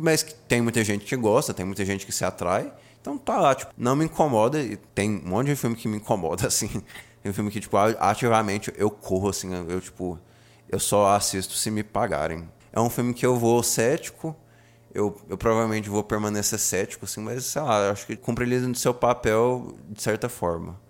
mas 0.02 0.24
que 0.24 0.34
tem 0.34 0.60
muita 0.60 0.82
gente 0.82 1.04
que 1.04 1.14
gosta, 1.14 1.54
tem 1.54 1.64
muita 1.64 1.84
gente 1.84 2.04
que 2.04 2.10
se 2.10 2.24
atrai. 2.24 2.72
Então 3.00 3.16
tá 3.16 3.38
lá, 3.38 3.54
tipo, 3.54 3.72
não 3.78 3.94
me 3.94 4.06
incomoda 4.06 4.60
e 4.60 4.76
tem 4.76 5.22
um 5.24 5.28
monte 5.28 5.46
de 5.46 5.56
filme 5.56 5.76
que 5.76 5.86
me 5.86 5.98
incomoda 5.98 6.48
assim. 6.48 6.82
Tem 7.22 7.30
um 7.30 7.32
filme 7.32 7.52
que 7.52 7.60
tipo 7.60 7.76
ativamente 7.76 8.72
eu 8.76 8.90
corro 8.90 9.28
assim, 9.28 9.54
eu 9.68 9.80
tipo 9.80 10.18
eu 10.68 10.80
só 10.80 11.14
assisto 11.14 11.54
se 11.54 11.70
me 11.70 11.84
pagarem. 11.84 12.48
É 12.72 12.80
um 12.80 12.90
filme 12.90 13.14
que 13.14 13.24
eu 13.24 13.36
vou 13.36 13.62
cético, 13.62 14.34
eu, 14.94 15.20
eu 15.28 15.36
provavelmente 15.36 15.90
vou 15.90 16.04
permanecer 16.04 16.58
cético, 16.58 17.04
assim, 17.04 17.20
mas 17.20 17.44
sei 17.44 17.60
lá, 17.60 17.90
acho 17.90 18.06
que 18.06 18.16
cumpre 18.16 18.44
ele 18.44 18.60
no 18.60 18.74
seu 18.74 18.94
papel 18.94 19.74
de 19.90 20.00
certa 20.00 20.28
forma. 20.28 20.80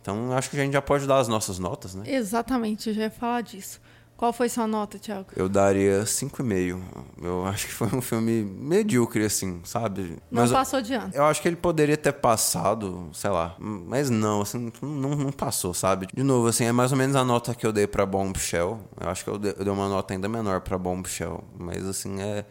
Então 0.00 0.32
acho 0.32 0.48
que 0.48 0.56
a 0.58 0.64
gente 0.64 0.72
já 0.72 0.80
pode 0.80 1.06
dar 1.06 1.18
as 1.18 1.28
nossas 1.28 1.58
notas, 1.58 1.94
né? 1.94 2.04
Exatamente, 2.06 2.88
eu 2.88 2.94
já 2.94 3.02
ia 3.02 3.10
falar 3.10 3.42
disso. 3.42 3.80
Qual 4.18 4.32
foi 4.32 4.48
sua 4.48 4.66
nota, 4.66 4.98
Thiago? 4.98 5.28
Eu 5.36 5.48
daria 5.48 6.02
5,5. 6.02 6.80
Eu 7.22 7.46
acho 7.46 7.68
que 7.68 7.72
foi 7.72 7.86
um 7.86 8.00
filme 8.00 8.42
medíocre, 8.42 9.24
assim, 9.24 9.60
sabe? 9.62 10.18
Não 10.28 10.42
mas 10.42 10.50
passou 10.50 10.82
de 10.82 10.92
ano. 10.92 11.12
Eu 11.14 11.24
acho 11.24 11.40
que 11.40 11.46
ele 11.46 11.54
poderia 11.54 11.96
ter 11.96 12.12
passado, 12.12 13.10
sei 13.12 13.30
lá. 13.30 13.54
Mas 13.60 14.10
não, 14.10 14.40
assim, 14.40 14.72
não, 14.82 15.10
não 15.10 15.30
passou, 15.30 15.72
sabe? 15.72 16.08
De 16.12 16.24
novo, 16.24 16.48
assim, 16.48 16.64
é 16.64 16.72
mais 16.72 16.90
ou 16.90 16.98
menos 16.98 17.14
a 17.14 17.24
nota 17.24 17.54
que 17.54 17.64
eu 17.64 17.72
dei 17.72 17.86
pra 17.86 18.04
Bombshell. 18.04 18.80
Eu 19.00 19.08
acho 19.08 19.22
que 19.22 19.30
eu 19.30 19.38
dei, 19.38 19.54
eu 19.56 19.64
dei 19.64 19.72
uma 19.72 19.88
nota 19.88 20.12
ainda 20.12 20.28
menor 20.28 20.62
pra 20.62 20.76
Bombshell. 20.76 21.44
Mas, 21.56 21.86
assim, 21.86 22.20
é 22.20 22.44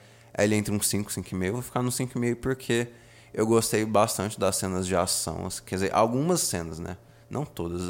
ele 0.45 0.55
entre 0.55 0.73
um 0.73 0.79
5, 0.81 1.11
5,5. 1.11 1.45
Eu 1.45 1.53
vou 1.53 1.61
ficar 1.61 1.81
no 1.81 1.89
5,5 1.89 2.35
porque 2.35 2.87
Eu 3.33 3.45
gostei 3.45 3.85
bastante 3.85 4.39
das 4.39 4.55
cenas 4.55 4.87
de 4.87 4.95
ação, 4.95 5.45
assim, 5.45 5.61
quer 5.65 5.75
dizer, 5.75 5.93
algumas 5.93 6.41
cenas, 6.41 6.79
né? 6.79 6.97
Não 7.29 7.45
todas, 7.45 7.81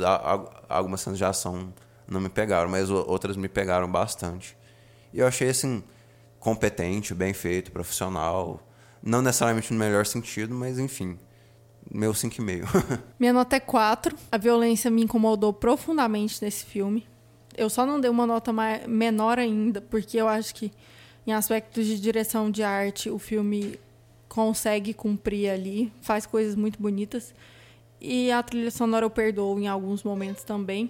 algumas 0.67 1.01
cenas 1.01 1.17
de 1.17 1.23
ação 1.23 1.73
não 2.07 2.19
me 2.19 2.29
pegaram, 2.29 2.69
mas 2.69 2.89
outras 2.89 3.38
me 3.38 3.47
pegaram 3.47 3.89
bastante. 3.89 4.57
E 5.13 5.19
eu 5.19 5.27
achei 5.27 5.49
assim 5.49 5.83
competente, 6.39 7.13
bem 7.13 7.33
feito, 7.33 7.71
profissional, 7.71 8.62
não 9.01 9.21
necessariamente 9.21 9.71
no 9.71 9.79
melhor 9.79 10.05
sentido, 10.05 10.53
mas 10.53 10.79
enfim, 10.79 11.17
meu 11.91 12.12
5,5. 12.12 13.01
Minha 13.19 13.33
nota 13.33 13.55
é 13.55 13.60
4. 13.60 14.15
A 14.31 14.38
violência 14.38 14.89
me 14.89 15.03
incomodou 15.03 15.53
profundamente 15.53 16.43
nesse 16.43 16.65
filme. 16.65 17.07
Eu 17.55 17.69
só 17.69 17.86
não 17.86 17.99
dei 17.99 18.10
uma 18.10 18.27
nota 18.27 18.51
menor 18.88 19.39
ainda, 19.39 19.81
porque 19.81 20.17
eu 20.17 20.27
acho 20.27 20.53
que, 20.53 20.71
em 21.27 21.33
aspectos 21.33 21.85
de 21.85 21.99
direção 21.99 22.49
de 22.49 22.63
arte, 22.63 23.09
o 23.09 23.19
filme 23.19 23.77
consegue 24.29 24.93
cumprir 24.93 25.49
ali, 25.49 25.91
faz 26.01 26.25
coisas 26.25 26.55
muito 26.55 26.81
bonitas. 26.81 27.33
E 27.99 28.31
a 28.31 28.41
trilha 28.41 28.71
sonora 28.71 29.05
eu 29.05 29.09
perdoo 29.09 29.59
em 29.59 29.67
alguns 29.67 30.03
momentos 30.03 30.43
também. 30.43 30.89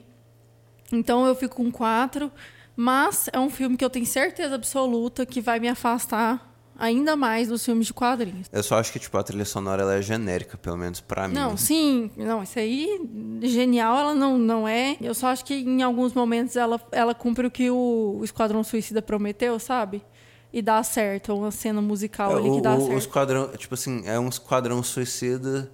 Então 0.91 1.25
eu 1.25 1.35
fico 1.35 1.55
com 1.55 1.71
4. 1.71 2.31
Mas 2.75 3.27
é 3.33 3.39
um 3.39 3.49
filme 3.49 3.75
que 3.75 3.83
eu 3.83 3.89
tenho 3.89 4.05
certeza 4.05 4.53
absoluta 4.53 5.25
que 5.25 5.41
vai 5.41 5.59
me 5.59 5.67
afastar 5.67 6.47
ainda 6.77 7.15
mais 7.15 7.47
dos 7.47 7.65
filmes 7.65 7.87
de 7.87 7.93
quadrinhos. 7.93 8.47
eu 8.51 8.61
só 8.61 8.77
acho 8.77 8.93
que 8.93 8.99
tipo 8.99 9.17
a 9.17 9.23
trilha 9.23 9.45
sonora 9.45 9.81
ela 9.81 9.95
é 9.95 10.01
genérica, 10.03 10.57
pelo 10.57 10.77
menos 10.77 11.01
pra 11.01 11.27
mim. 11.27 11.33
Não, 11.33 11.57
sim, 11.57 12.11
não, 12.15 12.43
isso 12.43 12.59
aí 12.59 13.01
genial 13.41 13.97
ela 13.97 14.13
não, 14.13 14.37
não 14.37 14.67
é. 14.67 14.95
Eu 15.01 15.15
só 15.15 15.27
acho 15.27 15.43
que 15.43 15.55
em 15.55 15.81
alguns 15.81 16.13
momentos 16.13 16.55
ela, 16.55 16.79
ela 16.91 17.15
cumpre 17.15 17.47
o 17.47 17.51
que 17.51 17.71
o 17.71 18.21
Esquadrão 18.23 18.63
Suicida 18.63 19.01
prometeu, 19.01 19.57
sabe? 19.57 20.03
E 20.51 20.61
dá 20.61 20.81
certo, 20.83 21.35
uma 21.35 21.51
cena 21.51 21.81
musical 21.81 22.35
ali 22.35 22.49
que 22.51 22.57
o, 22.57 22.61
dá 22.61 22.73
o- 22.75 22.77
o 22.77 22.81
certo. 22.81 22.97
esquadrão, 22.99 23.47
tipo 23.49 23.73
assim, 23.73 24.01
é 24.05 24.19
um 24.19 24.29
esquadrão 24.29 24.81
suicida 24.81 25.69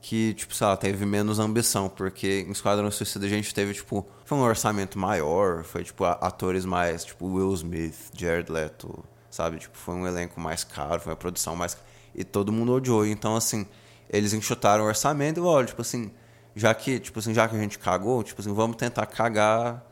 que, 0.00 0.34
tipo, 0.34 0.54
sei 0.54 0.66
lá, 0.66 0.76
teve 0.76 1.04
menos 1.04 1.38
ambição, 1.40 1.88
porque 1.88 2.44
em 2.46 2.52
Esquadrão 2.52 2.88
Suicida 2.92 3.26
a 3.26 3.28
gente 3.28 3.52
teve, 3.52 3.74
tipo, 3.74 4.06
foi 4.24 4.38
um 4.38 4.42
orçamento 4.42 4.96
maior, 4.98 5.64
foi, 5.64 5.82
tipo, 5.82 6.04
atores 6.04 6.64
mais, 6.64 7.04
tipo, 7.04 7.26
Will 7.26 7.52
Smith, 7.54 8.10
Jared 8.14 8.50
Leto, 8.52 9.02
sabe? 9.28 9.58
Tipo, 9.58 9.76
foi 9.76 9.96
um 9.96 10.06
elenco 10.06 10.40
mais 10.40 10.62
caro, 10.62 11.00
foi 11.00 11.10
uma 11.10 11.16
produção 11.16 11.56
mais... 11.56 11.76
E 12.14 12.22
todo 12.22 12.52
mundo 12.52 12.72
odiou, 12.72 13.04
então, 13.04 13.34
assim, 13.34 13.66
eles 14.08 14.32
enxutaram 14.32 14.84
o 14.84 14.86
orçamento 14.86 15.40
e, 15.40 15.42
olha, 15.42 15.66
tipo 15.66 15.82
assim, 15.82 16.12
já 16.54 16.72
que, 16.72 17.00
tipo 17.00 17.18
assim, 17.18 17.34
já 17.34 17.48
que 17.48 17.56
a 17.56 17.58
gente 17.58 17.76
cagou, 17.76 18.22
tipo 18.22 18.40
assim, 18.40 18.54
vamos 18.54 18.76
tentar 18.76 19.06
cagar, 19.06 19.84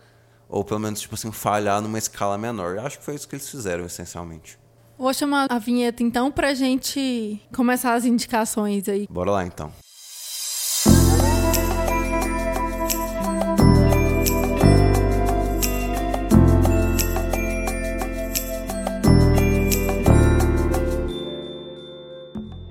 ou 0.54 0.62
pelo 0.64 0.78
menos, 0.78 1.00
tipo 1.00 1.16
assim, 1.16 1.32
falhar 1.32 1.82
numa 1.82 1.98
escala 1.98 2.38
menor. 2.38 2.76
Eu 2.76 2.86
acho 2.86 3.00
que 3.00 3.04
foi 3.04 3.16
isso 3.16 3.26
que 3.26 3.34
eles 3.34 3.50
fizeram, 3.50 3.84
essencialmente. 3.84 4.56
Vou 4.96 5.12
chamar 5.12 5.48
a 5.50 5.58
vinheta 5.58 6.04
então 6.04 6.30
pra 6.30 6.54
gente 6.54 7.42
começar 7.52 7.94
as 7.94 8.04
indicações 8.04 8.88
aí. 8.88 9.08
Bora 9.10 9.32
lá, 9.32 9.44
então. 9.44 9.72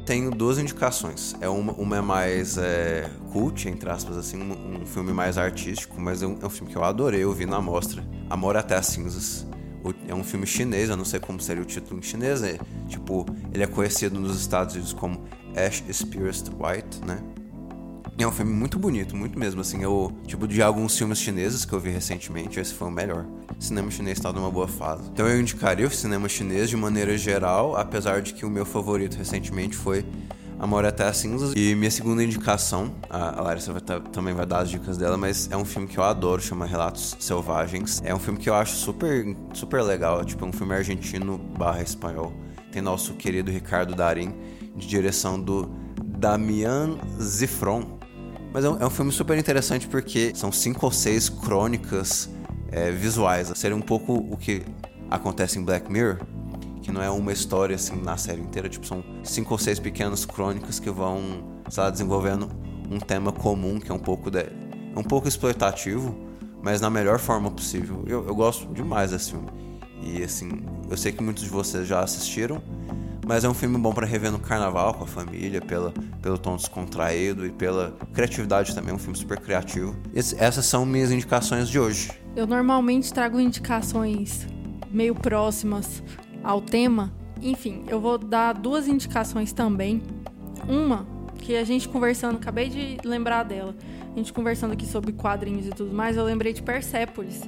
Tenho 0.05 0.31
duas 0.31 0.57
indicações. 0.59 1.33
É 1.39 1.47
uma, 1.47 1.71
uma 1.73 1.97
é 1.97 2.01
mais 2.01 2.57
é, 2.57 3.09
cult, 3.31 3.69
entre 3.69 3.89
aspas, 3.89 4.17
assim, 4.17 4.37
um, 4.37 4.81
um 4.81 4.85
filme 4.85 5.13
mais 5.13 5.37
artístico, 5.37 5.99
mas 5.99 6.21
é 6.21 6.27
um, 6.27 6.37
é 6.41 6.45
um 6.45 6.49
filme 6.49 6.69
que 6.71 6.77
eu 6.77 6.83
adorei, 6.83 7.23
eu 7.23 7.31
vi 7.31 7.45
na 7.45 7.61
mostra. 7.61 8.03
Amor 8.29 8.57
até 8.57 8.75
as 8.75 8.87
cinzas. 8.87 9.47
O- 9.83 9.93
É 10.07 10.13
um 10.13 10.23
filme 10.23 10.45
chinês, 10.45 10.89
eu 10.89 10.97
não 10.97 11.05
sei 11.05 11.19
como 11.21 11.39
seria 11.39 11.63
o 11.63 11.65
título 11.65 11.99
em 11.99 12.03
chinês. 12.03 12.43
É, 12.43 12.57
tipo, 12.87 13.25
ele 13.53 13.63
é 13.63 13.67
conhecido 13.67 14.19
nos 14.19 14.37
Estados 14.39 14.75
Unidos 14.75 14.91
como 14.93 15.23
Ash 15.55 15.81
Spears 15.91 16.43
White, 16.59 16.99
né? 17.05 17.19
É 18.17 18.27
um 18.27 18.31
filme 18.31 18.53
muito 18.53 18.77
bonito, 18.77 19.15
muito 19.15 19.37
mesmo, 19.39 19.61
assim, 19.61 19.81
eu, 19.81 20.15
tipo, 20.27 20.47
de 20.47 20.61
alguns 20.61 20.95
filmes 20.97 21.17
chineses 21.17 21.65
que 21.65 21.73
eu 21.73 21.79
vi 21.79 21.89
recentemente, 21.89 22.59
esse 22.59 22.73
foi 22.73 22.87
o 22.87 22.91
melhor. 22.91 23.25
O 23.57 23.61
cinema 23.61 23.89
chinês 23.89 24.19
tá 24.19 24.31
numa 24.31 24.51
boa 24.51 24.67
fase. 24.67 25.09
Então 25.11 25.27
eu 25.27 25.41
indicaria 25.41 25.87
o 25.87 25.91
cinema 25.91 26.29
chinês 26.29 26.69
de 26.69 26.77
maneira 26.77 27.17
geral, 27.17 27.75
apesar 27.75 28.21
de 28.21 28.33
que 28.33 28.45
o 28.45 28.49
meu 28.49 28.65
favorito 28.65 29.17
recentemente 29.17 29.75
foi 29.75 30.05
Amor 30.63 30.85
até 30.85 31.05
as 31.05 31.17
Cinzas. 31.17 31.51
E 31.57 31.75
minha 31.75 31.91
segunda 31.91 32.23
indicação, 32.23 32.95
a 33.09 33.41
Larissa 33.41 33.73
vai 33.73 33.81
também 33.81 34.33
vai 34.33 34.45
dar 34.45 34.59
as 34.59 34.69
dicas 34.69 34.97
dela, 34.97 35.17
mas 35.17 35.49
é 35.51 35.57
um 35.57 35.65
filme 35.65 35.89
que 35.89 35.97
eu 35.97 36.03
adoro, 36.05 36.41
chama 36.41 36.65
Relatos 36.65 37.17
Selvagens. 37.19 38.01
É 38.05 38.15
um 38.15 38.19
filme 38.19 38.39
que 38.39 38.49
eu 38.49 38.53
acho 38.53 38.75
super, 38.75 39.35
super 39.53 39.81
legal, 39.81 40.23
tipo, 40.23 40.45
é 40.45 40.47
um 40.47 40.53
filme 40.53 40.73
argentino 40.73 41.37
barra 41.37 41.81
espanhol. 41.81 42.31
Tem 42.71 42.81
nosso 42.81 43.13
querido 43.15 43.51
Ricardo 43.51 43.93
Darim, 43.93 44.33
de 44.73 44.87
direção 44.87 45.37
do 45.37 45.69
Damian 46.17 46.97
Zifron. 47.21 47.99
Mas 48.53 48.63
é 48.63 48.69
um, 48.69 48.77
é 48.79 48.85
um 48.85 48.89
filme 48.89 49.11
super 49.11 49.37
interessante 49.37 49.87
porque 49.87 50.31
são 50.35 50.51
cinco 50.51 50.85
ou 50.85 50.91
seis 50.91 51.27
crônicas 51.27 52.29
é, 52.71 52.91
visuais. 52.91 53.51
Seria 53.55 53.75
um 53.75 53.81
pouco 53.81 54.13
o 54.13 54.37
que 54.37 54.61
acontece 55.09 55.57
em 55.57 55.63
Black 55.63 55.91
Mirror, 55.91 56.19
que 56.81 56.91
não 56.91 57.01
é 57.01 57.09
uma 57.09 57.31
história 57.31 57.75
assim 57.75 57.99
na 58.01 58.15
série 58.15 58.41
inteira, 58.41 58.69
tipo, 58.69 58.85
são 58.85 59.03
cinco 59.23 59.53
ou 59.53 59.57
seis 59.57 59.79
pequenas 59.79 60.23
crônicas 60.23 60.79
que 60.79 60.91
vão, 60.91 61.21
sei 61.69 61.83
lá, 61.83 61.89
desenvolvendo 61.89 62.47
um 62.91 62.99
tema 62.99 63.31
comum 63.31 63.79
que 63.79 63.91
é 63.91 63.93
um 63.93 63.99
pouco 63.99 64.29
de, 64.29 64.41
é 64.41 64.99
um 64.99 65.03
pouco 65.03 65.27
exploitativo, 65.27 66.15
mas 66.61 66.79
na 66.79 66.89
melhor 66.89 67.17
forma 67.17 67.49
possível. 67.49 68.03
Eu, 68.05 68.27
eu 68.27 68.35
gosto 68.35 68.71
demais 68.71 69.11
desse 69.11 69.31
filme. 69.31 69.49
E 70.01 70.21
assim, 70.21 70.49
eu 70.89 70.97
sei 70.97 71.11
que 71.11 71.23
muitos 71.23 71.43
de 71.43 71.49
vocês 71.49 71.87
já 71.87 72.01
assistiram, 72.01 72.61
mas 73.25 73.43
é 73.43 73.49
um 73.49 73.53
filme 73.53 73.77
bom 73.77 73.93
pra 73.93 74.05
rever 74.05 74.31
no 74.31 74.39
carnaval 74.39 74.93
com 74.93 75.03
a 75.03 75.07
família, 75.07 75.61
pela, 75.61 75.91
pelo 76.21 76.37
tom 76.37 76.55
descontraído 76.55 77.45
e 77.45 77.51
pela 77.51 77.95
criatividade 78.13 78.73
também. 78.75 78.91
É 78.91 78.95
um 78.95 78.99
filme 78.99 79.17
super 79.17 79.39
criativo. 79.39 79.95
Esse- 80.13 80.35
essas 80.39 80.65
são 80.65 80.85
minhas 80.85 81.11
indicações 81.11 81.69
de 81.69 81.79
hoje. 81.79 82.11
Eu 82.35 82.45
normalmente 82.47 83.13
trago 83.13 83.39
indicações 83.39 84.47
meio 84.91 85.15
próximas 85.15 86.03
ao 86.43 86.61
tema. 86.61 87.11
Enfim, 87.41 87.83
eu 87.87 87.99
vou 87.99 88.17
dar 88.17 88.53
duas 88.53 88.87
indicações 88.87 89.51
também. 89.51 90.01
Uma 90.67 91.05
que 91.39 91.55
a 91.57 91.63
gente 91.63 91.89
conversando, 91.89 92.37
acabei 92.37 92.69
de 92.69 92.97
lembrar 93.03 93.43
dela. 93.43 93.75
A 94.13 94.17
gente 94.17 94.31
conversando 94.31 94.71
aqui 94.73 94.85
sobre 94.85 95.11
quadrinhos 95.11 95.65
e 95.67 95.69
tudo 95.71 95.93
mais, 95.93 96.15
eu 96.15 96.23
lembrei 96.23 96.53
de 96.53 96.61
Persépolis, 96.61 97.41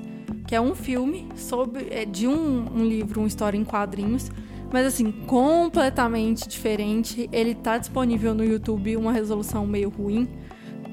que 0.47 0.55
é 0.55 0.59
um 0.59 0.75
filme 0.75 1.29
sobre 1.35 1.87
é 1.91 2.03
de 2.05 2.27
um, 2.27 2.65
um 2.75 2.83
livro, 2.85 3.21
uma 3.21 3.27
história 3.27 3.57
em 3.57 3.63
quadrinhos, 3.63 4.29
mas 4.71 4.85
assim, 4.85 5.11
completamente 5.11 6.47
diferente. 6.47 7.29
Ele 7.31 7.55
tá 7.55 7.77
disponível 7.77 8.33
no 8.33 8.43
YouTube, 8.43 8.97
uma 8.97 9.11
resolução 9.11 9.65
meio 9.65 9.89
ruim. 9.89 10.27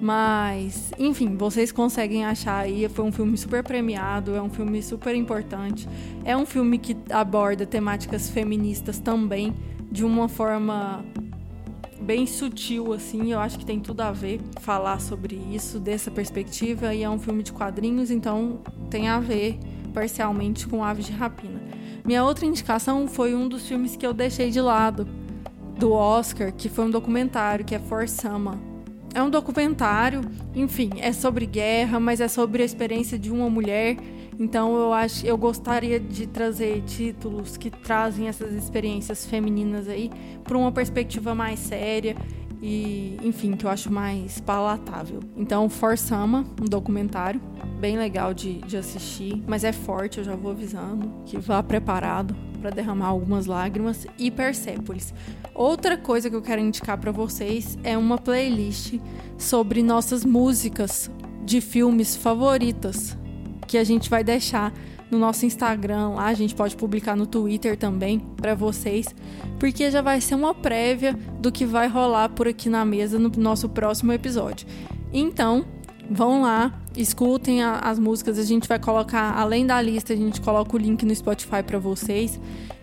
Mas, 0.00 0.90
enfim, 0.98 1.36
vocês 1.36 1.70
conseguem 1.70 2.24
achar 2.24 2.58
aí. 2.58 2.88
Foi 2.88 3.04
um 3.04 3.12
filme 3.12 3.38
super 3.38 3.62
premiado, 3.62 4.34
é 4.34 4.42
um 4.42 4.50
filme 4.50 4.82
super 4.82 5.14
importante. 5.14 5.88
É 6.24 6.36
um 6.36 6.44
filme 6.44 6.76
que 6.76 6.96
aborda 7.08 7.64
temáticas 7.64 8.28
feministas 8.28 8.98
também, 8.98 9.54
de 9.92 10.04
uma 10.04 10.28
forma 10.28 11.04
bem 12.00 12.26
sutil, 12.26 12.92
assim. 12.92 13.30
Eu 13.30 13.38
acho 13.38 13.56
que 13.56 13.64
tem 13.64 13.78
tudo 13.78 14.00
a 14.00 14.10
ver 14.10 14.40
falar 14.60 15.00
sobre 15.00 15.40
isso, 15.52 15.78
dessa 15.78 16.10
perspectiva. 16.10 16.92
E 16.92 17.04
é 17.04 17.08
um 17.08 17.20
filme 17.20 17.44
de 17.44 17.52
quadrinhos, 17.52 18.10
então 18.10 18.58
tem 18.90 19.08
a 19.08 19.20
ver 19.20 19.56
parcialmente 19.94 20.66
com 20.66 20.82
Aves 20.82 21.06
de 21.06 21.12
Rapina. 21.12 21.61
Minha 22.04 22.24
outra 22.24 22.44
indicação 22.44 23.06
foi 23.06 23.34
um 23.34 23.48
dos 23.48 23.66
filmes 23.68 23.94
que 23.94 24.04
eu 24.04 24.12
deixei 24.12 24.50
de 24.50 24.60
lado 24.60 25.06
do 25.78 25.92
Oscar, 25.92 26.52
que 26.52 26.68
foi 26.68 26.86
um 26.86 26.90
documentário, 26.90 27.64
que 27.64 27.74
é 27.74 27.78
For 27.78 28.08
Sama. 28.08 28.58
É 29.14 29.22
um 29.22 29.30
documentário, 29.30 30.22
enfim, 30.54 30.90
é 30.98 31.12
sobre 31.12 31.46
guerra, 31.46 32.00
mas 32.00 32.20
é 32.20 32.26
sobre 32.26 32.62
a 32.62 32.64
experiência 32.64 33.18
de 33.18 33.30
uma 33.30 33.48
mulher. 33.48 33.96
Então 34.38 34.74
eu 34.74 34.92
acho, 34.92 35.24
eu 35.24 35.36
gostaria 35.36 36.00
de 36.00 36.26
trazer 36.26 36.82
títulos 36.82 37.56
que 37.56 37.70
trazem 37.70 38.26
essas 38.26 38.52
experiências 38.52 39.24
femininas 39.26 39.86
aí 39.86 40.10
para 40.42 40.56
uma 40.56 40.72
perspectiva 40.72 41.34
mais 41.34 41.58
séria 41.60 42.16
e, 42.62 43.18
enfim, 43.22 43.56
que 43.56 43.66
eu 43.66 43.70
acho 43.70 43.92
mais 43.92 44.40
palatável. 44.40 45.18
Então, 45.36 45.68
For 45.68 45.98
Sama, 45.98 46.46
um 46.60 46.64
documentário 46.64 47.40
bem 47.80 47.98
legal 47.98 48.32
de, 48.32 48.58
de 48.58 48.76
assistir, 48.76 49.42
mas 49.48 49.64
é 49.64 49.72
forte, 49.72 50.18
eu 50.18 50.24
já 50.24 50.36
vou 50.36 50.52
avisando 50.52 51.12
que 51.26 51.36
vá 51.36 51.60
preparado 51.60 52.36
para 52.60 52.70
derramar 52.70 53.08
algumas 53.08 53.46
lágrimas 53.46 54.06
e 54.16 54.30
Persépolis. 54.30 55.12
Outra 55.52 55.98
coisa 55.98 56.30
que 56.30 56.36
eu 56.36 56.40
quero 56.40 56.60
indicar 56.60 56.96
para 56.96 57.10
vocês 57.10 57.76
é 57.82 57.98
uma 57.98 58.16
playlist 58.16 58.94
sobre 59.36 59.82
nossas 59.82 60.24
músicas 60.24 61.10
de 61.44 61.60
filmes 61.60 62.14
favoritas 62.14 63.18
que 63.66 63.76
a 63.76 63.82
gente 63.82 64.08
vai 64.08 64.22
deixar 64.22 64.72
no 65.12 65.18
nosso 65.18 65.44
Instagram 65.44 66.08
lá, 66.08 66.24
a 66.26 66.34
gente 66.34 66.54
pode 66.54 66.74
publicar 66.74 67.14
no 67.14 67.26
Twitter 67.26 67.76
também 67.76 68.18
para 68.18 68.54
vocês, 68.54 69.14
porque 69.60 69.90
já 69.90 70.00
vai 70.00 70.20
ser 70.22 70.34
uma 70.34 70.54
prévia 70.54 71.12
do 71.38 71.52
que 71.52 71.66
vai 71.66 71.86
rolar 71.86 72.30
por 72.30 72.48
aqui 72.48 72.70
na 72.70 72.82
mesa 72.84 73.18
no 73.18 73.30
nosso 73.36 73.68
próximo 73.68 74.10
episódio. 74.12 74.66
Então, 75.12 75.66
vão 76.10 76.40
lá, 76.42 76.80
escutem 76.96 77.62
a- 77.62 77.78
as 77.80 77.98
músicas, 77.98 78.38
a 78.38 78.42
gente 78.42 78.66
vai 78.66 78.78
colocar 78.78 79.34
além 79.38 79.66
da 79.66 79.80
lista, 79.82 80.14
a 80.14 80.16
gente 80.16 80.40
coloca 80.40 80.74
o 80.74 80.78
link 80.78 81.04
no 81.04 81.14
Spotify 81.14 81.62
para 81.62 81.78
vocês. 81.78 82.40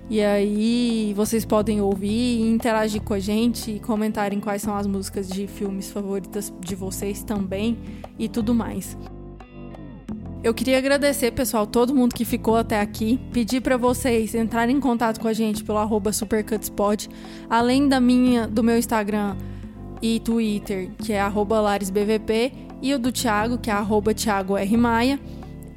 E 0.08 0.22
aí 0.22 1.14
vocês 1.16 1.46
podem 1.46 1.82
ouvir 1.82 2.40
e 2.40 2.42
interagir 2.50 3.02
com 3.02 3.14
a 3.14 3.20
gente 3.20 3.72
e 3.72 3.80
comentarem 3.80 4.40
quais 4.40 4.62
são 4.62 4.76
as 4.76 4.88
músicas 4.88 5.28
de 5.28 5.46
filmes 5.48 5.92
favoritas 5.92 6.54
de 6.60 6.76
vocês 6.76 7.22
também 7.24 7.78
e 8.18 8.28
tudo 8.28 8.54
mais. 8.56 8.98
Eu 10.42 10.54
queria 10.54 10.78
agradecer, 10.78 11.32
pessoal, 11.32 11.68
todo 11.68 11.94
mundo 11.94 12.16
que 12.16 12.24
ficou 12.24 12.56
até 12.56 12.80
aqui. 12.80 13.20
Pedir 13.34 13.60
para 13.60 13.76
vocês 13.76 14.34
entrarem 14.34 14.78
em 14.78 14.80
contato 14.80 15.20
com 15.20 15.28
a 15.28 15.34
gente 15.34 15.66
pelo 15.66 15.78
arroba 15.78 16.14
supercutspod, 16.14 17.10
além 17.50 17.90
da 17.90 18.00
minha, 18.00 18.48
do 18.48 18.64
meu 18.64 18.78
Instagram 18.78 19.36
e 20.02 20.22
Twitter, 20.22 20.92
que 20.98 21.12
é 21.12 21.20
arroba 21.20 21.60
laresbvp, 21.60 22.54
e 22.82 22.94
o 22.94 23.00
do 23.00 23.12
Thiago, 23.12 23.58
que 23.58 23.70
é 23.70 23.74
arroba 23.74 24.12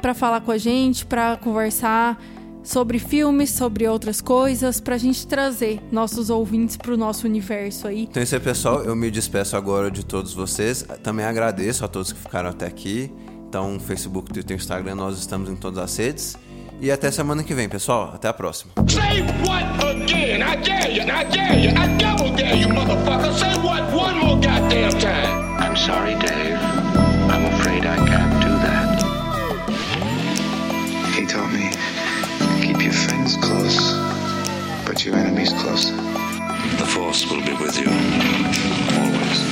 para 0.00 0.14
falar 0.14 0.40
com 0.42 0.52
a 0.52 0.58
gente, 0.58 1.04
para 1.06 1.36
conversar 1.36 2.22
sobre 2.62 3.00
filmes, 3.00 3.50
sobre 3.50 3.88
outras 3.88 4.20
coisas, 4.20 4.80
pra 4.80 4.96
gente 4.96 5.26
trazer 5.26 5.80
nossos 5.90 6.30
ouvintes 6.30 6.76
pro 6.76 6.96
nosso 6.96 7.26
universo 7.26 7.88
aí. 7.88 8.02
Então 8.02 8.20
é 8.20 8.24
isso 8.24 8.36
aí, 8.36 8.40
pessoal. 8.40 8.84
Eu 8.84 8.94
me 8.94 9.10
despeço 9.10 9.56
agora 9.56 9.90
de 9.90 10.06
todos 10.06 10.32
vocês. 10.32 10.86
Também 11.02 11.26
agradeço 11.26 11.84
a 11.84 11.88
todos 11.88 12.12
que 12.12 12.20
ficaram 12.20 12.50
até 12.50 12.66
aqui. 12.66 13.12
Então, 13.52 13.78
Facebook, 13.78 14.32
Twitter, 14.32 14.56
Instagram, 14.56 14.94
nós 14.94 15.18
estamos 15.18 15.50
em 15.50 15.54
todas 15.54 15.84
as 15.84 15.94
redes. 15.98 16.38
E 16.80 16.90
até 16.90 17.10
semana 17.10 17.44
que 17.44 17.52
vem, 17.52 17.68
pessoal. 17.68 18.10
Até 18.14 18.26
a 18.26 18.32
próxima. 18.32 18.72
Say 18.88 19.20
what 19.46 19.62
again? 19.84 20.40
I 20.42 20.56
dare 20.56 20.90
you, 20.90 21.02
I 21.02 21.22
dare 21.24 21.58
you, 21.60 21.68
I 21.68 21.86
double 21.98 22.34
dare 22.34 22.56
you, 22.56 22.68
motherfucker. 22.68 23.30
Say 23.34 23.54
what 23.60 23.82
one 23.92 24.18
more 24.20 24.40
goddamn 24.40 24.92
time. 24.92 25.60
I'm 25.60 25.76
sorry, 25.76 26.14
Dave. 26.14 26.56
I'm 27.28 27.44
afraid 27.52 27.84
I 27.84 27.96
can't 27.96 28.40
do 28.40 28.48
that. 28.64 29.02
He 31.14 31.26
taught 31.26 31.52
me 31.52 31.68
keep 32.66 32.82
your 32.82 32.94
friends 32.94 33.36
close, 33.36 33.92
but 34.86 35.04
your 35.04 35.14
enemies 35.16 35.52
closer. 35.52 35.94
The 36.78 36.86
Force 36.86 37.30
will 37.30 37.44
be 37.44 37.52
with 37.62 37.78
you. 37.78 37.90
Always. 38.96 39.51